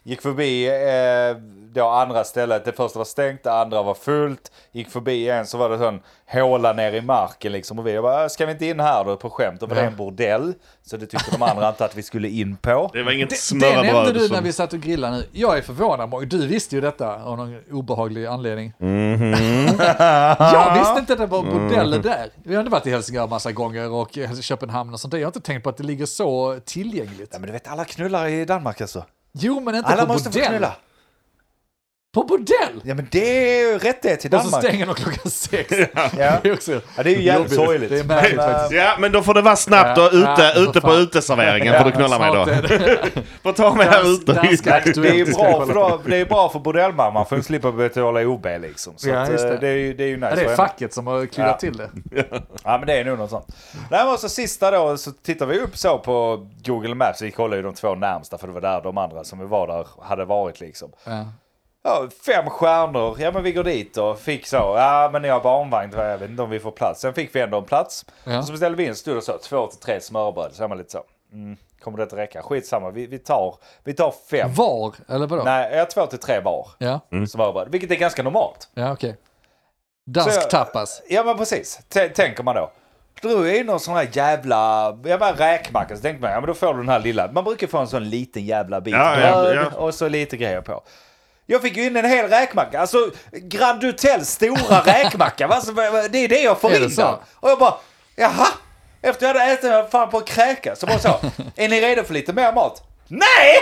gick 0.03 0.21
förbi 0.21 0.67
eh, 0.67 1.41
det 1.73 1.81
andra 1.81 2.23
stället. 2.23 2.65
Det 2.65 2.71
första 2.71 2.99
var 2.99 3.05
stängt, 3.05 3.43
det 3.43 3.53
andra 3.53 3.83
var 3.83 3.93
fullt. 3.93 4.51
Gick 4.71 4.89
förbi 4.89 5.29
en 5.29 5.45
så 5.45 5.57
var 5.57 5.69
det 5.69 5.77
sån 5.77 5.99
håla 6.33 6.73
ner 6.73 6.93
i 6.93 7.01
marken 7.01 7.51
liksom. 7.51 7.79
Och 7.79 7.87
vi 7.87 8.01
bara, 8.01 8.29
ska 8.29 8.45
vi 8.45 8.51
inte 8.51 8.65
in 8.65 8.79
här 8.79 9.03
då 9.05 9.15
på 9.15 9.29
skämt? 9.29 9.63
Och 9.63 9.69
var 9.69 9.75
det 9.75 9.81
Ja. 9.81 9.87
en 9.87 9.95
bordell. 9.95 10.53
Så 10.85 10.97
det 10.97 11.05
tyckte 11.05 11.31
de 11.31 11.41
andra 11.43 11.69
inte 11.69 11.85
att 11.85 11.95
vi 11.97 12.03
skulle 12.03 12.29
in 12.29 12.57
på. 12.57 12.89
Det 12.93 13.03
var 13.03 13.11
inget 13.11 13.29
Det, 13.29 13.35
det 13.59 13.65
nämnde 13.75 13.89
smörrebröd. 13.89 14.13
du 14.13 14.19
som- 14.27 14.35
när 14.35 14.41
vi 14.41 14.53
satt 14.53 14.73
och 14.73 14.79
grillade 14.79 15.15
nu. 15.17 15.23
Jag 15.31 15.57
är 15.57 15.61
förvånad. 15.61 16.27
Du 16.29 16.47
visste 16.47 16.75
ju 16.75 16.81
detta 16.81 17.23
av 17.23 17.37
någon 17.37 17.57
obehaglig 17.71 18.25
anledning. 18.25 18.73
jag 20.37 20.73
visste 20.79 20.99
inte 20.99 21.13
att 21.13 21.19
det 21.19 21.25
var 21.25 21.43
bordeller 21.43 21.99
där. 21.99 22.29
Vi 22.43 22.55
har 22.55 22.61
inte 22.61 22.71
varit 22.71 22.87
i 22.87 22.91
Helsingör 22.91 23.27
massa 23.27 23.51
gånger 23.51 23.91
och 23.91 24.17
Köpenhamn 24.41 24.93
och 24.93 24.99
sånt 24.99 25.11
där. 25.11 25.17
Jag 25.17 25.25
har 25.25 25.29
inte 25.29 25.41
tänkt 25.41 25.63
på 25.63 25.69
att 25.69 25.77
det 25.77 25.83
ligger 25.83 26.05
så 26.05 26.59
tillgängligt. 26.65 27.29
Ja, 27.33 27.39
men 27.39 27.47
du 27.47 27.53
vet 27.53 27.67
alla 27.67 27.85
knullar 27.85 28.27
i 28.27 28.45
Danmark 28.45 28.81
alltså. 28.81 29.03
Jo, 29.31 29.59
men 29.59 29.75
inte 29.75 29.87
Alla 29.87 30.05
på 30.05 30.13
måste 30.13 30.31
få 30.31 30.39
knulla. 30.39 30.75
På 32.13 32.23
bordell! 32.23 32.81
Ja 32.83 32.95
men 32.95 33.07
det 33.11 33.53
är 33.59 33.71
ju 33.71 33.77
rättighet 33.77 34.19
till 34.19 34.35
Och 34.35 34.41
så 34.41 34.47
Danmark. 34.49 34.63
stänger 34.65 34.85
de 34.85 34.95
klockan 34.95 35.31
sex. 35.31 35.71
Ja. 36.17 36.37
Det 36.43 36.49
är 36.49 36.53
också 36.53 36.71
Ja, 36.97 37.03
det 37.03 37.11
är 37.11 37.15
ju 37.15 37.21
jävligt 37.23 37.53
sorgligt. 37.53 37.89
Det 37.89 37.99
är 37.99 38.03
märkligt 38.03 38.35
Men, 38.37 38.53
faktiskt. 38.53 38.71
Ja, 38.81 38.95
men 38.99 39.11
då 39.11 39.23
får 39.23 39.33
det 39.33 39.41
vara 39.41 39.55
snabbt 39.55 39.97
och 39.99 40.09
ute, 40.13 40.27
ja, 40.37 40.53
ute 40.69 40.81
på 40.81 40.93
uteserveringen 40.93 41.73
Ja, 41.73 41.79
får 41.79 41.85
du 41.85 41.91
knulla 41.95 42.19
mig 42.19 42.31
då. 42.35 42.45
det- 42.45 42.99
Får 43.43 43.53
ta 43.53 43.75
mig 43.75 43.87
här 43.87 44.13
ute. 44.13 44.33
Det 45.01 45.09
är 45.09 45.13
ju 45.13 45.25
bra 45.25 45.65
för, 45.65 45.73
på. 45.73 45.79
då, 45.79 46.01
det 46.05 46.17
är 46.17 46.25
bra 46.25 46.49
för 46.49 46.59
bordellmamman 46.59 47.25
för 47.25 47.35
hon 47.35 47.43
slipper 47.43 47.71
betala 47.71 48.21
OB 48.27 48.45
liksom. 48.61 48.93
Så 48.97 49.09
Ja, 49.09 49.27
just 49.31 49.43
eh, 49.45 49.49
det. 49.51 49.57
det. 49.57 49.67
är 49.67 49.75
ju, 49.75 49.93
det 49.93 50.03
är 50.03 50.07
ju 50.07 50.15
nice. 50.17 50.29
Ja, 50.29 50.35
det 50.35 50.43
är 50.51 50.55
facket 50.55 50.93
som 50.93 51.07
har 51.07 51.27
Ja. 51.35 51.53
till 51.57 51.77
det. 51.77 51.89
Ja 52.63 52.77
men 52.77 52.87
det 52.87 52.93
är 52.99 53.05
nog 53.05 53.17
något 53.17 53.29
sånt. 53.29 53.47
Nej 53.91 54.05
men 54.05 54.17
så 54.17 54.29
sista 54.29 54.71
då 54.71 54.97
så 54.97 55.11
tittar 55.11 55.45
vi 55.45 55.59
upp 55.59 55.77
så 55.77 55.97
på 55.99 56.47
Google 56.65 56.95
Maps. 56.95 57.21
Vi 57.21 57.31
kollar 57.31 57.57
ju 57.57 57.63
de 57.63 57.73
två 57.73 57.95
närmsta 57.95 58.37
för 58.37 58.47
det 58.47 58.53
var 58.53 58.61
där 58.61 58.81
de 58.81 58.97
andra 58.97 59.23
som 59.23 59.39
vi 59.39 59.45
var 59.45 59.67
där 59.67 59.87
hade 60.01 60.25
varit 60.25 60.59
liksom. 60.59 60.91
Ja. 61.83 61.89
Ja, 62.03 62.09
fem 62.25 62.49
stjärnor. 62.49 63.17
Ja 63.19 63.31
men 63.31 63.43
vi 63.43 63.51
går 63.51 63.63
dit 63.63 63.97
och 63.97 64.19
fick 64.19 64.47
så. 64.47 64.55
Ja 64.55 65.09
men 65.13 65.21
ni 65.21 65.27
har 65.27 65.39
barnvagn. 65.39 65.91
Jag 65.97 66.17
vet 66.17 66.29
inte 66.29 66.41
om 66.43 66.49
vi 66.49 66.59
får 66.59 66.71
plats. 66.71 67.01
Sen 67.01 67.13
fick 67.13 67.35
vi 67.35 67.39
ändå 67.41 67.57
en 67.57 67.63
plats. 67.65 68.05
Ja. 68.23 68.37
Och 68.39 68.45
så 68.45 68.51
beställde 68.51 68.77
vi 68.77 68.87
en 68.87 68.95
stol 68.95 69.17
och 69.17 69.23
så. 69.23 69.37
Två 69.37 69.67
till 69.67 69.79
tre 69.79 70.01
smörbröd. 70.01 70.51
Så 70.53 70.63
är 70.63 70.67
man 70.67 70.77
lite 70.77 70.91
så. 70.91 71.03
Mm, 71.33 71.57
kommer 71.83 71.97
det 71.97 72.03
att 72.03 72.13
räcka? 72.13 72.41
Skitsamma. 72.41 72.89
Vi, 72.89 73.05
vi, 73.07 73.19
tar, 73.19 73.55
vi 73.83 73.93
tar 73.93 74.13
fem. 74.31 74.53
Var, 74.53 74.93
eller 75.09 75.27
vadå? 75.27 75.43
Nej, 75.43 75.75
jag 75.75 75.89
två 75.89 76.05
till 76.05 76.19
tre 76.19 76.39
var. 76.39 76.67
Ja, 76.77 76.99
Smörbröd. 77.29 77.67
Vilket 77.71 77.91
är 77.91 77.95
ganska 77.95 78.23
normalt. 78.23 78.69
ja 78.73 78.91
okej. 78.91 79.17
Dansk 80.05 80.33
Så 80.33 80.39
jag- 80.41 80.49
tapas. 80.49 81.01
Ja 81.09 81.23
men 81.23 81.37
precis, 81.37 81.79
T- 81.89 82.09
tänker 82.09 82.43
man 82.43 82.55
då. 82.55 82.71
Drog 83.21 83.47
jag 83.47 83.57
in 83.57 83.65
någon 83.65 83.79
sån 83.79 83.95
här 83.95 84.07
jävla, 84.11 84.85
jag 85.05 85.19
bara 85.19 85.33
räkmacka 85.33 85.95
så 85.95 86.01
tänkte 86.01 86.21
man, 86.21 86.31
ja 86.31 86.39
men 86.39 86.47
då 86.47 86.53
får 86.53 86.73
du 86.73 86.79
den 86.79 86.89
här 86.89 86.99
lilla, 86.99 87.31
man 87.31 87.43
brukar 87.43 87.67
få 87.67 87.77
en 87.77 87.87
sån 87.87 88.09
liten 88.09 88.45
jävla 88.45 88.81
bit 88.81 88.93
Ja, 88.93 89.19
ja, 89.19 89.41
bröd 89.41 89.57
ja. 89.73 89.77
och 89.79 89.93
så 89.93 90.07
lite 90.07 90.37
grejer 90.37 90.61
på. 90.61 90.81
Jag 91.51 91.61
fick 91.61 91.77
ju 91.77 91.85
in 91.85 91.95
en 91.97 92.05
hel 92.05 92.29
räkmacka, 92.29 92.79
alltså 92.79 93.11
Grand 93.31 93.83
Hotels 93.83 94.29
stora 94.29 94.81
räkmacka, 94.85 95.47
va? 95.47 95.55
Alltså, 95.55 95.71
det 96.09 96.17
är 96.17 96.27
det 96.27 96.41
jag 96.41 96.61
får 96.61 96.73
in 96.73 96.91
så? 96.91 97.01
där. 97.01 97.15
Och 97.33 97.49
jag 97.49 97.59
bara, 97.59 97.73
jaha? 98.15 98.47
Efter 99.01 99.27
jag 99.27 99.33
hade 99.33 99.51
ätit 99.53 99.69
jag 99.69 99.91
fan 99.91 100.09
på 100.09 100.17
att 100.17 100.25
kräkas, 100.25 100.79
så 100.79 100.85
bara 100.87 100.99
så, 100.99 101.19
är 101.55 101.69
ni 101.69 101.81
redo 101.81 102.03
för 102.03 102.13
lite 102.13 102.33
mer 102.33 102.53
mat? 102.53 102.83
Nej! 103.07 103.57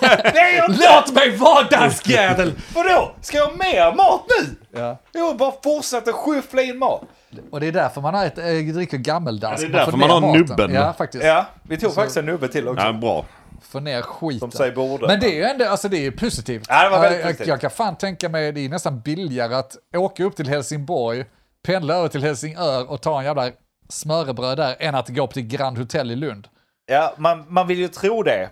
Det 0.32 0.38
är 0.38 0.56
jag 0.56 0.70
inte! 0.70 0.94
Låt 0.94 1.14
mig 1.14 1.36
vara 1.36 1.64
danskjävel! 1.64 2.52
Vadå? 2.74 3.12
Ska 3.20 3.36
jag 3.38 3.46
ha 3.46 3.52
mer 3.56 3.94
mat 3.96 4.24
nu? 4.40 4.56
Ja. 4.80 4.98
Jag 5.12 5.36
bara 5.36 5.52
fortsätter 5.64 6.12
skyffla 6.12 6.62
in 6.62 6.78
mat. 6.78 7.02
Och 7.50 7.60
det 7.60 7.66
är 7.66 7.72
därför 7.72 8.00
man 8.00 8.14
har 8.14 8.26
ett, 8.26 8.38
äh, 8.38 8.44
dricker 8.44 8.96
gammeldansk. 8.96 9.64
Ja, 9.64 9.68
det 9.68 9.74
är 9.74 9.78
därför 9.78 9.92
man 9.96 10.08
ner 10.08 10.14
har 10.14 10.20
maten. 10.20 10.40
nubben. 10.40 10.74
Ja, 10.74 10.94
faktiskt. 10.98 11.24
Ja, 11.24 11.46
vi 11.62 11.78
tog 11.78 11.94
faktiskt 11.94 12.16
en 12.16 12.26
nubbe 12.26 12.48
till 12.48 12.68
också. 12.68 12.84
Ja, 12.84 12.92
bra. 12.92 13.24
Få 13.62 13.80
ner 13.80 14.02
skiten. 14.02 14.40
Som 14.40 14.50
sig 14.50 14.72
borde. 14.72 15.06
Men 15.06 15.20
det 15.20 15.26
är 15.26 15.34
ju 15.34 15.42
ändå, 15.42 15.64
alltså 15.64 15.88
det 15.88 16.06
är 16.06 16.10
positivt. 16.10 16.66
Ja, 16.68 16.84
det 16.84 16.90
var 16.90 17.00
väldigt 17.00 17.20
jag, 17.20 17.28
positivt. 17.28 17.46
jag 17.48 17.60
kan 17.60 17.70
fan 17.70 17.96
tänka 17.96 18.28
mig, 18.28 18.52
det 18.52 18.60
är 18.64 18.68
nästan 18.68 19.00
billigare 19.00 19.54
att 19.54 19.76
åka 19.96 20.24
upp 20.24 20.36
till 20.36 20.48
Helsingborg, 20.48 21.24
pendla 21.66 21.94
över 21.94 22.08
till 22.08 22.22
Helsingör 22.22 22.90
och 22.90 23.02
ta 23.02 23.18
en 23.18 23.24
jävla 23.24 23.50
smörrebröd 23.88 24.58
där, 24.58 24.76
än 24.78 24.94
att 24.94 25.08
gå 25.08 25.24
upp 25.24 25.34
till 25.34 25.46
Grand 25.46 25.78
Hotel 25.78 26.10
i 26.10 26.16
Lund. 26.16 26.48
Ja, 26.86 27.14
man, 27.18 27.44
man 27.48 27.66
vill 27.66 27.78
ju 27.78 27.88
tro 27.88 28.22
det. 28.22 28.50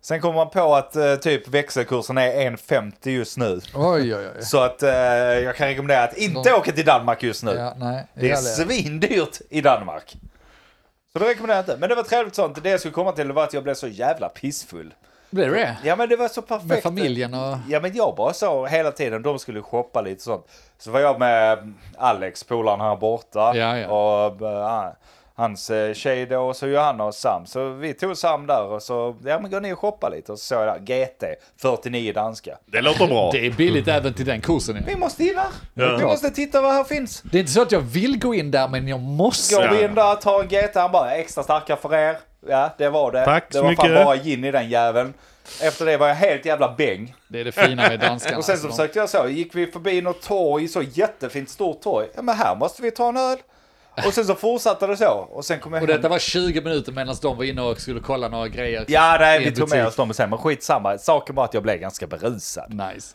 Sen 0.00 0.20
kommer 0.20 0.34
man 0.34 0.50
på 0.50 0.74
att 0.74 0.96
eh, 0.96 1.14
typ 1.14 1.48
växelkursen 1.48 2.18
är 2.18 2.50
1,50 2.50 3.08
just 3.08 3.36
nu. 3.36 3.60
Oj, 3.74 4.14
oj, 4.16 4.26
oj. 4.36 4.44
Så 4.44 4.60
att 4.60 4.82
eh, 4.82 4.90
jag 4.90 5.56
kan 5.56 5.68
rekommendera 5.68 6.02
att 6.04 6.16
inte 6.16 6.50
De- 6.50 6.54
åka 6.56 6.72
till 6.72 6.84
Danmark 6.84 7.22
just 7.22 7.42
nu. 7.42 7.54
Ja, 7.54 7.74
nej, 7.76 8.06
det 8.14 8.30
är 8.30 8.36
svindyrt 8.36 9.40
i 9.50 9.60
Danmark. 9.60 10.16
Så 11.18 11.24
det 11.24 11.30
rekommenderar 11.30 11.58
jag 11.58 11.62
inte. 11.62 11.76
Men 11.76 11.88
det 11.88 11.94
var 11.94 12.02
trevligt 12.02 12.34
sånt. 12.34 12.62
Det 12.62 12.70
jag 12.70 12.80
skulle 12.80 12.94
komma 12.94 13.12
till 13.12 13.32
var 13.32 13.44
att 13.44 13.52
jag 13.52 13.62
blev 13.62 13.74
så 13.74 13.88
jävla 13.88 14.28
pissfull. 14.28 14.94
Blir 15.30 15.50
det? 15.50 15.76
Ja 15.84 15.96
men 15.96 16.08
det 16.08 16.16
var 16.16 16.28
så 16.28 16.42
perfekt. 16.42 16.68
Med 16.68 16.82
familjen 16.82 17.34
och... 17.34 17.56
Ja 17.68 17.80
men 17.80 17.94
jag 17.94 18.14
bara 18.16 18.32
så 18.32 18.66
hela 18.66 18.92
tiden, 18.92 19.22
de 19.22 19.38
skulle 19.38 19.62
shoppa 19.62 20.00
lite 20.00 20.22
sånt. 20.22 20.46
Så 20.78 20.90
var 20.90 21.00
jag 21.00 21.18
med 21.18 21.74
Alex, 21.96 22.44
polaren 22.44 22.80
här 22.80 22.96
borta. 22.96 23.56
Ja, 23.56 23.78
ja. 23.78 23.88
Och 23.88 24.42
eh, 24.42 24.92
hans 25.38 25.70
eh, 25.70 25.94
tjej 25.94 26.26
då, 26.26 26.38
och 26.40 26.56
så 26.56 26.66
Johanna 26.66 27.04
och 27.04 27.14
Sam. 27.14 27.46
Så 27.46 27.68
vi 27.68 27.94
tog 27.94 28.16
Sam 28.16 28.46
där 28.46 28.62
och 28.62 28.82
så, 28.82 29.16
ja 29.24 29.38
men 29.40 29.50
gå 29.50 29.60
ner 29.60 29.72
och 29.72 29.78
shoppa 29.78 30.08
lite. 30.08 30.32
Och 30.32 30.38
så 30.38 30.44
såg 30.44 30.58
jag 30.62 30.82
där, 30.82 31.06
GT, 31.06 31.24
49 31.62 32.12
danska. 32.12 32.58
Det 32.66 32.80
låter 32.80 33.06
bra. 33.06 33.30
Det 33.32 33.46
är 33.46 33.50
billigt 33.50 33.88
även 33.88 34.14
till 34.14 34.26
den 34.26 34.40
kursen 34.40 34.76
ju. 34.76 34.82
Vi 34.86 34.96
måste 34.96 35.24
in 35.24 35.34
där. 35.34 35.44
Ja. 35.86 35.96
Vi 35.96 36.04
måste 36.04 36.30
titta 36.30 36.60
vad 36.60 36.72
här 36.74 36.84
finns. 36.84 37.22
Det 37.22 37.38
är 37.38 37.40
inte 37.40 37.52
så 37.52 37.62
att 37.62 37.72
jag 37.72 37.80
vill 37.80 38.18
gå 38.18 38.34
in 38.34 38.50
där, 38.50 38.68
men 38.68 38.88
jag 38.88 39.00
måste. 39.00 39.54
Går 39.54 39.64
Ja. 39.64 39.72
vi 39.72 39.84
in 39.84 39.94
där, 39.94 40.14
tar 40.14 40.40
en 40.42 40.48
GT, 40.48 40.74
han 40.74 40.92
bara 40.92 41.10
extra 41.14 41.42
starka 41.42 41.76
för 41.76 41.94
er. 41.94 42.16
Ja, 42.48 42.70
det 42.78 42.88
var 42.88 43.12
det. 43.12 43.24
Tack 43.24 43.44
det 43.48 43.58
så 43.58 43.62
var 43.64 43.74
fan 43.74 43.90
mycket. 43.90 44.04
bara 44.04 44.16
gin 44.16 44.44
i 44.44 44.50
den 44.50 44.68
jäveln. 44.68 45.14
Efter 45.62 45.86
det 45.86 45.96
var 45.96 46.08
jag 46.08 46.14
helt 46.14 46.44
jävla 46.44 46.74
bäng. 46.78 47.14
Det 47.28 47.40
är 47.40 47.44
det 47.44 47.52
fina 47.52 47.88
med 47.88 48.00
danskarna. 48.08 48.36
Och 48.38 48.44
sen 48.44 48.58
så 48.58 48.66
alltså. 48.66 48.76
försökte 48.78 48.98
jag 48.98 49.08
så, 49.08 49.28
gick 49.28 49.54
vi 49.54 49.66
förbi 49.66 50.00
något 50.00 50.22
torg, 50.22 50.68
så 50.68 50.82
jättefint 50.82 51.50
stort 51.50 51.80
torg. 51.82 52.06
Ja 52.16 52.22
men 52.22 52.34
här 52.36 52.56
måste 52.56 52.82
vi 52.82 52.90
ta 52.90 53.08
en 53.08 53.16
öl. 53.16 53.38
Och 54.06 54.14
sen 54.14 54.24
så 54.24 54.34
fortsatte 54.34 54.86
det 54.86 54.96
så. 54.96 55.10
Och 55.10 55.44
sen 55.44 55.60
kom 55.60 55.72
jag 55.72 55.82
Och 55.82 55.88
hem. 55.88 55.96
detta 55.96 56.08
var 56.08 56.18
20 56.18 56.60
minuter 56.60 56.92
medan 56.92 57.16
de 57.22 57.36
var 57.36 57.44
inne 57.44 57.62
och 57.62 57.80
skulle 57.80 58.00
kolla 58.00 58.28
några 58.28 58.48
grejer. 58.48 58.84
Ja, 58.88 59.16
nej, 59.20 59.44
vi 59.44 59.54
tog 59.54 59.70
med 59.70 59.86
oss 59.86 59.96
dem 59.96 60.12
sen, 60.14 60.30
men 60.30 60.38
skitsamma. 60.38 60.98
Saken 60.98 61.34
var 61.34 61.44
att 61.44 61.54
jag 61.54 61.62
blev 61.62 61.76
ganska 61.76 62.06
berusad. 62.06 62.74
Nice. 62.74 63.14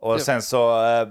Och 0.00 0.20
sen 0.20 0.42
så, 0.42 0.84
eh, 0.84 1.08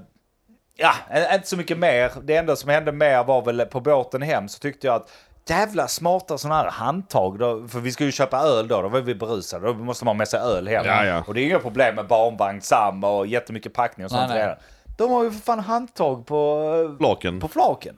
ja, 0.78 0.94
inte 1.36 1.48
så 1.48 1.58
mycket 1.58 1.78
mer. 1.78 2.12
Det 2.24 2.36
enda 2.36 2.56
som 2.56 2.70
hände 2.70 2.92
mer 2.92 3.24
var 3.24 3.42
väl 3.42 3.66
på 3.66 3.80
båten 3.80 4.22
hem 4.22 4.48
så 4.50 4.60
tyckte 4.60 4.88
jag 4.88 4.96
att 4.96 5.10
jävla 5.50 5.88
smarta 5.88 6.38
sådana 6.38 6.62
här 6.62 6.70
handtag. 6.70 7.40
Då, 7.40 7.68
för 7.68 7.80
vi 7.80 7.92
skulle 7.92 8.08
ju 8.08 8.12
köpa 8.12 8.38
öl 8.40 8.68
då, 8.68 8.82
då 8.82 8.88
var 8.90 9.00
vi 9.02 9.16
berusade. 9.16 9.68
Då 9.68 9.74
måste 9.74 10.06
man 10.06 10.16
ha 10.16 10.18
med 10.18 10.28
sig 10.28 10.40
öl 10.40 10.68
hem. 10.68 10.86
Ja, 10.86 11.06
ja. 11.06 11.24
Och 11.28 11.34
det 11.34 11.42
är 11.42 11.46
inga 11.46 11.60
problem 11.60 11.96
med 11.96 12.08
barnvagn, 12.08 12.62
Sam 12.62 13.04
och 13.04 13.28
jättemycket 13.28 13.74
packning 13.74 14.06
och 14.06 14.12
sånt 14.12 14.30
Nej, 14.30 14.46
nej. 14.48 14.56
De 14.98 15.12
har 15.12 15.24
ju 15.24 15.32
för 15.32 15.40
fan 15.40 15.60
handtag 15.60 16.26
på, 16.26 16.72
eh, 16.92 16.98
Flaken. 16.98 17.40
på 17.40 17.48
flaken. 17.48 17.98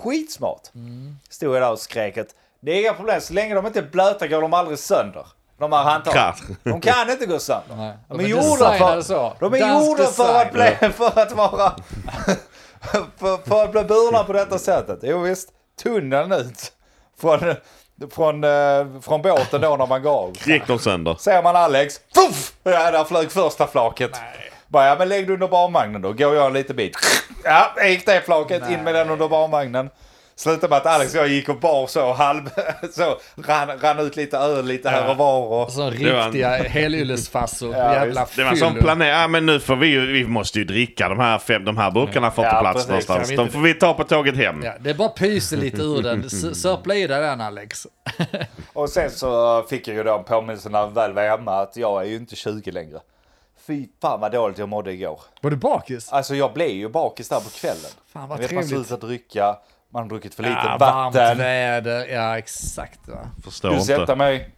Skitsmart. 0.00 0.74
Mm. 0.74 1.16
Stod 1.30 1.54
jag 1.54 1.62
där 1.62 1.70
och 1.70 1.78
skrek 1.78 2.18
att 2.18 2.34
det 2.60 2.72
är 2.72 2.80
inga 2.80 2.92
problem, 2.94 3.20
så 3.20 3.32
länge 3.32 3.54
de 3.54 3.66
inte 3.66 3.78
är 3.78 3.82
blöta 3.82 4.26
går 4.26 4.42
de 4.42 4.54
aldrig 4.54 4.78
sönder. 4.78 5.26
De 5.58 5.72
här 5.72 5.82
handtagen. 5.82 6.34
De 6.62 6.80
kan 6.80 7.10
inte 7.10 7.26
gå 7.26 7.38
sönder. 7.38 7.76
Nej. 7.76 7.92
De 8.08 8.18
De 8.18 8.24
är 8.24 8.28
gjorda 8.28 8.78
för, 8.78 9.02
så. 9.02 9.32
de 9.40 9.54
är 9.54 9.58
Dansk 9.58 9.88
gjorda 9.88 10.06
för 10.06 10.42
att, 10.42 10.52
bli, 10.52 10.76
för 10.92 11.18
att 11.18 11.32
vara... 11.32 11.72
för, 13.18 13.48
för 13.48 13.64
att 13.64 13.72
bli 13.72 13.84
burna 13.84 14.24
på 14.24 14.32
detta 14.32 14.58
sättet. 14.58 14.98
Jo 15.02 15.18
visst, 15.18 15.48
tunneln 15.82 16.32
ut 16.32 16.72
från, 17.20 17.54
från, 18.10 18.44
eh, 18.44 19.00
från 19.00 19.22
båten 19.22 19.60
då 19.60 19.76
när 19.76 19.86
man 19.86 20.02
går 20.02 20.10
av. 20.10 20.32
Gick 20.46 20.66
de 20.66 20.78
sönder? 20.78 21.14
Ser 21.14 21.42
man 21.42 21.56
Alex, 21.56 22.00
puff! 22.14 22.52
Ja, 22.62 22.90
där 22.90 23.04
flög 23.04 23.30
första 23.32 23.66
flaket. 23.66 24.10
Bara, 24.72 24.86
ja 24.86 24.96
men 24.98 25.08
lägg 25.08 25.26
du 25.26 25.34
under 25.34 25.48
barnvagnen 25.48 26.02
då, 26.02 26.12
går 26.12 26.34
jag 26.34 26.46
en 26.46 26.52
liten 26.52 26.76
bit. 26.76 26.96
Ja, 27.44 27.74
gick 27.84 28.06
det 28.06 28.20
flaket, 28.24 28.70
in 28.70 28.84
med 28.84 28.94
den 28.94 29.10
under 29.10 29.28
barnvagnen. 29.28 29.90
Slutade 30.36 30.68
med 30.68 30.76
att 30.78 30.86
Alex 30.86 31.14
och 31.14 31.20
jag 31.20 31.28
gick 31.28 31.48
och 31.48 31.60
bar 31.60 31.86
så 31.86 32.12
halv, 32.12 32.50
så 32.92 33.18
rann, 33.36 33.78
rann 33.80 33.98
ut 33.98 34.16
lite 34.16 34.36
öl 34.38 34.64
lite 34.66 34.88
här 34.88 35.10
och 35.10 35.16
var. 35.16 35.38
Och, 35.40 35.70
en- 35.82 35.90
riktiga 35.90 36.48
helyllesfassor. 36.48 37.76
Ja, 37.76 37.94
jävla 37.94 38.26
Det 38.36 38.44
var 38.44 38.54
som 38.54 38.74
planerat. 38.74 39.20
Ja, 39.20 39.28
men 39.28 39.46
nu 39.46 39.60
får 39.60 39.76
vi 39.76 39.86
ju, 39.86 40.12
vi 40.12 40.26
måste 40.26 40.58
ju 40.58 40.64
dricka 40.64 41.08
de 41.08 41.18
här, 41.18 41.38
fem, 41.38 41.64
de 41.64 41.76
här 41.76 41.90
burkarna 41.90 42.30
får 42.30 42.44
Ja, 42.44 42.50
ta 42.50 42.60
plats 42.60 42.74
precis. 42.86 42.88
någonstans. 43.08 43.28
De 43.28 43.34
inte- 43.42 43.52
får 43.52 43.60
vi 43.60 43.74
ta 43.74 43.94
på 43.94 44.04
tåget 44.04 44.36
hem. 44.36 44.62
Ja, 44.64 44.72
det 44.80 44.90
är 44.90 44.94
bara 44.94 45.08
pyser 45.08 45.56
lite 45.56 45.82
ur 45.82 46.02
den. 46.02 46.30
Sörpla 46.30 46.94
i 46.94 47.06
dig 47.06 47.20
den 47.20 47.40
Alex. 47.40 47.86
och 48.72 48.88
sen 48.88 49.10
så 49.10 49.62
fick 49.70 49.88
jag 49.88 49.96
ju 49.96 50.02
då 50.02 50.18
en 50.18 50.24
påminnelse 50.24 50.68
när 50.68 50.78
jag 50.78 50.94
väl 50.94 51.12
var 51.12 51.22
hemma 51.22 51.60
att 51.62 51.76
jag 51.76 52.02
är 52.02 52.06
ju 52.06 52.16
inte 52.16 52.36
20 52.36 52.70
längre. 52.70 52.98
Fy 53.66 53.88
fan 54.00 54.20
vad 54.20 54.32
dåligt 54.32 54.58
jag 54.58 54.68
mådde 54.68 54.92
igår. 54.92 55.20
Var 55.40 55.50
du 55.50 55.56
bakis? 55.56 56.12
Alltså 56.12 56.34
jag 56.34 56.52
blev 56.52 56.68
ju 56.70 56.88
bakis 56.88 57.28
där 57.28 57.40
på 57.40 57.50
kvällen. 57.50 57.90
Fan 58.06 58.28
vad 58.28 58.38
Jag 58.38 58.42
vet, 58.42 58.52
man 58.52 58.64
trevligt. 58.68 58.86
slutar 58.88 59.06
dricka, 59.06 59.56
man 59.88 60.02
har 60.02 60.08
druckit 60.10 60.34
för 60.34 60.42
lite 60.42 60.54
Ja, 60.64 60.76
varmt 60.80 61.14
vatten. 61.14 61.38
väder. 61.38 62.06
Ja, 62.06 62.38
exakt. 62.38 63.08
Va? 63.08 63.18
Förstår 63.44 63.70
Du 63.70 63.80
sätter 63.80 64.00
inte. 64.00 64.16
mig 64.16 64.50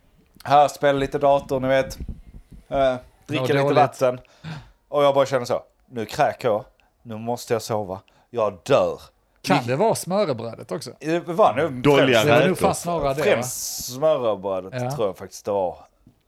här, 0.45 0.69
spelar 0.69 1.01
lite 1.01 1.19
dator, 1.19 1.61
ni 1.61 1.69
vet. 1.69 1.99
Uh, 2.73 2.95
dricka 3.27 3.43
lite 3.43 3.55
dåligt. 3.59 3.77
vatten. 3.79 4.21
Och 4.89 5.05
jag 5.05 5.15
bara 5.15 5.27
känner 5.27 5.45
så, 5.45 5.63
nu 5.91 6.05
kräker 6.07 6.49
jag, 6.49 6.65
nu 7.03 7.17
måste 7.17 7.53
jag 7.53 7.63
sova, 7.63 8.01
jag 8.31 8.59
dör. 8.65 9.01
Kan 9.43 9.67
det 9.67 9.77
vara 9.77 9.95
smörrebrödet 9.95 10.73
också? 10.73 10.91
Det 11.01 11.19
var 11.29 11.55
nog 11.55 11.73
Dåliga 11.83 12.25
Det 12.25 12.31
var 12.41 12.47
nog 12.49 12.77
snarare 12.77 13.15
det. 13.15 13.21
va? 13.21 13.25
främst 13.25 13.85
smörrebrödet 13.95 14.83
Ja. 14.83 14.91
tror 14.91 15.07
jag 15.07 15.17
faktiskt 15.19 15.45
det 15.45 15.51
var. 15.51 15.79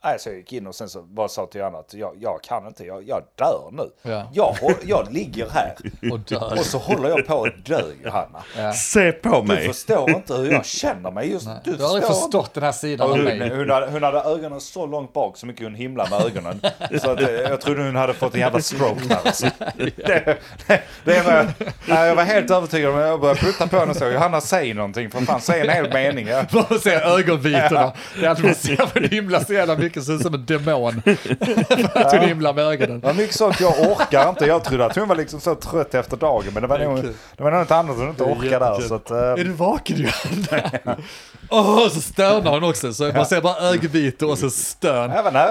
Nej, 0.05 0.19
så 0.19 0.29
jag 0.29 0.37
gick 0.37 0.53
in 0.53 0.67
och 0.67 0.75
sen 0.75 0.89
så 0.89 1.03
bara 1.03 1.29
sa 1.29 1.47
till 1.47 1.59
Johanna 1.61 1.79
att 1.79 1.95
jag, 1.95 2.15
jag 2.21 2.43
kan 2.43 2.67
inte, 2.67 2.85
jag, 2.85 3.03
jag 3.09 3.23
dör 3.35 3.69
nu. 3.73 3.91
Ja. 4.03 4.29
Jag, 4.33 4.57
jag 4.85 5.13
ligger 5.13 5.49
här 5.51 5.75
Och 6.13 6.19
dör. 6.21 6.53
och 6.59 6.67
så 6.67 6.79
håller 6.79 7.09
jag 7.09 7.27
på 7.27 7.45
att 7.45 7.65
dö 7.67 7.83
Johanna. 8.05 8.43
Ja. 8.59 8.73
Se 8.73 9.13
på 9.13 9.41
Du 9.41 9.47
mig. 9.47 9.67
förstår 9.69 10.11
inte 10.11 10.35
hur 10.35 10.53
jag 10.53 10.65
känner 10.67 11.11
mig 11.11 11.31
just 11.33 11.47
Nej, 11.47 11.57
Du 11.65 11.77
Du 11.77 11.83
har 11.83 11.89
aldrig 11.89 12.05
förstår 12.05 12.25
inte. 12.25 12.37
förstått 12.39 12.55
den 12.55 12.63
här 12.63 12.73
sidan 12.73 13.07
Och 13.07 13.13
av 13.13 13.17
Hon, 13.25 13.39
mig. 13.39 13.57
hon, 13.57 13.71
hade, 13.71 13.87
hon 13.87 14.03
hade 14.03 14.21
ögonen 14.21 14.61
så 14.61 14.87
långt 14.87 15.13
bak 15.13 15.37
så 15.37 15.47
mycket 15.47 15.63
hon 15.63 15.75
himlade 15.75 16.11
med 16.11 16.21
ögonen. 16.27 16.61
Så 17.03 17.11
att, 17.11 17.21
eh, 17.21 17.31
jag 17.31 17.61
trodde 17.61 17.83
hon 17.85 17.97
hade 17.97 18.15
fått 18.15 18.35
en 18.35 18.41
jävla 18.41 18.61
stroke 18.61 19.05
där. 19.09 19.19
Alltså. 19.25 19.47
Det, 19.77 19.97
det, 20.67 20.83
det 21.05 21.21
var, 21.23 21.47
nej, 21.89 22.07
jag 22.09 22.15
var 22.17 22.23
helt 22.25 22.51
övertygad 22.51 22.95
om 22.95 22.99
Jag 23.01 23.21
började 23.21 23.41
putta 23.41 23.67
på 23.67 23.77
henne 23.79 23.91
och 23.91 23.97
så. 23.97 24.07
Johanna, 24.07 24.41
säg 24.41 24.75
någonting. 24.75 25.11
För 25.11 25.21
fan, 25.21 25.41
säg 25.41 25.61
en 25.61 25.69
hel 25.71 25.93
mening. 25.93 26.27
Jag, 26.27 26.47
Bara 26.47 26.79
se 26.79 26.91
ögonvitorna. 26.95 27.93
Det 28.21 28.27
är 28.27 28.31
att 28.31 28.43
man 28.43 28.55
ser 28.55 28.77
för 28.87 29.01
du 29.01 29.09
himlar 29.09 29.41
så 29.41 29.53
jävla 29.53 29.77
mycket, 29.87 30.09
ut 30.09 30.23
som 30.23 30.35
en 30.35 30.47
demon. 30.47 31.03
För 31.93 31.99
att 32.01 32.13
hon 32.13 32.21
himlar 32.21 32.55
med 32.55 32.65
ögonen. 32.65 33.01
det 33.01 33.07
var 33.07 33.15
mycket 33.15 33.37
sånt 33.37 33.61
jag 33.61 33.81
orkar 33.81 34.29
inte. 34.29 34.47
Jag 34.47 34.65
trodde 34.65 34.85
att 34.85 34.97
hon 34.97 35.09
var 35.09 35.17
liksom 35.17 35.41
så 35.41 35.55
trött 35.55 35.95
efter 35.95 36.17
dagen. 36.17 36.51
Men 36.53 36.63
det 36.63 36.69
var 36.69 36.79
nog, 36.79 37.05
det 37.37 37.43
var 37.43 37.51
något 37.51 37.71
annat 37.71 37.97
hon 37.97 38.09
inte 38.09 38.23
orkade 38.23 38.59
där. 38.59 38.81
Så 38.81 38.95
att, 38.95 39.11
eh, 39.11 39.17
Är 39.17 39.45
du 39.45 39.53
vaken 39.53 39.97
Johanna? 39.97 40.97
Åh, 41.51 41.89
så 41.89 42.01
stönar 42.01 42.51
hon 42.51 42.65
också. 42.65 42.93
Så 42.95 43.13
man 43.13 43.27
ser 43.27 43.41
bara 43.41 43.57
ögonvitor 43.57 44.31
och 44.31 44.39
så 44.39 44.51
stön. 44.51 45.11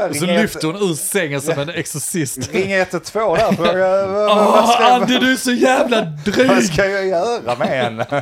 Och 0.09 0.15
så 0.15 0.25
lyfter 0.25 0.67
hon 0.67 0.75
ur 0.75 0.93
sängen 0.93 1.41
som 1.41 1.59
en 1.59 1.69
exorcist. 1.69 2.53
Ring 2.53 2.73
112 2.73 3.37
där. 3.37 3.51
Fråga, 3.51 4.07
vad, 4.07 4.27
vad, 4.27 4.37
Åh, 4.37 4.93
Andy 4.93 5.19
du 5.19 5.31
är 5.31 5.35
så 5.35 5.51
jävla 5.51 5.97
vad 6.25 6.33
dryg! 6.33 6.63
ska 6.63 6.85
jag 6.85 7.07
göra 7.07 7.55
med 7.55 7.67
henne? 7.67 8.05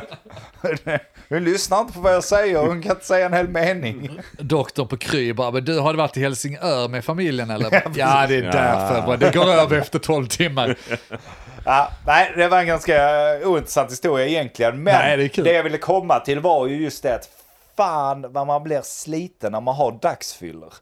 Hon 1.34 1.44
lyssnar 1.44 1.80
inte 1.80 1.92
på 1.92 2.00
vad 2.00 2.14
jag 2.14 2.24
säger. 2.24 2.58
Hon 2.58 2.82
kan 2.82 2.92
inte 2.92 3.06
säga 3.06 3.26
en 3.26 3.32
hel 3.32 3.48
mening. 3.48 4.20
Doktorn 4.38 4.88
på 4.88 4.96
Kry 4.96 5.32
bara, 5.32 5.50
men 5.50 5.64
du 5.64 5.78
har 5.78 5.92
du 5.92 5.96
varit 5.96 6.16
i 6.16 6.20
Helsingör 6.20 6.88
med 6.88 7.04
familjen 7.04 7.50
eller? 7.50 7.70
Ja, 7.96 8.26
det 8.28 8.34
är 8.36 8.42
därför. 8.42 9.06
bara, 9.06 9.16
Det 9.16 9.34
går 9.34 9.50
över 9.50 9.78
efter 9.78 9.98
12 9.98 10.26
timmar. 10.26 10.76
Ja, 11.66 11.90
nej, 12.06 12.32
det 12.36 12.48
var 12.48 12.58
en 12.60 12.66
ganska 12.66 12.94
ointressant 13.44 13.90
historia 13.92 14.26
egentligen. 14.26 14.82
Men 14.82 14.94
Nej, 14.94 15.16
det 15.16 15.28
kul. 15.28 15.46
jag 15.46 15.62
ville 15.62 15.78
komma 15.78 16.20
till 16.20 16.40
var 16.40 16.66
ju 16.66 16.82
just 16.82 17.02
det 17.02 17.14
att 17.14 17.28
fan 17.76 18.32
vad 18.32 18.46
man 18.46 18.62
blir 18.62 18.80
sliten 18.82 19.52
när 19.52 19.60
man 19.60 19.74
har 19.74 19.98
dagsfyllor. 20.02 20.72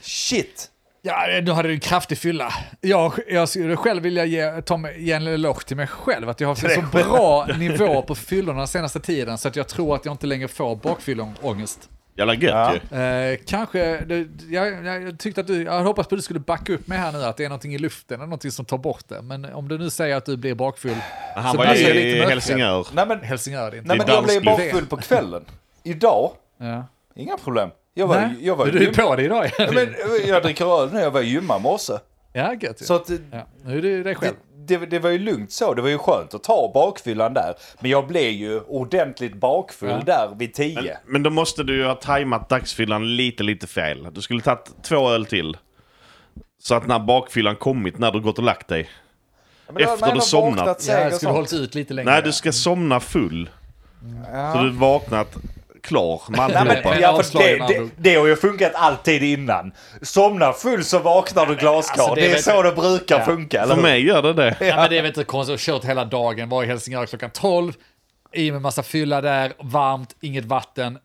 Shit! 0.00 0.69
Ja, 1.02 1.26
nu 1.44 1.50
hade 1.50 1.68
du 1.68 1.74
en 1.74 1.80
kraftig 1.80 2.18
fylla. 2.18 2.52
Jag, 2.80 3.12
jag 3.28 3.48
skulle 3.48 3.76
själv 3.76 4.02
vilja 4.02 4.24
ge, 4.24 4.62
ta 4.62 4.76
mig, 4.76 5.02
ge 5.04 5.12
en 5.12 5.26
eloge 5.26 5.64
till 5.66 5.76
mig 5.76 5.86
själv, 5.86 6.28
att 6.28 6.40
jag 6.40 6.48
har 6.48 6.54
fått 6.54 6.72
så 6.72 6.82
bra 6.92 7.46
nivå 7.58 8.02
på 8.02 8.14
fyllorna 8.14 8.58
den 8.58 8.68
senaste 8.68 9.00
tiden, 9.00 9.38
så 9.38 9.48
att 9.48 9.56
jag 9.56 9.68
tror 9.68 9.94
att 9.94 10.04
jag 10.04 10.12
inte 10.14 10.26
längre 10.26 10.48
får 10.48 10.76
bakfylleångest. 10.76 11.88
Jävla 12.16 12.34
gött 12.34 12.78
Ja. 12.90 12.98
ju. 12.98 13.32
Eh, 13.32 13.38
kanske, 13.46 14.00
det, 14.00 14.26
jag, 14.48 14.84
jag 14.86 15.18
tyckte 15.18 15.40
att 15.40 15.46
du, 15.46 15.62
jag 15.62 15.72
hade 15.72 15.84
hoppats 15.84 16.08
på 16.08 16.14
att 16.14 16.18
du 16.18 16.22
skulle 16.22 16.40
backa 16.40 16.72
upp 16.72 16.86
mig 16.88 16.98
här 16.98 17.12
nu, 17.12 17.24
att 17.24 17.36
det 17.36 17.44
är 17.44 17.48
någonting 17.48 17.74
i 17.74 17.78
luften, 17.78 18.14
eller 18.14 18.26
någonting 18.26 18.50
som 18.50 18.64
tar 18.64 18.78
bort 18.78 19.08
det. 19.08 19.22
Men 19.22 19.44
om 19.44 19.68
du 19.68 19.78
nu 19.78 19.90
säger 19.90 20.16
att 20.16 20.24
du 20.24 20.36
blir 20.36 20.54
bakfull, 20.54 20.96
Han 21.36 21.52
så 21.52 21.58
var 21.58 21.66
blir 21.66 21.82
jag 21.88 21.96
i 21.96 22.14
lite. 22.14 22.28
Helsingör. 22.28 22.86
Nej 22.92 23.06
men, 23.06 23.20
Helsingör 23.20 23.66
är 23.66 23.70
det 23.70 23.76
inte. 23.76 23.88
nej, 23.88 23.98
men 23.98 24.08
är 24.08 24.12
jag 24.14 24.24
blev 24.24 24.44
bakfull 24.44 24.86
på 24.86 24.96
kvällen. 24.96 25.44
Idag, 25.82 26.30
Ja. 26.58 26.84
inga 27.14 27.36
problem. 27.36 27.70
Jag 28.00 28.06
var, 28.06 28.16
Nej, 28.20 28.34
jag 28.40 28.56
var 28.56 28.66
du 28.66 28.88
är 28.88 28.92
på 28.92 29.16
det 29.16 29.22
idag. 29.22 29.50
Ja, 29.58 29.68
men, 29.72 29.94
jag 30.26 30.42
dricker 30.42 30.82
öl 30.82 30.92
nu, 30.92 31.00
jag 31.00 31.10
var 31.10 31.20
i 31.20 31.26
gymma 31.28 31.58
morse. 31.58 31.92
Ja, 32.32 32.54
gött 32.54 32.82
ju. 32.82 32.84
Så 32.86 32.94
att, 32.94 33.06
det, 33.06 33.18
Ja, 33.32 33.46
nu 33.64 33.78
är 33.78 33.82
du 33.82 34.02
dig 34.02 34.14
själv. 34.14 34.34
det, 34.66 34.76
det 34.76 34.98
var 34.98 35.10
ju 35.10 35.18
lugnt 35.18 35.52
så, 35.52 35.74
det 35.74 35.82
var 35.82 35.88
ju 35.88 35.98
skönt 35.98 36.34
att 36.34 36.42
ta 36.42 36.70
bakfyllan 36.74 37.34
där. 37.34 37.54
Men 37.80 37.90
jag 37.90 38.06
blev 38.06 38.30
ju 38.30 38.60
ordentligt 38.60 39.34
bakfull 39.34 39.90
Ja. 39.90 40.02
där 40.06 40.34
vid 40.38 40.54
tio. 40.54 40.98
Men 41.06 41.22
då 41.22 41.30
måste 41.30 41.62
du 41.62 41.76
ju 41.76 41.84
ha 41.84 41.94
tajmat 41.94 42.48
dagsfyllan 42.48 43.16
lite, 43.16 43.42
lite 43.42 43.66
fel. 43.66 44.08
Du 44.12 44.20
skulle 44.20 44.40
tagit 44.42 44.70
två 44.82 45.10
öl 45.10 45.26
till. 45.26 45.56
Så 46.62 46.74
att 46.74 46.86
när 46.86 46.98
bakfyllan 46.98 47.56
kommit, 47.56 47.98
när 47.98 48.12
du 48.12 48.20
gått 48.20 48.38
och 48.38 48.44
lagt 48.44 48.68
dig. 48.68 48.88
Men 49.66 49.74
hade 49.84 49.94
Efter 49.94 50.14
du 50.14 50.20
somnat. 50.20 50.86
Ja, 50.88 50.98
jag 51.00 51.14
skulle 51.14 51.32
hållit 51.32 51.52
ut 51.52 51.74
lite 51.74 51.94
längre. 51.94 52.10
Nej, 52.10 52.22
du 52.22 52.32
ska 52.32 52.52
somna 52.52 53.00
full. 53.00 53.50
Så 54.54 54.62
du 54.62 54.70
vaknat 54.70 55.36
klar 55.82 56.22
med 56.28 56.38
men, 56.84 57.00
ja, 57.00 57.22
för 57.22 57.38
det, 57.38 57.66
det, 57.68 57.90
det 57.96 58.14
har 58.14 58.26
ju 58.26 58.36
funkat 58.36 58.72
alltid 58.74 59.22
innan. 59.22 59.72
Somna 60.02 60.52
full 60.52 60.84
så 60.84 60.98
vaknar 60.98 61.46
du 61.46 61.54
glasklar. 61.56 62.04
Alltså, 62.04 62.14
det 62.14 62.28
det, 62.28 62.32
är 62.32 62.42
så 62.42 62.62
det 62.62 62.72
brukar 62.72 63.18
Ja. 63.18 63.24
funka, 63.24 63.62
eller 63.62 63.74
För 63.74 63.82
mig 63.82 64.06
gör 64.06 64.22
det 64.22 64.32
det. 64.32 64.56
Ja, 64.60 64.76
men 64.76 64.90
det 64.90 64.98
är 64.98 65.02
väl 65.02 65.06
inte 65.06 65.24
konstigt, 65.24 65.66
jag 65.66 65.74
har 65.74 65.78
kört 65.80 65.88
hela 65.90 66.04
dagen, 66.04 66.48
var 66.48 66.64
i 66.64 66.66
Helsingör 66.66 67.06
klockan 67.06 67.30
12, 67.30 67.72
i 68.32 68.50
med 68.52 68.62
massa 68.62 68.82
fylla 68.82 69.20
där, 69.20 69.52
varmt, 69.58 70.16
inget 70.20 70.44
vatten. 70.44 70.98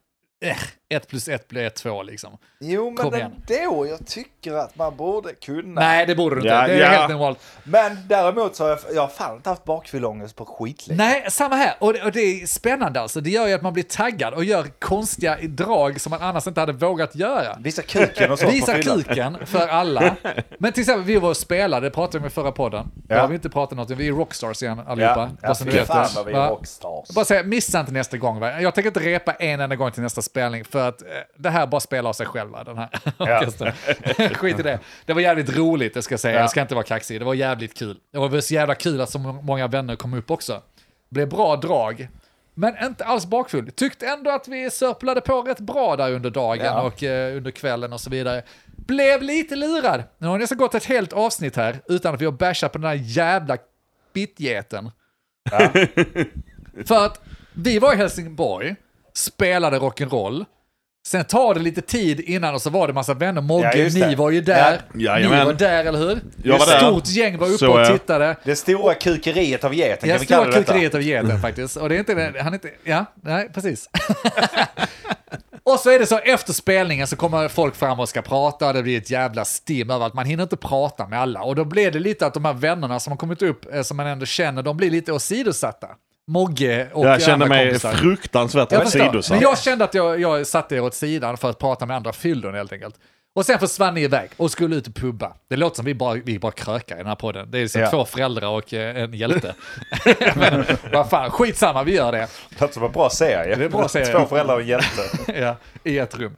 Eh, 0.45 0.57
ett 0.95 1.07
plus 1.07 1.27
ett 1.27 1.47
blir 1.47 1.69
två 1.69 2.03
liksom. 2.03 2.37
Jo, 2.59 2.89
men 2.89 2.97
Kom 2.97 3.13
ändå. 3.13 3.87
Jag 3.87 4.07
tycker 4.07 4.53
att 4.53 4.75
man 4.75 4.95
borde 4.95 5.33
kunna. 5.33 5.81
Nej, 5.81 6.05
det 6.05 6.15
borde 6.15 6.35
du 6.35 6.41
inte. 6.41 6.53
Ja, 6.53 6.67
det 6.67 6.73
är 6.73 6.79
ja. 6.79 6.87
helt 6.87 7.09
normalt. 7.09 7.39
Men 7.63 7.97
däremot 8.07 8.55
så 8.55 8.63
har 8.63 8.69
jag, 8.69 8.79
jag 8.93 9.01
har 9.01 9.07
fan 9.07 9.35
inte 9.35 9.49
haft 9.49 9.63
bakfylleångest 9.63 10.35
på 10.35 10.45
skitlänge. 10.45 11.03
Nej, 11.03 11.25
samma 11.29 11.55
här. 11.55 11.75
Och 11.79 11.93
det, 11.93 12.03
och 12.03 12.11
det 12.11 12.19
är 12.19 12.45
spännande 12.45 13.01
alltså. 13.01 13.21
Det 13.21 13.29
gör 13.29 13.47
ju 13.47 13.53
att 13.53 13.61
man 13.61 13.73
blir 13.73 13.83
taggad 13.83 14.33
och 14.33 14.43
gör 14.43 14.67
konstiga 14.79 15.37
drag 15.41 16.01
som 16.01 16.09
man 16.09 16.21
annars 16.21 16.47
inte 16.47 16.59
hade 16.59 16.73
vågat 16.73 17.15
göra. 17.15 17.57
Visa 17.59 17.81
kuken 17.81 18.31
och 18.31 18.39
så 18.39 18.49
Visa 18.49 18.81
kuken 18.81 19.37
för 19.45 19.67
alla. 19.67 20.15
Men 20.59 20.73
till 20.73 20.81
exempel, 20.81 21.03
vi 21.03 21.17
var 21.17 21.29
och 21.29 21.37
spelade, 21.37 21.87
det 21.87 21.91
pratade 21.91 22.17
vi 22.17 22.23
om 22.23 22.27
i 22.27 22.29
förra 22.29 22.51
podden. 22.51 22.91
Ja. 23.09 23.15
Ja. 23.15 23.21
har 23.21 23.27
vi 23.27 23.35
inte 23.35 23.49
pratat 23.49 23.77
något 23.77 23.89
Vi 23.89 24.07
är 24.07 24.11
rockstars 24.11 24.63
igen 24.63 24.81
allihopa. 24.87 25.31
Ja, 25.41 25.55
ni 25.65 25.71
fy 25.71 25.77
fan 25.77 26.07
vad 26.15 26.25
vi 26.25 26.33
är 26.33 26.49
rockstars. 26.49 27.09
Bara 27.15 27.25
säga, 27.25 27.43
missa 27.43 27.79
inte 27.79 27.91
nästa 27.91 28.17
gång. 28.17 28.39
Va? 28.39 28.61
Jag 28.61 28.75
tänker 28.75 28.87
inte 28.89 28.99
repa 28.99 29.33
en 29.33 29.61
enda 29.61 29.75
gång 29.75 29.91
till 29.91 30.03
nästa 30.03 30.21
spelning 30.21 30.65
för 30.65 30.84
att 30.87 31.01
eh, 31.01 31.07
det 31.37 31.49
här 31.49 31.67
bara 31.67 31.81
spelar 31.81 32.09
av 32.09 32.13
sig 32.13 32.25
själva, 32.25 32.63
den 32.63 32.77
här 32.77 32.89
orkestern. 33.17 33.71
Skit 34.35 34.59
i 34.59 34.63
det. 34.63 34.79
Det 35.05 35.13
var 35.13 35.21
jävligt 35.21 35.57
roligt, 35.57 35.93
det 35.93 36.01
ska 36.01 36.13
jag 36.13 36.19
säga. 36.19 36.35
Ja. 36.35 36.41
Jag 36.41 36.49
ska 36.49 36.61
inte 36.61 36.75
vara 36.75 36.85
kaxig. 36.85 37.21
Det 37.21 37.25
var 37.25 37.33
jävligt 37.33 37.77
kul. 37.77 37.97
Det 38.11 38.17
var 38.17 38.41
så 38.41 38.53
jävla 38.53 38.75
kul 38.75 39.01
att 39.01 39.09
så 39.09 39.19
många 39.19 39.67
vänner 39.67 39.95
kom 39.95 40.13
upp 40.13 40.31
också. 40.31 40.53
Det 41.09 41.13
blev 41.13 41.29
bra 41.29 41.55
drag. 41.55 42.07
Men 42.57 42.85
inte 42.85 43.05
alls 43.05 43.25
bakfull. 43.25 43.71
Tyckte 43.71 44.07
ändå 44.07 44.31
att 44.31 44.47
vi 44.47 44.69
sörplade 44.71 45.21
på 45.21 45.41
rätt 45.41 45.59
bra 45.59 45.95
där 45.95 46.11
under 46.11 46.29
dagen 46.29 46.65
Ja. 46.65 46.81
och 46.81 47.03
eh, 47.03 47.37
under 47.37 47.51
kvällen 47.51 47.93
och 47.93 48.01
så 48.01 48.09
vidare. 48.09 48.43
Blev 48.65 49.21
lite 49.21 49.55
lurad. 49.55 50.03
Nu 50.17 50.27
har 50.27 50.37
nästan 50.37 50.57
gått 50.57 50.75
ett 50.75 50.85
helt 50.85 51.13
avsnitt 51.13 51.55
här 51.55 51.79
utan 51.87 52.13
att 52.15 52.21
vi 52.21 52.25
har 52.25 52.31
bashat 52.31 52.71
på 52.71 52.77
den 52.77 52.87
här 52.87 52.99
jävla 53.01 53.57
bitgeten. 54.13 54.91
För 56.85 57.05
att 57.05 57.21
vi 57.53 57.79
var 57.79 57.93
i 57.93 57.95
Helsingborg, 57.95 58.75
spelade 59.13 59.79
rock'n'roll. 59.79 60.45
Sen 61.07 61.25
tar 61.25 61.53
det 61.53 61.59
lite 61.59 61.81
tid 61.81 62.19
innan 62.19 62.53
och 62.55 62.61
så 62.61 62.69
var 62.69 62.87
det 62.87 62.93
massa 62.93 63.13
vänner. 63.13 63.41
Ja, 63.41 63.47
Mogge, 63.47 63.89
det. 63.89 64.07
ni 64.07 64.15
var 64.15 64.31
ju 64.31 64.41
där. 64.41 64.81
Ja. 64.93 65.15
Ni 65.17 65.27
var 65.27 65.53
där, 65.53 65.85
eller 65.85 65.99
hur? 65.99 66.19
Jag 66.43 66.53
var 66.53 66.65
Ett 66.65 66.71
där. 66.71 66.79
stort 66.79 67.07
gäng 67.07 67.37
var 67.37 67.47
uppe 67.47 67.57
Så, 67.57 67.73
och 67.73 67.79
ja. 67.79 67.85
tittade. 67.91 68.35
Det 68.43 68.55
stora 68.55 68.93
kukeriet 68.93 69.63
av 69.63 69.73
geten, 69.73 70.09
kan 70.09 70.19
vi 70.19 70.25
kalla 70.25 70.41
stora 70.41 70.51
det 70.51 70.59
detta? 70.59 70.71
kukeriet 70.73 70.95
av 70.95 71.01
geten 71.01 71.41
faktiskt. 71.41 71.77
Och 71.77 71.89
det 71.89 71.95
är 71.95 71.99
inte, 71.99 72.33
han 72.39 72.47
är 72.47 72.53
inte, 72.53 72.69
ja, 72.83 73.05
nej, 73.23 73.49
precis. 73.53 73.89
och 75.63 75.79
så 75.79 75.89
är 75.89 75.99
det 75.99 76.05
så 76.05 76.17
efter 76.17 76.53
spelningen 76.53 77.07
så 77.07 77.15
kommer 77.15 77.47
folk 77.47 77.75
fram 77.75 77.99
och 77.99 78.09
ska 78.09 78.21
prata, 78.21 78.73
det 78.73 78.83
blir 78.83 78.97
ett 78.97 79.09
jävla 79.09 79.45
stim 79.45 79.89
över 79.89 80.05
att 80.05 80.13
man 80.13 80.25
hinner 80.25 80.43
inte 80.43 80.57
prata 80.57 81.07
med 81.07 81.19
alla. 81.21 81.41
Och 81.41 81.55
då 81.55 81.63
blir 81.65 81.91
det 81.91 81.99
lite 81.99 82.25
att 82.25 82.33
de 82.33 82.45
här 82.45 82.53
vännerna 82.53 82.99
som 82.99 83.11
har 83.11 83.17
kommit 83.17 83.41
upp, 83.41 83.73
eh, 83.75 83.81
som 83.81 83.97
man 83.97 84.07
ändå 84.07 84.25
känner, 84.25 84.63
de 84.63 84.77
blir 84.77 84.91
lite 84.91 85.11
åsidosatta. 85.13 85.87
Mogge 86.27 86.87
och 86.93 87.05
Jag 87.05 87.21
kände 87.21 87.33
andra 87.45 87.47
mig 87.57 87.65
kompisar. 87.67 87.93
fruktansvärt 87.93 88.73
åsidosatt. 88.73 89.29
Men 89.29 89.39
jag 89.39 89.59
kände 89.59 89.85
att 89.85 89.93
jag, 89.93 90.21
jag 90.21 90.47
satte 90.47 90.75
er 90.75 90.81
åt 90.81 90.93
sidan 90.93 91.37
för 91.37 91.49
att 91.49 91.59
prata 91.59 91.85
med 91.85 91.95
andra 91.97 92.13
fyllon 92.13 92.55
helt 92.55 92.73
enkelt. 92.73 92.95
Och 93.35 93.45
sen 93.45 93.59
försvann 93.59 93.93
ni 93.93 94.01
iväg 94.01 94.29
och 94.37 94.51
skulle 94.51 94.75
ut 94.75 94.87
och 94.87 94.95
pubba. 94.95 95.33
Det 95.49 95.55
låter 95.55 95.75
som 95.75 95.85
vi 95.85 95.95
bara, 95.95 96.13
vi 96.13 96.39
bara 96.39 96.51
krökar 96.51 96.95
i 96.95 96.97
den 96.97 97.07
här 97.07 97.15
podden. 97.15 97.51
Det 97.51 97.59
är 97.59 97.67
så 97.67 97.79
Ja. 97.79 97.89
två 97.89 98.05
föräldrar 98.05 98.47
och 98.47 98.73
eh, 98.73 98.97
en 99.03 99.13
hjälte. 99.13 99.55
Men 100.35 100.65
vad 100.93 101.09
fan, 101.09 101.31
skitsamma, 101.31 101.83
vi 101.83 101.95
gör 101.95 102.11
det. 102.11 102.27
Det 102.49 102.61
låter 102.61 102.73
som 102.73 102.83
en 102.83 102.91
bra 102.91 103.09
serie. 103.09 103.55
Det 103.55 103.61
är 103.61 103.65
en 103.65 103.71
bra 103.71 103.87
serie. 103.87 104.05
Två 104.19 104.25
föräldrar 104.25 104.55
och 104.55 104.61
en 104.61 104.67
hjälte. 104.67 105.01
ja, 105.39 105.55
I 105.83 105.97
ett 105.97 106.15
rum. 106.19 106.35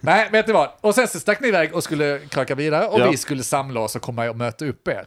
Nej, 0.00 0.28
vet 0.32 0.46
ni 0.46 0.52
vad? 0.52 0.68
Och 0.80 0.94
sen 0.94 1.08
så 1.08 1.20
stack 1.20 1.40
ni 1.40 1.48
iväg 1.48 1.74
och 1.74 1.84
skulle 1.84 2.18
kröka 2.28 2.54
vidare 2.54 2.86
och 2.86 3.00
Ja. 3.00 3.10
vi 3.10 3.16
skulle 3.16 3.42
samla 3.42 3.80
oss 3.80 3.96
och 3.96 4.02
komma 4.02 4.30
och 4.30 4.36
möta 4.36 4.64
upp 4.64 4.88
er. 4.88 5.04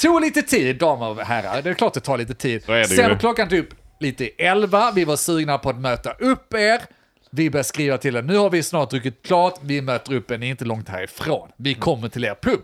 Tog 0.00 0.20
lite 0.20 0.42
tid, 0.42 0.76
damer 0.78 1.08
och 1.08 1.20
herrar. 1.20 1.62
Det 1.62 1.70
är 1.70 1.74
klart 1.74 1.94
det 1.94 2.00
tar 2.00 2.18
lite 2.18 2.34
tid. 2.34 2.62
Det 2.66 2.84
Sen 2.84 3.10
ju. 3.10 3.18
klockan 3.18 3.48
typ 3.48 3.68
lite 4.00 4.24
i 4.24 4.28
elva, 4.28 4.90
vi 4.90 5.04
var 5.04 5.16
sugna 5.16 5.58
på 5.58 5.70
att 5.70 5.78
möta 5.78 6.12
upp 6.12 6.54
er. 6.54 6.80
Vi 7.30 7.50
började 7.50 7.64
skriva 7.64 7.98
till 7.98 8.16
er, 8.16 8.22
nu 8.22 8.36
har 8.36 8.50
vi 8.50 8.62
snart 8.62 8.90
druckit 8.90 9.26
klart, 9.26 9.58
vi 9.62 9.80
möter 9.80 10.14
upp 10.14 10.30
er, 10.30 10.38
ni 10.38 10.46
är 10.46 10.50
inte 10.50 10.64
långt 10.64 10.88
härifrån. 10.88 11.48
Vi 11.56 11.74
kommer 11.74 12.08
till 12.08 12.24
er 12.24 12.34
pub. 12.42 12.60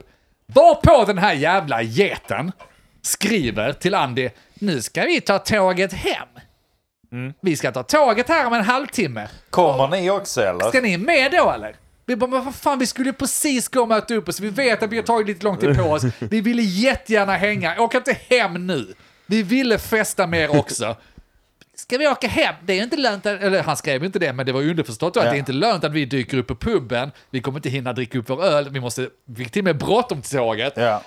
Varpå 0.46 1.04
den 1.06 1.18
här 1.18 1.34
jävla 1.34 1.82
geten 1.82 2.52
skriver 3.02 3.72
till 3.72 3.94
Andy, 3.94 4.28
nu 4.54 4.82
ska 4.82 5.02
vi 5.02 5.20
ta 5.20 5.38
tåget 5.38 5.92
hem. 5.92 6.28
Vi 7.40 7.56
ska 7.56 7.72
ta 7.72 7.82
tåget 7.82 8.28
här 8.28 8.46
om 8.46 8.52
en 8.52 8.64
halvtimme. 8.64 9.28
Kommer 9.50 9.88
ni 9.88 10.10
också 10.10 10.40
eller? 10.40 10.68
Ska 10.68 10.80
ni 10.80 10.98
med 10.98 11.32
då 11.32 11.50
eller? 11.50 11.76
Vi 12.08 12.16
bara, 12.16 12.30
men 12.30 12.44
vad 12.44 12.54
fan, 12.54 12.78
vi 12.78 12.86
skulle 12.86 13.12
precis 13.12 13.68
gå 13.68 13.80
och 13.80 13.88
möta 13.88 14.14
upp 14.14 14.28
oss. 14.28 14.40
Vi 14.40 14.48
vet 14.50 14.82
att 14.82 14.90
vi 14.92 14.96
har 14.96 15.02
tagit 15.02 15.26
lite 15.26 15.44
lång 15.44 15.56
tid 15.56 15.76
på 15.76 15.82
oss. 15.82 16.02
Vi 16.20 16.40
ville 16.40 16.62
jättegärna 16.62 17.36
hänga. 17.36 17.80
Åk 17.80 17.94
inte 17.94 18.16
hem 18.28 18.66
nu. 18.66 18.94
Vi 19.26 19.42
ville 19.42 19.78
festa 19.78 20.26
mer 20.26 20.56
också. 20.58 20.96
Ska 21.74 21.98
vi 21.98 22.08
åka 22.08 22.28
hem? 22.28 22.54
Det 22.64 22.78
är 22.78 22.82
inte 22.82 22.96
lönt, 22.96 23.26
att, 23.26 23.42
eller 23.42 23.62
han 23.62 23.76
skrev 23.76 24.04
inte 24.04 24.18
det, 24.18 24.32
men 24.32 24.46
det 24.46 24.52
var 24.52 24.60
underförstått 24.62 25.14
då 25.14 25.20
att 25.20 25.26
Ja. 25.26 25.30
det 25.32 25.36
är 25.36 25.38
inte 25.38 25.52
lönt 25.52 25.84
att 25.84 25.92
vi 25.92 26.04
dyker 26.04 26.38
upp 26.38 26.46
på 26.46 26.54
puben. 26.54 27.10
Vi 27.30 27.40
kommer 27.40 27.58
inte 27.58 27.68
hinna 27.68 27.92
dricka 27.92 28.18
upp 28.18 28.30
vår 28.30 28.44
öl. 28.44 28.68
Vi 28.70 28.80
måste, 28.80 29.08
vi 29.24 29.48
till 29.48 29.60
och 29.60 29.64
med 29.64 29.78
bråttom 29.78 30.22
till 30.22 30.38
tåget 30.38 30.72
Ja. 30.76 31.02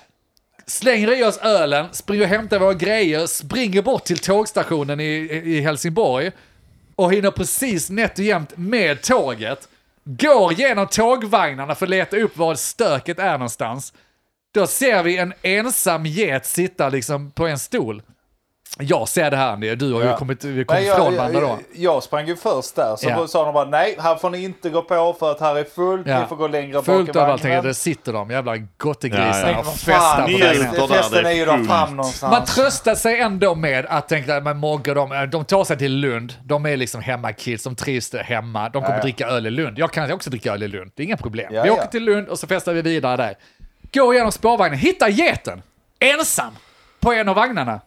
slänger 0.66 1.20
i 1.20 1.24
oss 1.24 1.38
ölen, 1.38 1.86
springer 1.92 2.24
och 2.24 2.30
hämtar 2.30 2.60
våra 2.60 2.74
grejer, 2.74 3.26
springer 3.28 3.82
bort 3.82 4.04
till 4.04 4.20
tågstationen 4.20 5.00
i, 5.00 5.04
i 5.46 5.62
Helsingborg 5.62 6.32
och 6.96 7.14
hinner 7.14 7.32
precis 7.32 7.90
nätt 7.90 8.20
och 8.20 8.26
jämnt 8.26 8.58
med 8.58 9.02
tåget. 9.02 9.68
Går 10.04 10.54
genom 10.54 10.88
tågvagnarna 10.88 11.76
för 11.76 11.86
att 11.86 11.90
leta 11.90 12.18
upp 12.18 12.38
var 12.38 12.56
stöket 12.56 13.20
är 13.20 13.32
någonstans. 13.32 13.94
Då 14.54 14.68
ser 14.68 15.04
vi 15.04 15.18
en 15.18 15.34
ensam 15.42 16.06
get 16.06 16.46
sitta 16.46 16.90
liksom 16.90 17.32
på 17.32 17.48
en 17.48 17.60
stol. 17.60 18.02
Jag 18.80 19.08
ser 19.08 19.32
det 19.32 19.38
här 19.38 19.52
Andy, 19.54 19.76
du 19.76 19.94
har 19.94 20.02
ju 20.02 20.08
Ja. 20.08 20.18
kommit, 20.18 20.44
vi 20.44 20.66
kom 20.66 20.76
Nej, 20.76 20.86
jag, 20.86 21.12
varandra 21.12 21.40
då. 21.40 21.48
jag, 21.48 21.60
jag 21.74 22.04
sprang 22.04 22.28
ju 22.28 22.36
först 22.36 22.76
där, 22.76 22.96
så 22.96 23.10
Ja. 23.10 23.28
sa 23.28 23.46
de 23.46 23.54
bara 23.54 23.66
nej, 23.66 23.96
här 24.00 24.16
får 24.16 24.30
ni 24.30 24.44
inte 24.44 24.70
gå 24.70 24.82
på 24.82 25.16
för 25.20 25.32
att 25.32 25.40
här 25.40 25.56
är 25.56 25.64
fullt, 25.64 26.08
Ja. 26.08 26.20
ni 26.22 26.26
får 26.28 26.36
gå 26.36 26.48
längre 26.48 26.74
bak 26.74 26.86
Fullt 26.86 27.16
i 27.16 27.20
överallt, 27.20 27.44
vagnen. 27.44 27.64
där 27.64 27.74
sitter 27.74 28.14
de, 28.14 28.32
jävla 28.32 28.58
gottegrisar 28.78 29.42
Ja, 29.48 29.52
ja. 29.52 29.60
och 29.60 29.66
festar 29.66 30.22
på 30.80 30.88
festen 30.88 31.24
det 31.24 31.30
är 31.30 31.34
ju 31.34 31.46
där 31.46 31.56
fullt. 31.58 31.70
fram 31.70 31.96
någonstans. 31.96 32.32
Man 32.32 32.46
tröstar 32.46 32.96
sig 32.96 33.20
ändå 33.20 33.56
med 33.56 33.86
att 33.86 34.08
tänka 34.10 34.38
att 34.38 34.58
Mogge, 34.58 34.94
de, 34.94 35.30
de 35.32 35.46
tar 35.46 35.64
sig 35.64 35.78
till 35.78 35.94
Lund, 35.98 36.34
de 36.44 36.66
är 36.66 36.78
liksom 36.78 37.02
hemmakids, 37.02 37.64
de 37.64 37.76
trivs 37.76 38.10
där 38.10 38.24
hemma, 38.24 38.70
de 38.70 38.72
kommer 38.82 38.90
Ja, 38.90 38.96
ja. 38.96 39.02
dricka 39.02 39.28
öl 39.28 39.48
i 39.48 39.52
Lund. 39.52 39.80
Jag 39.80 39.92
kan 39.92 40.12
också 40.12 40.30
dricka 40.30 40.54
öl 40.54 40.64
i 40.64 40.68
Lund, 40.68 40.92
det 40.96 41.04
är 41.04 41.06
inga 41.06 41.18
problem. 41.18 41.48
Ja, 41.54 41.62
vi 41.64 41.68
ja. 41.70 41.74
åker 41.74 41.88
till 41.88 42.04
Lund 42.04 42.28
och 42.28 42.40
så 42.40 42.48
festar 42.48 42.74
vi 42.74 42.82
vidare 42.82 43.18
där. 43.18 43.36
Går 43.94 44.14
igenom 44.14 44.32
spårvagnen, 44.32 44.80
hittar 44.80 45.08
geten, 45.10 45.62
ensam, 46.00 46.54
på 47.00 47.14
en 47.14 47.30
av 47.30 47.36
vagnarna. 47.36 47.80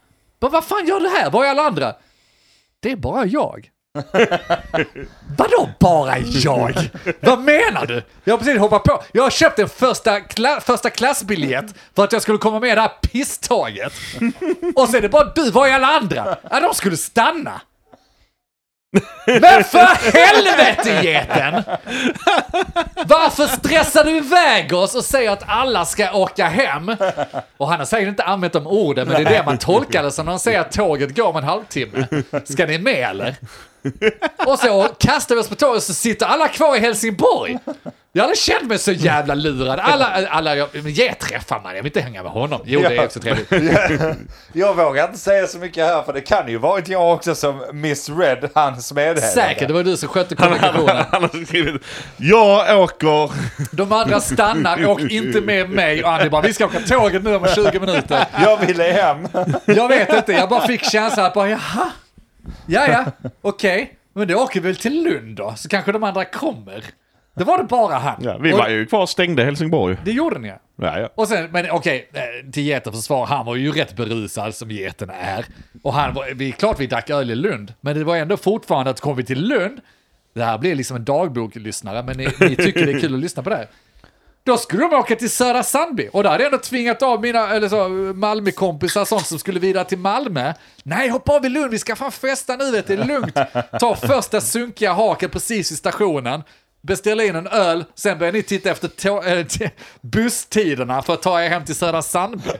Men 0.45 0.51
vad 0.53 0.64
fan 0.64 0.86
gör 0.86 1.01
du 1.01 1.09
här? 1.09 1.30
Var 1.30 1.45
är 1.45 1.49
alla 1.49 1.62
andra? 1.62 1.95
Det 2.80 2.92
är 2.92 2.97
bara 2.97 3.26
jag. 3.26 3.70
Vadå 5.38 5.68
bara 5.80 6.18
jag? 6.18 6.90
Vad 7.20 7.38
menar 7.38 7.86
du? 7.86 8.03
Jag 8.24 8.32
har 8.32 8.38
precis 8.38 8.59
hoppat 8.59 8.82
på. 8.82 9.03
Jag 9.12 9.22
har 9.22 9.30
köpt 9.30 9.59
en 9.59 9.68
första, 9.68 10.20
kla 10.20 10.61
första 10.61 10.90
klassbiljett 10.90 11.64
för 11.97 12.05
att 12.05 12.12
jag 12.12 12.22
skulle 12.22 12.38
komma 12.38 12.61
med 12.61 12.72
i 12.72 12.74
det 12.74 12.80
här 12.80 12.92
pisståget. 13.03 13.92
Och 14.74 14.88
så 14.88 14.97
är 14.97 15.01
det 15.01 15.09
bara 15.09 15.32
du, 15.34 15.51
var 15.51 15.66
är 15.66 15.72
alla 15.72 15.86
andra? 15.86 16.36
Ja, 16.51 16.61
de 16.61 16.74
skulle 16.74 16.97
stanna. 16.97 17.61
Men 19.26 19.64
för 19.64 20.12
helvete 20.18 21.01
geten! 21.03 21.62
Varför 23.07 23.47
stressar 23.47 24.05
du 24.05 24.16
iväg 24.16 24.72
oss 24.72 24.95
och 24.95 25.05
säger 25.05 25.30
att 25.30 25.42
alla 25.47 25.84
ska 25.84 26.12
åka 26.12 26.47
hem? 26.47 26.97
Och 27.57 27.68
han 27.68 27.78
har 27.78 27.86
säkert 27.86 28.09
inte 28.09 28.24
använt 28.24 28.53
de 28.53 28.66
orden, 28.66 29.09
men 29.09 29.24
det 29.24 29.30
är 29.30 29.38
det 29.38 29.47
man 29.47 29.59
tolkar 29.59 30.03
det 30.03 30.11
som 30.11 30.26
när 30.26 30.32
han 30.32 30.40
säger 30.40 30.61
att 30.61 30.72
tåget 30.72 31.16
går 31.16 31.26
om 31.26 31.36
en 31.36 31.45
halvtimme. 31.45 32.07
Ska 32.45 32.66
ni 32.66 32.78
med 32.78 33.11
eller? 33.11 33.34
Och 34.47 34.59
så 34.59 34.89
kastar 34.99 35.35
vi 35.35 35.41
oss 35.41 35.49
på 35.49 35.55
tåget 35.55 35.76
och 35.76 35.82
så 35.82 35.95
sitter 35.95 36.26
alla 36.26 36.49
kvar 36.49 36.76
i 36.76 36.78
Helsingborg. 36.78 37.59
Jag 38.16 38.22
hade 38.22 38.37
känt 38.37 38.68
mig 38.68 38.78
så 38.78 38.93
jävla 38.93 39.35
lurad. 39.35 39.80
Alla, 39.80 40.07
alla 40.28 40.57
jag, 40.57 40.68
men 40.72 40.93
ge 40.93 41.14
träffar 41.14 41.61
man, 41.61 41.76
jag 41.76 41.82
vill 41.82 41.91
inte 41.91 42.01
hänga 42.01 42.22
med 42.22 42.32
honom. 42.32 42.61
Jo, 42.64 42.80
det 42.80 42.97
är 42.97 43.05
också 43.05 43.20
trevligt. 43.20 43.53
Jag 44.53 44.74
vågar 44.74 45.07
inte 45.07 45.18
säga 45.18 45.47
så 45.47 45.59
mycket 45.59 45.85
här, 45.87 46.03
för 46.03 46.12
det 46.12 46.20
kan 46.20 46.49
ju 46.49 46.59
varit 46.59 46.89
jag 46.89 47.14
också 47.14 47.35
som 47.35 47.64
misread 47.72 48.51
hans 48.55 48.93
meddelande. 48.93 49.20
Säkert, 49.20 49.68
det 49.68 49.74
var 49.74 49.85
du 49.85 49.97
som 49.97 50.09
skötte 50.09 50.37
kommunikationen. 50.37 51.05
Han 51.11 51.22
har 51.22 51.45
skrivit 51.47 51.82
Jag 52.16 52.80
åker. 52.80 53.30
De 53.76 53.93
andra 53.93 54.20
stannar, 54.20 54.87
åk 54.87 55.01
inte 55.01 55.41
med 55.41 55.70
mig. 55.70 56.05
Och 56.05 56.11
Andy 56.12 56.28
bara, 56.28 56.43
vi 56.43 56.55
ska 56.55 56.66
åka 56.66 56.80
tåget 56.80 57.24
nu 57.24 57.37
om 57.37 57.47
20 57.55 57.80
minuter. 57.80 58.26
Jag 58.43 58.57
ville 58.66 58.85
hem. 58.85 59.28
Jag 59.64 59.89
vet 59.89 60.12
inte, 60.14 60.32
jag 60.32 60.49
bara 60.49 60.66
fick 60.66 60.91
känslan 60.91 61.26
att 61.26 61.35
bara, 61.35 61.51
jaha, 61.51 61.91
ja 62.66 62.86
ja, 62.88 63.28
okej. 63.42 63.95
Men 64.12 64.28
då 64.28 64.34
åker 64.34 64.61
vi 64.61 64.66
väl 64.68 64.76
till 64.76 65.03
Lund 65.05 65.36
då, 65.36 65.55
så 65.57 65.68
kanske 65.68 65.92
de 65.92 66.03
andra 66.03 66.24
kommer. 66.24 66.84
Det 67.36 67.45
var 67.45 67.59
det 67.59 67.64
bara 67.64 67.95
han. 67.95 68.22
Ja, 68.24 68.38
vi 68.38 68.53
Och 68.53 68.59
var 68.59 68.68
ju 68.68 68.86
kvar 68.86 69.03
och 69.03 69.09
stängde 69.09 69.45
Helsingborg. 69.45 69.97
Det 70.05 70.12
gjorde 70.12 70.38
ni 70.38 70.49
ja. 70.49 70.59
Ja, 70.76 70.99
ja. 71.01 71.09
Och 71.14 71.28
sen, 71.28 71.51
men 71.51 71.70
okej, 71.70 72.11
eh, 72.12 72.51
till 72.51 72.66
getens 72.66 72.97
försvar, 72.97 73.26
han 73.26 73.47
var 73.47 73.57
ju 73.57 73.72
rätt 73.72 73.97
berusad 73.97 74.55
som 74.55 74.70
geten 74.70 75.11
är. 75.11 75.45
Och 75.82 75.92
han 75.92 76.14
var, 76.14 76.34
vi, 76.34 76.53
klart 76.53 76.80
vi 76.80 76.86
drack 76.86 77.11
öl 77.11 77.30
i 77.30 77.34
Lund, 77.34 77.74
men 77.80 77.99
det 77.99 78.05
var 78.05 78.16
ändå 78.16 78.36
fortfarande 78.36 78.90
att 78.90 79.01
kom 79.01 79.16
vi 79.16 79.24
till 79.24 79.49
Lund, 79.49 79.80
det 80.34 80.45
här 80.45 80.59
blir 80.59 80.74
liksom 80.74 80.97
en 80.97 81.05
dagboklyssnare, 81.05 82.03
men 82.03 82.16
ni, 82.16 82.28
ni 82.40 82.57
tycker 82.57 82.86
det 82.86 82.92
är 82.92 83.01
kul 83.01 83.14
att 83.14 83.20
lyssna 83.20 83.42
på 83.42 83.51
det. 83.51 83.68
Då 84.47 84.59
skulle 84.59 84.82
de 84.82 84.95
åka 84.95 85.16
till 85.16 85.30
Södra 85.30 85.62
Sandby 85.62 86.09
och 86.12 86.22
där 86.22 86.30
hade 86.30 86.45
jag 86.45 86.53
ändå 86.53 86.62
tvingat 86.62 87.03
av 87.03 87.20
mina 87.20 87.51
eller 87.51 87.68
så, 87.68 87.88
Malmökompisar 88.14 89.05
sånt 89.05 89.26
som 89.26 89.38
skulle 89.38 89.61
vidare 89.61 89.84
till 89.84 89.99
Malmö. 89.99 90.53
Nej, 90.82 91.09
hoppa 91.09 91.32
av 91.32 91.47
i 91.47 91.49
Lund, 91.49 91.70
vi 91.70 91.78
ska 91.78 91.97
fan 91.97 92.12
festa 92.12 92.57
nu 92.57 92.70
vet 92.70 92.86
du, 92.86 92.97
det 92.97 93.03
är 93.03 93.07
lugnt. 93.07 93.38
Ta 93.80 93.97
första 93.97 94.40
sunkiga 94.40 94.92
haket 94.92 95.32
precis 95.32 95.70
vid 95.70 95.78
stationen, 95.78 96.42
beställa 96.82 97.24
in 97.24 97.36
en 97.36 97.47
öl, 97.47 97.84
sen 97.95 98.18
börjar 98.18 98.32
ni 98.32 98.42
titta 98.42 98.70
efter 98.70 99.28
äh, 99.38 99.70
busstiderna 100.01 101.03
för 101.03 101.14
att 101.14 101.22
ta 101.22 101.42
er 101.42 101.49
hem 101.49 101.64
till 101.64 101.74
Södra 101.76 102.03
Sandby. 102.03 102.51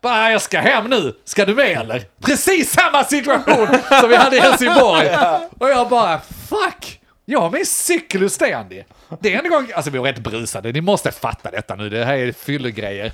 Bara, 0.00 0.32
jag 0.32 0.42
ska 0.42 0.60
hem 0.60 0.84
nu, 0.90 1.14
ska 1.24 1.44
du 1.44 1.54
med 1.54 1.78
eller? 1.78 2.04
Precis 2.22 2.72
samma 2.72 3.04
situation 3.04 3.68
som 4.00 4.08
vi 4.08 4.16
hade 4.16 4.36
i 4.36 4.40
Helsingborg. 4.40 5.10
Och 5.58 5.70
jag 5.70 5.88
bara, 5.88 6.20
fuck! 6.48 7.00
Jag 7.24 7.40
har 7.40 7.50
min 7.50 7.66
cykel 7.66 8.22
hos 8.22 8.38
dig 8.38 8.52
Andy. 8.52 8.82
Det 9.20 9.34
är 9.34 9.42
en 9.44 9.50
gång, 9.50 9.66
alltså 9.74 9.90
vi 9.90 9.98
var 9.98 10.06
rätt 10.06 10.18
brusade, 10.18 10.72
ni 10.72 10.80
måste 10.80 11.10
fatta 11.12 11.50
detta 11.50 11.74
nu, 11.74 11.88
det 11.90 12.04
här 12.04 12.14
är 12.16 12.32
fyllegrejer. 12.32 13.12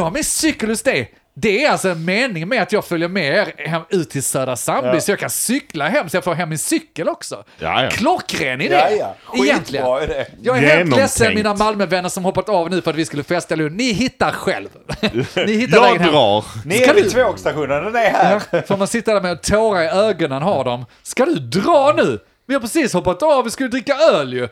Har 0.00 0.10
min 0.10 0.24
cykel 0.24 0.68
hos 0.68 0.82
dig. 0.82 1.14
Det 1.34 1.64
är 1.64 1.70
alltså 1.70 1.88
en 1.88 2.04
mening 2.04 2.48
med 2.48 2.62
att 2.62 2.72
jag 2.72 2.84
följer 2.84 3.08
med 3.08 3.34
er 3.36 3.68
hem, 3.68 3.82
ut 3.90 4.10
till 4.10 4.22
Södra 4.22 4.56
Sandby 4.56 4.88
Ja. 4.94 5.00
så 5.00 5.10
jag 5.10 5.18
kan 5.18 5.30
cykla 5.30 5.88
hem 5.88 6.08
så 6.08 6.16
jag 6.16 6.24
får 6.24 6.34
hem 6.34 6.48
min 6.48 6.58
cykel 6.58 7.08
också. 7.08 7.44
Ja, 7.58 7.82
ja. 7.84 7.90
Klockren 7.90 8.60
idé, 8.60 8.74
Ja, 8.74 9.14
ja. 9.34 9.44
egentligen. 9.44 9.84
Skitbra 9.86 10.04
idé. 10.04 10.26
Jag 10.42 10.58
är 10.58 10.60
helt 10.76 10.96
ledsen 10.96 11.34
mina 11.34 11.54
Malmövänner 11.54 12.08
som 12.08 12.24
hoppat 12.24 12.48
av 12.48 12.70
nu 12.70 12.82
för 12.82 12.90
att 12.90 12.96
vi 12.96 13.04
skulle 13.04 13.22
festa 13.22 13.54
Lund. 13.56 13.76
Ni 13.76 13.92
hittar 13.92 14.30
själv. 14.32 14.68
Ni 15.46 15.52
hittar 15.52 15.76
Jag 15.76 15.82
vägen 15.82 16.02
hem. 16.02 16.12
drar. 16.12 16.44
Ni 16.64 16.74
Ska 16.78 16.90
är 16.90 16.94
vid 16.94 17.04
du- 17.04 17.10
tågstationen, 17.10 17.84
den 17.84 17.96
är 17.96 18.10
här. 18.10 18.42
Ja, 18.50 18.62
får 18.62 18.76
man 18.76 18.86
sitta 18.88 19.14
där 19.14 19.20
med 19.20 19.42
tårar 19.42 19.82
i 19.82 19.86
ögonen 19.88 20.42
har 20.42 20.64
de. 20.64 20.86
Ska 21.02 21.24
du 21.24 21.34
dra 21.34 21.94
nu? 21.96 22.18
Vi 22.46 22.54
har 22.54 22.60
precis 22.60 22.92
hoppat 22.92 23.22
av, 23.22 23.44
vi 23.44 23.50
skulle 23.50 23.68
dricka 23.68 23.94
öl 24.12 24.32
ju. 24.32 24.48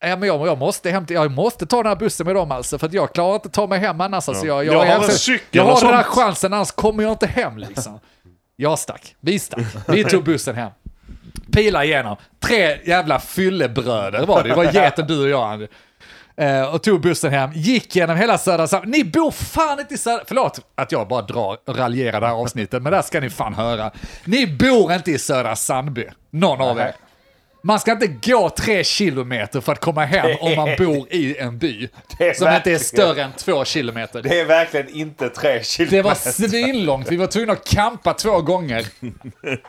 Ja, 0.00 0.16
men 0.16 0.28
jag, 0.28 0.46
jag, 0.46 0.58
måste 0.58 1.04
till, 1.06 1.16
jag 1.16 1.30
måste 1.30 1.66
ta 1.66 1.76
den 1.76 1.86
här 1.86 1.96
bussen 1.96 2.26
med 2.26 2.34
dem 2.34 2.52
alltså, 2.52 2.78
för 2.78 2.90
jag 2.92 3.14
klarar 3.14 3.34
inte 3.34 3.46
att 3.46 3.52
ta 3.52 3.66
mig 3.66 3.78
hem 3.78 4.00
annars. 4.00 4.28
Alltså, 4.28 4.46
jag, 4.46 4.64
jag, 4.64 4.74
Jag 4.74 4.78
har 4.78 4.86
jag, 4.86 5.04
en 5.04 5.10
cykel 5.10 5.46
jag 5.50 5.64
har 5.64 5.80
den 5.80 5.94
här 5.94 6.02
chansen, 6.02 6.52
annars 6.52 6.70
kommer 6.70 7.02
jag 7.02 7.12
inte 7.12 7.26
hem 7.26 7.58
liksom. 7.58 8.00
Jag 8.56 8.78
stack, 8.78 9.16
vi 9.20 9.38
stack, 9.38 9.64
vi 9.88 10.04
tog 10.04 10.24
bussen 10.24 10.54
hem. 10.54 10.70
Pila 11.52 11.84
igenom, 11.84 12.16
tre 12.40 12.78
jävla 12.84 13.20
fyllebröder 13.20 14.26
var 14.26 14.42
det, 14.42 14.48
det 14.48 14.54
var 14.54 14.72
geten 14.72 15.06
du 15.06 15.22
och 15.22 15.28
jag 15.28 15.52
Andy. 15.52 15.66
Eh, 16.36 16.74
och 16.74 16.82
tog 16.82 17.00
bussen 17.00 17.32
hem, 17.32 17.50
gick 17.52 17.96
genom 17.96 18.16
hela 18.16 18.38
Södra 18.38 18.66
Sandby. 18.66 18.98
Ni 18.98 19.04
bor 19.04 19.30
fan 19.30 19.80
inte 19.80 19.94
i 19.94 19.98
Södra... 19.98 20.24
Förlåt 20.26 20.60
att 20.74 20.92
jag 20.92 21.08
bara 21.08 21.22
drar 21.22 21.56
och 21.66 21.76
raljerar 21.78 22.20
det 22.20 22.26
här 22.26 22.34
avsnittet, 22.34 22.82
men 22.82 22.92
där 22.92 23.02
ska 23.02 23.20
ni 23.20 23.30
fan 23.30 23.54
höra. 23.54 23.90
Ni 24.24 24.46
bor 24.46 24.92
inte 24.92 25.10
i 25.10 25.18
Södra 25.18 25.56
Sandby, 25.56 26.06
någon 26.30 26.60
av 26.60 26.78
er. 26.78 26.94
Man 27.66 27.80
ska 27.80 27.92
inte 27.92 28.06
gå 28.06 28.50
tre 28.50 28.84
kilometer 28.84 29.60
för 29.60 29.72
att 29.72 29.80
komma 29.80 30.04
hem 30.04 30.36
om 30.40 30.56
man 30.56 30.68
bor 30.78 31.06
i 31.10 31.36
en 31.38 31.58
by 31.58 31.88
Det 32.18 32.28
är 32.28 32.34
som 32.34 32.54
inte 32.54 32.72
är 32.72 32.78
större 32.78 33.22
än 33.22 33.32
två 33.32 33.64
kilometer. 33.64 34.22
Det 34.22 34.40
är 34.40 34.44
verkligen 34.44 34.88
inte 34.88 35.28
tre 35.28 35.62
kilometer. 35.62 35.96
Det 35.96 36.02
var 36.02 36.14
svinlångt, 36.14 37.10
vi 37.10 37.16
var 37.16 37.26
tvungna 37.26 37.52
att 37.52 37.68
campa 37.68 38.14
två 38.14 38.40
gånger. 38.40 38.86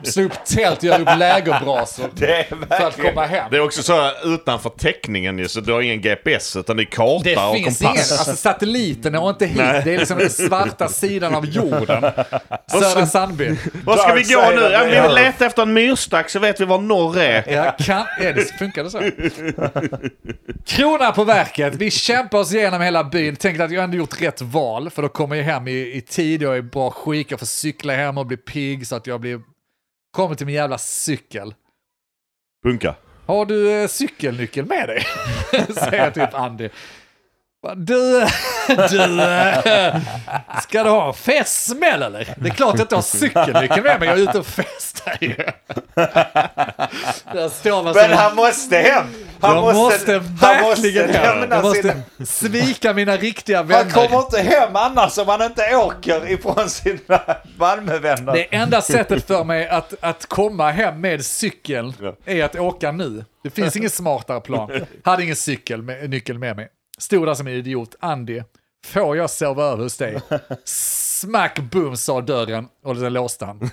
Slå 0.04 0.24
upp 0.24 0.46
tält, 0.46 0.84
göra 0.84 1.02
upp 1.02 1.20
lägerbrasor 1.20 2.10
Det 2.14 2.40
är 2.40 2.78
för 2.78 2.88
att 2.88 3.02
komma 3.02 3.26
hem. 3.26 3.48
Det 3.52 3.58
är 3.58 3.62
också 3.62 3.84
så 3.84 4.12
utanför 4.24 4.70
täckningen 4.70 5.40
ju, 5.40 5.48
så 5.48 5.60
du 5.60 5.74
har 5.74 5.82
ingen 5.82 6.02
GPS 6.02 6.56
utan 6.56 6.78
det 6.78 6.84
är 6.84 6.86
karta 6.86 7.24
Det 7.24 7.38
och 7.38 7.56
finns 7.56 7.82
ingen, 7.82 7.92
alltså 7.94 8.36
satelliten 8.36 9.16
är 9.16 9.30
inte 9.30 9.46
hit, 9.46 9.58
Nej. 9.58 9.82
det 9.86 9.94
är 9.94 10.00
liksom 10.00 10.18
den 10.18 10.30
svarta 10.30 10.88
sidan 10.88 11.36
av 11.36 11.46
jorden. 11.46 12.02
Södra 12.68 13.06
Sandby. 13.06 13.56
Var 13.86 13.98
ska 13.98 14.14
vi 14.14 14.24
gå 14.24 14.50
nu? 14.56 14.62
Ja, 14.72 14.80
vi 14.84 14.90
vill 14.90 14.96
earth. 14.98 15.16
leta 15.16 15.46
efter 15.46 15.62
en 15.62 15.74
myrstack 15.74 16.30
så 16.30 16.40
vet 16.40 16.62
vi 16.62 16.66
var 16.66 16.80
norr 16.80 17.18
är. 17.18 17.44
Ja, 17.54 17.76
kan, 17.88 18.06
är 18.18 18.34
det, 18.34 18.46
funkar 18.46 18.84
det 18.84 18.90
så? 18.90 19.02
Krona 20.66 21.12
på 21.12 21.24
verket, 21.24 21.76
vi 21.76 21.92
kämpar 21.92 22.38
oss 22.38 22.54
igenom 22.54 22.82
hela 22.82 23.04
byn, 23.04 23.36
tänkte 23.36 23.64
att 23.64 23.72
jag 23.72 23.84
ändå 23.84 23.98
gjort 23.98 24.22
rätt 24.22 24.42
val, 24.42 24.90
för 24.90 25.02
då 25.02 25.10
kommer 25.10 25.36
jag 25.36 25.44
hem 25.44 25.68
i, 25.68 25.96
i 25.96 26.02
tid, 26.02 26.42
jag 26.42 26.54
är 26.54 26.58
i 26.58 26.62
bra 26.62 26.92
skick, 26.92 27.32
jag 27.32 27.40
får 27.40 27.46
cykla 27.46 27.96
hem 27.96 28.18
och 28.18 28.26
bli 28.26 28.38
pigg 28.38 28.88
så 28.88 28.96
att 28.96 29.08
jag 29.08 29.22
blir... 29.22 29.42
Kommer 30.12 30.36
till 30.36 30.46
min 30.46 30.56
jävla 30.56 30.78
cykel. 30.78 31.54
Punka. 32.64 32.96
Har 33.26 33.46
du 33.46 33.82
eh, 33.82 33.88
cykelnyckel 33.88 34.66
med 34.66 34.88
dig? 34.88 35.06
Säger 35.74 36.12
typ 36.12 36.34
Andy. 36.34 36.70
Du, 37.76 38.28
Du, 38.90 39.22
eh, 39.22 39.98
ska 40.62 40.84
du 40.84 40.90
ha 40.90 41.08
en 41.08 41.14
festsmäll 41.14 42.04
eller? 42.04 42.34
Det 42.38 42.50
är 42.50 42.54
klart 42.54 42.74
att 42.74 42.80
jag 42.80 42.86
inte 42.86 42.96
har 42.96 43.02
cykelnyckeln 43.02 43.84
med 43.84 44.00
mig, 44.00 44.10
jag 44.10 44.18
är 44.18 44.22
ute 44.22 44.40
och 44.40 44.46
festar 44.46 45.18
ju. 45.22 45.36
Där 47.34 47.50
står 47.50 47.84
man 47.84 47.94
Men 47.96 48.12
han 48.12 48.36
måste 48.36 48.78
hem! 48.78 49.06
Han 49.42 49.56
jag 49.56 49.76
måste, 49.76 50.14
han 50.14 50.36
verkligen 50.36 51.06
måste 51.06 51.18
hem. 51.18 51.52
Jag 51.52 51.64
måste 51.64 51.82
sina... 51.82 52.26
svika 52.26 52.94
mina 52.94 53.18
riktiga 53.18 53.58
Han 53.58 53.68
vänner. 53.68 53.92
kommer 53.92 54.20
inte 54.20 54.42
hem 54.42 54.76
annars 54.76 55.18
om 55.18 55.28
han 55.28 55.42
inte 55.42 55.76
åker 55.76 56.32
ifrån 56.32 56.70
sina 56.70 57.20
Malmövänner. 57.58 58.34
Det 58.34 58.56
enda 58.56 58.82
sättet 58.82 59.28
för 59.28 59.44
mig 59.44 59.68
att, 59.68 59.94
att 60.00 60.26
komma 60.26 60.72
hem 60.72 61.02
med 61.02 61.26
cykeln 61.26 61.94
är 62.26 62.44
att 62.44 62.56
åka 62.56 62.92
nu. 62.92 63.26
Det 63.44 63.50
finns 63.50 63.76
ingen 63.76 63.90
smartare 63.90 64.42
plan. 64.42 64.86
Hade 65.04 65.24
ingen 65.24 65.36
cykel 65.36 65.82
med, 65.82 66.10
nyckel 66.10 66.38
med 66.38 66.56
mig. 66.56 66.70
Stod 66.98 67.26
där 67.28 67.34
som 67.34 67.48
en 67.48 67.54
idiot. 67.54 67.96
Andy, 68.00 68.42
får 68.86 69.18
jag 69.18 69.30
sova 69.30 69.64
över 69.64 69.84
hos 69.84 69.98
dig? 69.98 70.22
Smack 70.66 71.60
boom 71.60 71.98
sa 71.98 72.22
dörren 72.22 72.68
och 72.84 72.96
den 72.96 73.14
låste 73.14 73.46
han. 73.46 73.60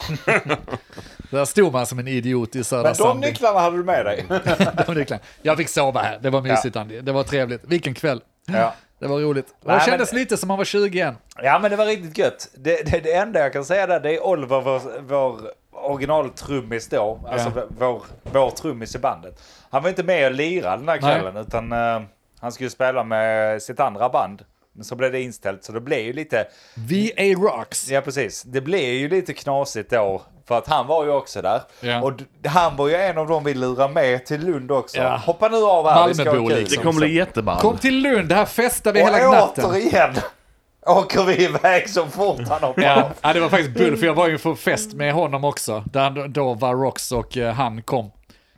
Där 1.31 1.45
stod 1.45 1.73
man 1.73 1.87
som 1.87 1.99
en 1.99 2.09
idiot 2.09 2.57
i 2.57 2.65
Södra 2.65 2.83
Men 2.83 2.93
de 2.93 2.97
Sandby. 2.99 3.27
nycklarna 3.27 3.59
hade 3.61 3.77
du 3.77 3.85
med 3.85 4.05
dig. 4.07 4.25
De 4.87 4.95
nycklarna. 4.95 5.23
Jag 5.43 5.57
fick 5.57 5.69
sova 5.69 6.01
här, 6.01 6.19
det 6.23 6.31
var 6.31 6.41
mysigt 6.41 6.77
Andy. 6.77 7.01
Det 7.01 7.13
var 7.13 7.23
trevligt. 7.23 7.65
Vilken 7.65 7.95
kväll. 7.95 8.21
Ja. 8.47 8.75
Det 8.99 9.07
var 9.07 9.19
roligt. 9.21 9.47
Och 9.61 9.67
Nej, 9.67 9.79
det 9.79 9.85
kändes 9.91 10.13
men- 10.13 10.21
lite 10.21 10.37
som 10.37 10.49
man 10.49 10.59
var 10.59 10.65
20 10.65 10.99
igen. 10.99 11.17
ja, 11.43 11.59
men 11.59 11.71
det 11.71 11.77
var 11.77 11.87
riktigt 11.87 12.19
gött. 12.19 12.49
Det, 12.55 12.91
det, 12.91 13.01
det 13.01 13.13
enda 13.15 13.41
jag 13.41 13.53
kan 13.53 13.65
säga 13.65 13.87
där, 13.87 14.01
det 14.01 14.15
är 14.15 14.27
Oliver, 14.27 14.61
vår, 14.61 15.01
vår 15.01 15.41
originaltrummis 15.73 16.89
då. 16.89 17.21
Alltså 17.29 17.53
Ja. 17.57 17.65
vår, 17.79 18.03
vår 18.23 18.51
trummis 18.51 18.95
i 18.95 18.99
bandet. 18.99 19.43
Han 19.71 19.83
var 19.83 19.89
inte 19.91 20.03
med 20.03 20.27
och 20.27 20.33
lirade 20.33 20.77
den 20.77 20.89
här 20.89 20.99
Nej. 21.01 21.15
kvällen, 21.21 21.37
utan 21.37 21.73
eh, 21.73 22.03
han 22.45 22.53
skulle 22.53 22.71
spela 22.71 23.05
med 23.05 23.63
sitt 23.63 23.81
andra 23.81 24.09
band. 24.09 24.43
Men 24.77 24.85
så 24.85 24.97
blev 24.97 25.13
det 25.13 25.21
inställt, 25.21 25.65
så 25.65 25.73
det 25.73 25.81
blev 25.81 25.99
ju 26.01 26.13
lite, 26.13 26.47
VA 26.75 27.23
Rocks. 27.49 27.89
ja 27.91 28.01
precis, 28.01 28.43
det 28.43 28.61
blev 28.61 28.81
ju 28.95 29.09
lite 29.09 29.33
knasigt 29.33 29.91
då. 29.91 30.23
För 30.49 30.59
att 30.59 30.69
han 30.69 30.87
var 30.87 31.05
ju 31.05 31.11
också 31.11 31.43
där. 31.43 31.61
Ja. 31.81 32.03
Och 32.03 32.13
han 32.47 32.77
var 32.77 32.89
ju 32.89 32.95
en 32.95 33.19
av 33.19 33.27
dem 33.27 33.45
vi 33.45 33.55
lurade 33.55 33.95
med 33.95 34.27
till 34.27 34.47
Lund 34.47 34.71
också. 34.73 34.99
Ja. 34.99 35.17
Hoppa 35.17 35.49
nu 35.49 35.57
av 35.57 35.89
här, 35.89 36.09
vi 36.09 36.15
ska 36.15 36.33
kul. 36.33 36.49
liksom. 36.49 36.77
Det 36.79 36.83
kommer 36.85 37.01
bli 37.01 37.15
jätteball. 37.15 37.61
Kom 37.61 37.79
till 37.79 37.99
Lund, 38.03 38.33
här 38.33 38.45
festar 38.45 38.93
vi 38.93 39.03
Och 39.03 39.07
hela 39.07 39.31
natten. 39.31 39.65
återigen 39.65 40.15
åker 40.87 41.25
vi 41.25 41.45
iväg 41.45 41.89
så 41.91 42.07
fort 42.07 42.49
han 42.49 42.63
hoppar 42.63 42.83
Ja, 42.83 43.03
av. 43.03 43.11
ja, 43.23 43.33
det 43.33 43.41
var 43.41 43.49
faktiskt 43.49 43.75
bull, 43.79 43.97
för 43.97 44.07
jag 44.07 44.15
var 44.15 44.29
ju 44.29 44.39
på 44.39 44.55
fest 44.57 44.93
med 44.93 45.13
honom 45.13 45.45
också, 45.45 45.85
där 45.93 46.29
då 46.29 46.55
var 46.55 46.75
Rox 46.75 47.13
och 47.13 47.37
eh, 47.37 47.53
han 47.55 47.83
kom. 47.83 48.11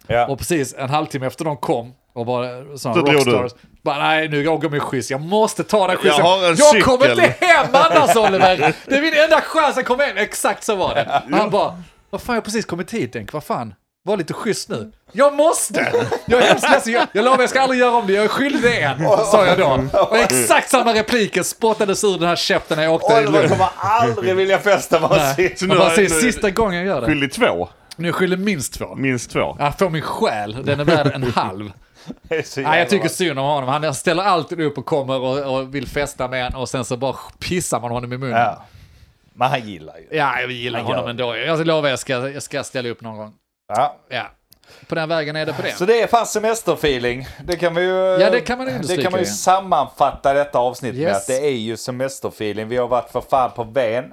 Ja. 0.07 0.26
Och 0.26 0.39
precis 0.39 0.74
en 0.74 0.91
halvtimme 0.91 1.26
efter 1.26 1.45
de 1.45 1.57
kom 1.57 1.95
och 2.17 2.27
var 2.27 2.77
sådana 2.77 3.07
Så 3.07 3.12
rockstars. 3.12 3.53
Bara, 3.83 3.99
nej, 3.99 4.29
nu 4.29 4.45
går 4.45 4.71
min 4.71 4.81
skjuts. 4.81 5.11
Jag 5.11 5.21
måste 5.21 5.64
ta 5.64 5.87
den 5.87 5.97
skjutsen. 5.97 6.25
Jag 6.25 6.25
har 6.25 6.51
en 6.51 6.57
jag 6.57 6.85
kommer 6.85 7.09
cykel." 7.09 7.25
inte 7.25 7.47
hem 7.47 7.67
annars 7.73 8.17
Oliver. 8.17 8.75
Det 8.87 8.97
är 8.97 9.03
min 9.03 9.14
enda 9.14 9.41
chans 9.41 9.79
att 9.79 9.85
komma 9.85 10.03
hem. 10.03 10.17
Exakt 10.17 10.64
så 10.64 10.77
var 10.77 10.95
det. 10.95 11.23
Och 11.31 11.39
han 11.39 11.51
bara, 11.51 11.83
vad 12.11 12.21
fan 12.21 12.35
jag 12.35 12.41
har 12.41 12.45
precis 12.45 12.64
kommit 12.64 12.95
hit 12.95 13.12
Denk, 13.12 13.33
vad 13.33 13.45
fan. 13.45 13.75
Var 14.05 14.17
lite 14.17 14.33
schysst 14.35 14.69
nu. 14.69 14.93
Jag 15.12 15.35
måste! 15.35 15.93
Jag 16.27 16.43
är 16.43 16.47
hemskt 16.47 16.71
ledsen, 16.71 16.93
jag, 16.93 17.07
jag 17.12 17.25
lovar 17.25 17.41
jag 17.41 17.51
ska 17.51 17.61
aldrig 17.61 17.81
göra 17.81 17.95
om 17.97 18.07
det, 18.07 18.12
jag 18.12 18.25
är 18.25 18.29
skyldig 18.29 18.62
dig 18.62 18.83
en, 18.83 18.99
sa 19.09 19.47
jag 19.47 19.59
då. 19.59 19.99
Och 20.01 20.17
exakt 20.17 20.71
samma 20.71 20.95
repliker 20.95 21.43
spottades 21.43 22.05
ur 22.05 22.19
den 22.19 22.29
här 22.29 22.37
käften 22.37 22.77
när 22.77 22.85
jag 22.85 22.95
åkte 22.95 23.12
i 23.12 23.17
Oliver 23.17 23.33
Lund. 23.33 23.49
kommer 23.51 23.69
aldrig 23.77 24.37
vilja 24.37 24.59
festa 24.59 25.01
med 25.01 25.11
oss 25.11 25.19
Nej. 25.39 25.55
Så 25.57 25.67
nu 25.67 25.77
bara 25.77 25.93
nu 25.97 26.09
sista 26.09 26.51
gången 26.51 26.79
jag 26.79 26.87
gör 26.87 27.01
det. 27.01 27.07
Skyldig 27.07 27.33
två. 27.33 27.69
Nu 27.97 28.07
är 28.07 28.09
jag 28.09 28.14
skyldig 28.14 28.39
minst 28.39 28.75
två. 28.75 28.95
Minst 28.95 29.31
två. 29.31 29.57
Jag 29.59 29.79
får 29.79 29.91
min 29.91 30.03
själ, 30.03 30.62
den 30.64 30.81
är 30.81 30.85
värd 30.85 31.11
en 31.14 31.23
halv. 31.23 31.73
Nej, 32.57 32.79
jag 32.79 32.89
tycker 32.89 33.09
synd 33.09 33.39
om 33.39 33.45
honom. 33.45 33.69
Han 33.83 33.95
ställer 33.95 34.23
alltid 34.23 34.61
upp 34.61 34.79
och 34.79 34.87
kommer 34.87 35.21
och, 35.21 35.57
och 35.59 35.75
vill 35.75 35.87
festa 35.89 36.29
med 36.29 36.47
en 36.47 36.55
och 36.55 36.69
sen 36.69 36.85
så 36.85 36.97
bara 36.97 37.17
pissar 37.39 37.81
man 37.81 37.91
honom 37.91 38.13
i 38.13 38.19
munnen. 38.19 38.37
Ja, 38.37 38.57
Ja. 38.59 38.63
Men 39.39 39.51
han 39.51 39.69
gillar 39.69 39.97
ju. 39.97 40.17
jag 40.41 40.51
gillar 40.51 40.79
Han 40.79 40.87
honom 40.87 41.05
gör 41.05 41.11
ändå. 41.11 41.37
Jag 41.37 41.67
lovar 41.67 41.89
jag 41.89 41.99
ska, 41.99 42.29
jag 42.29 42.43
ska 42.43 42.65
ställa 42.65 42.89
upp 42.89 43.01
någon 43.01 43.17
gång. 43.17 43.33
Ja. 43.69 43.97
Ja. 44.09 44.31
På 44.89 44.95
den 44.95 45.09
vägen 45.09 45.37
är 45.37 45.47
det 45.47 45.53
på 45.53 45.62
det. 45.62 45.73
Så 45.73 45.85
det 45.85 46.01
är 46.03 46.07
fan 46.07 46.27
semesterfeeling. 46.27 47.27
Det 47.45 47.57
kan 47.57 47.75
vi 47.75 47.83
ju... 47.83 47.89
Ja, 47.95 48.31
det 48.31 48.41
kan 48.41 48.59
man 48.59 48.67
Det 48.89 49.03
kan 49.03 49.12
man 49.12 49.21
ju 49.21 49.27
sammanfatta 49.27 50.33
detta 50.35 50.59
avsnitt 50.59 50.95
med 50.95 51.03
Yes. 51.03 51.17
att 51.17 51.27
det 51.27 51.47
är 51.47 51.51
ju 51.57 51.77
semesterfeeling. 51.77 52.69
Vi 52.69 52.77
har 52.77 52.89
varit 52.89 53.11
för 53.11 53.21
fan 53.21 53.51
på 53.57 53.64
Ven, 53.64 54.05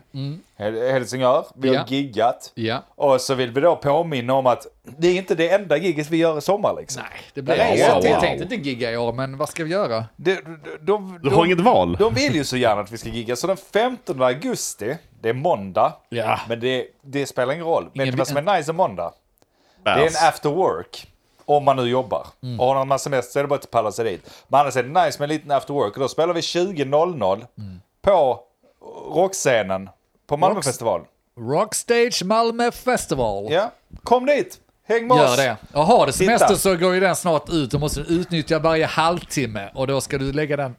Hel- 0.57 0.91
Helsingör. 0.91 1.45
Vi 1.55 1.67
har 1.67 1.75
Mm. 1.75 1.85
Ja. 1.89 1.95
giggat. 1.95 2.51
Ja. 2.55 2.83
Och 2.95 3.21
så 3.21 3.35
vill 3.35 3.51
vi 3.51 3.61
då 3.61 3.75
påminna 3.75 4.33
om 4.33 4.45
att 4.47 4.67
det 4.83 5.07
är 5.07 5.15
inte 5.15 5.35
det 5.35 5.49
enda 5.49 5.77
giget 5.77 6.09
vi 6.09 6.17
gör 6.17 6.37
i 6.37 6.41
sommar 6.41 6.75
liksom. 6.79 7.01
Nej, 7.11 7.19
det 7.33 7.41
blir 7.41 7.55
Det 7.55 7.63
det. 7.63 7.73
ju 7.75 7.79
Jag 7.79 7.93
wow. 7.95 8.01
tänkte 8.21 8.43
inte 8.55 8.55
gigga 8.69 8.91
i 8.91 8.97
år, 8.97 9.13
men 9.13 9.37
vad 9.37 9.49
ska 9.49 9.63
vi 9.63 9.69
göra? 9.71 10.05
Det, 10.15 10.35
de, 10.45 10.59
de, 10.81 11.19
Du 11.23 11.29
har 11.29 11.45
inget 11.45 11.59
val. 11.59 11.95
De 11.99 12.13
vill 12.13 12.35
ju 12.35 12.43
så 12.43 12.57
gärna 12.57 12.81
att 12.81 12.91
vi 12.91 12.97
ska 12.97 13.09
gigga. 13.09 13.35
Så 13.35 13.47
den 13.47 13.57
15 13.73 14.21
augusti, 14.21 14.97
det 15.21 15.29
är 15.29 15.33
måndag. 15.33 15.93
Ja. 16.09 16.39
Men 16.49 16.59
det, 16.59 16.85
det 17.01 17.25
spelar 17.25 17.53
ingen 17.53 17.65
roll. 17.65 17.83
Vet 17.83 17.95
Ingen- 17.95 18.11
du 18.11 18.17
vad 18.17 18.27
som 18.27 18.37
är 18.47 18.57
nice 18.57 18.71
en 18.71 18.75
måndag? 18.75 19.11
Det 19.83 19.89
är 19.89 19.97
en 20.21 20.27
after 20.27 20.49
work. 20.49 21.07
Om 21.45 21.63
man 21.63 21.75
nu 21.75 21.83
jobbar. 21.89 22.27
Mm. 22.43 22.59
Och 22.59 22.65
har 22.67 22.85
man 22.85 22.99
semester 22.99 23.31
så 23.31 23.39
är 23.39 23.43
det 23.43 23.47
bara 23.47 23.55
att 23.59 23.71
palla 23.71 23.91
sig 23.91 24.05
dit. 24.05 24.29
Men 24.47 24.59
annars 24.59 24.75
är 24.77 24.83
det 24.83 25.05
nice 25.05 25.19
med 25.19 25.29
en 25.31 25.35
liten 25.35 25.51
after 25.51 25.73
work. 25.73 25.93
Och 25.93 25.99
då 25.99 26.07
spelar 26.07 26.33
vi 26.33 26.41
20.00 26.41 27.45
Mm. 27.57 27.81
på 28.01 28.39
rockscenen 29.15 29.89
på 30.27 30.37
Malmöfestival. 30.37 31.01
Rockstage 31.39 32.23
Malmö 32.25 32.71
Festival. 32.71 33.47
Ja, 33.51 33.71
kom 34.03 34.25
dit! 34.25 34.59
Häng 34.87 35.07
med 35.07 35.17
Gör 35.17 35.25
oss! 35.25 35.35
det. 35.37 35.57
Och 35.73 35.85
har 35.85 36.05
du 36.05 36.11
semester 36.11 36.47
Titta. 36.47 36.59
så 36.59 36.75
går 36.75 36.93
ju 36.93 36.99
den 36.99 37.15
snart 37.15 37.49
ut. 37.49 37.71
Du 37.71 37.77
måste 37.77 37.99
utnyttja 37.99 38.59
varje 38.59 38.85
halvtimme 38.85 39.69
och 39.75 39.87
då 39.87 40.01
ska 40.01 40.17
du 40.17 40.31
lägga 40.33 40.57
den 40.57 40.75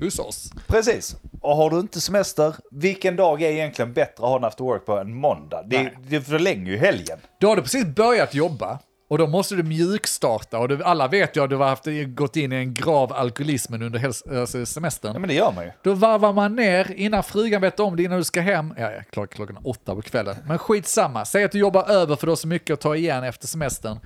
hos 0.00 0.18
oss. 0.18 0.52
Precis. 0.66 1.16
Och 1.40 1.56
har 1.56 1.70
du 1.70 1.80
inte 1.80 2.00
semester, 2.00 2.54
vilken 2.70 3.16
dag 3.16 3.42
är 3.42 3.50
egentligen 3.50 3.92
bättre 3.92 4.24
att 4.24 4.28
ha 4.30 4.36
en 4.36 4.44
after 4.44 4.64
work 4.64 4.86
på 4.86 4.98
än 4.98 5.14
måndag? 5.14 5.62
Det, 5.66 5.82
Nej. 5.82 5.94
det 6.08 6.20
förlänger 6.20 6.70
ju 6.72 6.78
helgen. 6.78 7.18
Då 7.40 7.48
har 7.48 7.56
du 7.56 7.62
precis 7.62 7.84
börjat 7.84 8.34
jobba 8.34 8.78
och 9.10 9.18
då 9.18 9.26
måste 9.26 9.54
du 9.54 9.62
mjukstarta 9.62 10.58
och 10.58 10.68
du, 10.68 10.84
alla 10.84 11.08
vet 11.08 11.36
ju 11.36 11.44
att 11.44 11.50
du 11.50 11.56
har 11.56 11.68
haft, 11.68 11.86
gått 12.06 12.36
in 12.36 12.52
i 12.52 12.56
en 12.56 12.74
grav 12.74 13.12
alkoholismen 13.12 13.82
under 13.82 13.98
hels- 13.98 14.40
alltså 14.40 14.66
semestern. 14.66 15.12
Ja, 15.12 15.18
men 15.18 15.28
det 15.28 15.34
gör 15.34 15.52
man 15.52 15.64
ju. 15.64 15.70
Då 15.82 15.94
varvar 15.94 16.32
man 16.32 16.56
ner 16.56 16.92
innan 16.96 17.22
frugan 17.22 17.60
vet 17.60 17.80
om 17.80 17.96
det, 17.96 18.02
innan 18.02 18.18
du 18.18 18.24
ska 18.24 18.40
hem. 18.40 18.74
Ja, 18.78 18.90
ja 18.92 19.02
klock, 19.10 19.34
klockan 19.34 19.58
åtta 19.64 19.94
på 19.94 20.02
kvällen. 20.02 20.36
Men 20.46 20.58
skitsamma, 20.58 21.24
säg 21.24 21.44
att 21.44 21.52
du 21.52 21.58
jobbar 21.58 21.90
över 21.90 22.16
för 22.16 22.26
du 22.26 22.30
har 22.30 22.36
så 22.36 22.48
mycket 22.48 22.74
att 22.74 22.80
ta 22.80 22.96
igen 22.96 23.24
efter 23.24 23.46
semestern. 23.46 23.98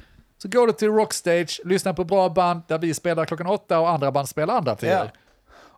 Så 0.43 0.49
går 0.49 0.66
du 0.66 0.72
till 0.72 0.88
Rockstage, 0.88 1.61
lyssnar 1.64 1.93
på 1.93 2.05
bra 2.05 2.28
band 2.28 2.62
där 2.68 2.78
vi 2.78 2.95
spelar 2.95 3.24
klockan 3.24 3.47
åtta 3.47 3.80
och 3.80 3.90
andra 3.90 4.12
band 4.12 4.28
spelar 4.28 4.55
andra 4.55 4.74
tider. 4.74 5.11
Ja. 5.14 5.20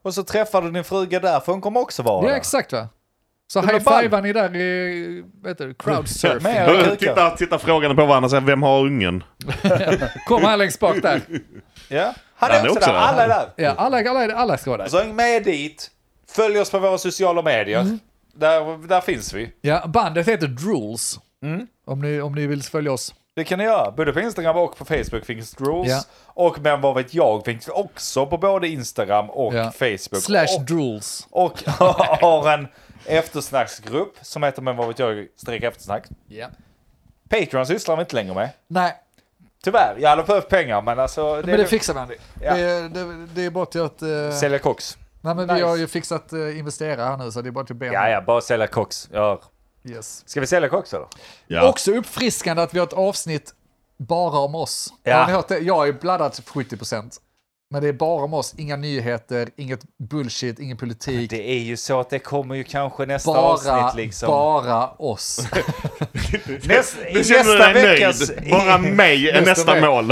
Och 0.04 0.14
så 0.14 0.22
träffar 0.24 0.62
du 0.62 0.70
din 0.70 0.84
fruga 0.84 1.20
där, 1.20 1.40
för 1.40 1.52
hon 1.52 1.60
kommer 1.60 1.80
också 1.80 2.02
vara 2.02 2.24
Ja, 2.24 2.30
där. 2.30 2.36
exakt 2.36 2.72
va. 2.72 2.88
Så 3.46 3.62
blir 3.62 3.72
high-fivar 3.72 4.22
ni 4.22 4.32
där 4.32 4.56
i, 4.56 5.24
vet 5.42 5.58
du, 5.58 5.74
crowdsurfing. 5.74 6.42
Med. 6.42 6.98
Titta, 6.98 7.30
titta 7.30 7.58
frågan 7.58 7.96
på 7.96 8.06
varandra 8.06 8.26
och 8.26 8.30
säger 8.30 8.40
vem 8.46 8.62
har 8.62 8.80
ungen? 8.80 9.24
Kom 10.28 10.42
här 10.42 10.56
längst 10.56 10.80
bak 10.80 11.02
där. 11.02 11.20
Ja. 11.88 12.14
Han 12.36 12.50
Han 12.50 12.64
är 12.66 12.68
också 12.70 12.80
där. 12.90 12.94
alla 12.98 13.24
är 13.24 13.28
där. 13.28 13.48
Ja, 13.56 13.74
alla, 13.76 14.10
alla, 14.10 14.34
alla 14.34 14.58
ska 14.58 14.70
vara 14.70 14.82
där. 14.82 14.88
Så 14.90 14.98
häng 14.98 15.16
med 15.16 15.44
dit, 15.44 15.90
följ 16.30 16.58
oss 16.60 16.70
på 16.70 16.78
våra 16.78 16.98
sociala 16.98 17.42
medier. 17.42 17.80
Mm. 17.80 17.98
Där, 18.34 18.88
där 18.88 19.00
finns 19.00 19.32
vi. 19.32 19.52
Ja, 19.60 19.86
bandet 19.86 20.28
heter 20.28 20.46
Drools. 20.46 21.18
Mm. 21.42 21.66
Om, 21.86 22.00
ni, 22.00 22.20
om 22.20 22.34
ni 22.34 22.46
vill 22.46 22.62
följa 22.62 22.92
oss. 22.92 23.14
Det 23.36 23.44
kan 23.44 23.58
ni 23.58 23.64
göra. 23.64 23.90
Både 23.90 24.12
på 24.12 24.20
Instagram 24.20 24.56
och 24.56 24.76
på 24.76 24.84
Facebook 24.84 25.24
finns 25.24 25.60
Rules. 25.60 25.88
Ja. 25.88 26.02
Och 26.26 26.60
men 26.60 26.80
vad 26.80 26.94
vet 26.94 27.14
jag 27.14 27.44
finns 27.44 27.68
också 27.68 28.26
på 28.26 28.38
både 28.38 28.68
Instagram 28.68 29.30
och 29.30 29.54
Ja. 29.54 29.70
Facebook. 29.70 30.22
Slash 30.22 30.56
och, 30.58 30.64
Drools. 30.64 31.26
och 31.30 31.60
har 32.20 32.52
en 32.52 32.68
eftersnacksgrupp 33.06 34.16
som 34.22 34.42
heter 34.42 34.62
men 34.62 34.76
vad 34.76 34.88
vet 34.88 34.98
jag 34.98 35.26
streck 35.36 35.62
eftersnack. 35.62 36.04
Ja. 36.28 36.46
Patreon 37.28 37.66
sysslar 37.66 37.96
vi 37.96 38.00
inte 38.00 38.14
längre 38.14 38.34
med. 38.34 38.50
Nej, 38.66 38.94
Tyvärr, 39.64 39.96
jag 39.98 40.10
hade 40.10 40.22
behövt 40.22 40.48
pengar 40.48 40.82
men 40.82 40.98
alltså. 40.98 41.42
men 41.44 41.58
det 41.58 41.66
fixar 41.66 41.94
vi 41.94 42.00
Andy. 42.00 42.14
Ja. 42.42 42.54
Det, 42.54 42.88
det, 42.88 43.26
det 43.34 43.44
är 43.44 43.50
bara 43.50 43.66
till 43.66 43.80
att... 43.80 44.02
Uh, 44.02 44.30
Sälja 44.30 44.58
koks. 44.58 44.98
nej, 45.20 45.34
men 45.34 45.46
vi 45.48 45.54
nice. 45.54 45.66
har 45.66 45.76
ju 45.76 45.86
fixat 45.86 46.32
uh, 46.32 46.58
investera 46.58 47.04
här 47.04 47.16
nu 47.16 47.30
så 47.30 47.42
det 47.42 47.48
är 47.48 47.50
bara 47.50 47.64
till 47.64 47.74
att 47.74 47.78
be 47.78 47.88
om 47.88 47.94
Ja, 47.94 48.08
ja, 48.08 48.20
bara 48.20 48.40
sälja 48.40 48.66
koks. 48.66 49.08
Ja. 49.12 49.40
Yes. 49.88 50.22
Ska 50.26 50.40
vi 50.40 50.46
sälja 50.46 50.68
koks 50.68 50.94
eller? 50.94 51.06
Ja. 51.46 51.68
Också 51.68 51.92
uppfriskande 51.92 52.62
att 52.62 52.74
vi 52.74 52.78
har 52.78 52.86
ett 52.86 52.92
avsnitt 52.92 53.54
bara 53.96 54.38
om 54.38 54.54
oss. 54.54 54.92
Ja. 55.02 55.16
Har 55.16 55.26
ni 55.26 55.32
hört 55.32 55.48
det? 55.48 55.58
Jag 55.58 55.88
är 55.88 55.92
bladdad 55.92 56.32
till 56.32 56.44
70%. 56.44 57.20
Men 57.70 57.82
det 57.82 57.88
är 57.88 57.92
bara 57.92 58.24
om 58.24 58.34
oss, 58.34 58.54
inga 58.58 58.76
nyheter, 58.76 59.48
inget 59.56 59.80
bullshit, 59.98 60.58
ingen 60.58 60.76
politik. 60.76 61.30
Det 61.30 61.50
är 61.50 61.58
ju 61.58 61.76
så 61.76 62.00
att 62.00 62.10
det 62.10 62.18
kommer 62.18 62.54
ju 62.54 62.64
kanske 62.64 63.06
nästa 63.06 63.32
bara, 63.32 63.42
avsnitt 63.42 64.04
liksom. 64.04 64.26
bara 64.28 64.88
oss. 64.88 65.48
Näst, 66.64 66.96
I 67.08 67.14
nästa 67.14 67.72
veckas... 67.72 68.30
nöjd. 68.30 68.50
Bara 68.50 68.78
mig 68.78 69.28
är 69.28 69.40
Nästa 69.46 69.74
nästa 69.74 69.86
mål. 69.90 70.06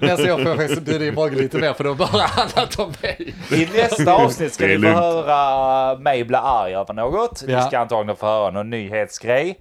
Nästa 0.00 0.34
år 0.34 0.38
får 0.38 0.48
jag 0.48 0.56
faktiskt 0.56 0.82
bjuda 0.82 1.06
in 1.06 1.14
Mogge 1.14 1.36
lite 1.36 1.58
mer 1.58 1.72
för 1.72 1.84
det 1.84 1.90
har 1.90 1.96
bara 1.96 2.26
handlat 2.26 2.78
om 2.78 2.92
mig. 3.02 3.34
I 3.52 3.68
nästa 3.76 4.12
avsnitt 4.14 4.52
ska 4.52 4.66
ni 4.66 4.78
få 4.78 4.86
höra 4.88 5.98
mig 5.98 6.24
bli 6.24 6.36
arg 6.36 6.74
över 6.74 6.94
något. 6.94 7.42
Ni 7.46 7.52
Ja. 7.52 7.62
ska 7.66 7.78
antagligen 7.78 8.16
få 8.16 8.26
höra 8.26 8.50
någon 8.50 8.70
nyhetsgrej. 8.70 9.58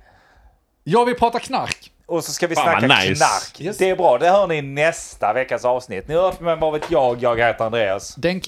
Jag 0.84 1.05
vill 1.05 1.15
prata 1.15 1.39
knark. 1.39 1.91
Och 2.10 2.24
så 2.24 2.32
ska 2.32 2.47
vi 2.47 2.55
Fan, 2.55 2.80
snacka 2.80 2.95
nice. 3.01 3.16
knark. 3.16 3.62
Yes. 3.62 3.78
Det 3.78 3.89
är 3.89 3.95
bra, 3.95 4.18
det 4.18 4.30
hör 4.30 4.47
ni 4.47 4.62
nästa 4.62 5.34
veckas 5.34 5.66
avsnitt. 5.66 6.07
Ni 6.07 6.16
har 6.16 6.22
hört 6.22 6.39
med 6.39 6.57
vad 6.57 6.74
vet 6.74 6.91
jag, 6.91 7.24
jag 7.24 7.38
heter 7.38 7.66
Andreas. 7.66 8.16
Denk. 8.16 8.43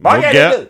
Mogge, 0.00 0.20
det 0.20 0.38
är 0.38 0.50
Mogge. 0.50 0.66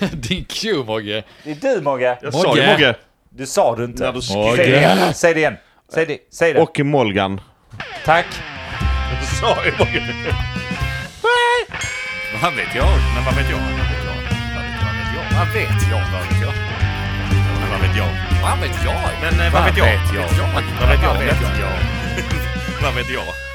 du! 0.00 0.06
Din 0.16 0.44
Q 0.44 0.84
Mogge. 0.84 1.24
Det 1.44 1.50
är 1.50 1.54
du 1.74 1.80
Mogge. 1.80 2.18
Jag 2.22 2.34
sa 2.34 2.38
ju 2.38 2.46
Mogge. 2.48 2.72
Mogge. 2.72 2.94
Du 3.28 3.46
sa 3.46 3.76
du 3.76 3.84
inte. 3.84 4.06
Du 4.06 4.12
Mogge. 4.12 4.56
Säg 4.56 4.56
det 4.56 4.76
igen. 4.76 5.14
Säg 5.14 5.34
det 5.34 5.40
igen. 5.40 5.56
Säg 5.94 6.06
det, 6.06 6.18
säg 6.32 6.52
det. 6.52 6.60
Och 6.60 6.80
Molgan. 6.80 7.40
Tack. 8.04 8.26
Jag 9.14 9.28
sa 9.28 9.64
ju 9.64 9.72
Mogge. 9.78 10.14
Vad 12.42 12.54
vet 12.54 12.74
jag? 12.74 12.86
Men 13.14 13.24
vad 13.24 13.34
vet 13.34 13.50
jag? 13.50 13.58
Vad 13.58 13.76
vet 13.76 14.04
jag? 14.06 14.14
Vad 14.54 14.94
vet 14.94 15.12
jag? 15.14 15.38
Vad 15.38 15.52
vet 15.54 15.90
jag? 15.90 16.00
Men 16.00 16.12
vad 16.12 16.22
vet 16.22 16.42
jag? 16.42 16.59
Vad 18.42 18.58
vet 18.60 18.84
jag? 18.84 19.10
Men 19.22 19.52
vad 19.52 19.64
vet 19.64 19.76
jag? 19.76 19.86
vet 19.86 20.14
jag? 20.14 20.22
Vad 20.80 20.88
vet 20.88 21.02
jag? 21.02 21.14
Vad 21.14 21.24
vet 21.24 21.40
jag? 21.60 21.78
Vad 22.82 22.94
vet 22.94 23.10
jag? 23.10 23.24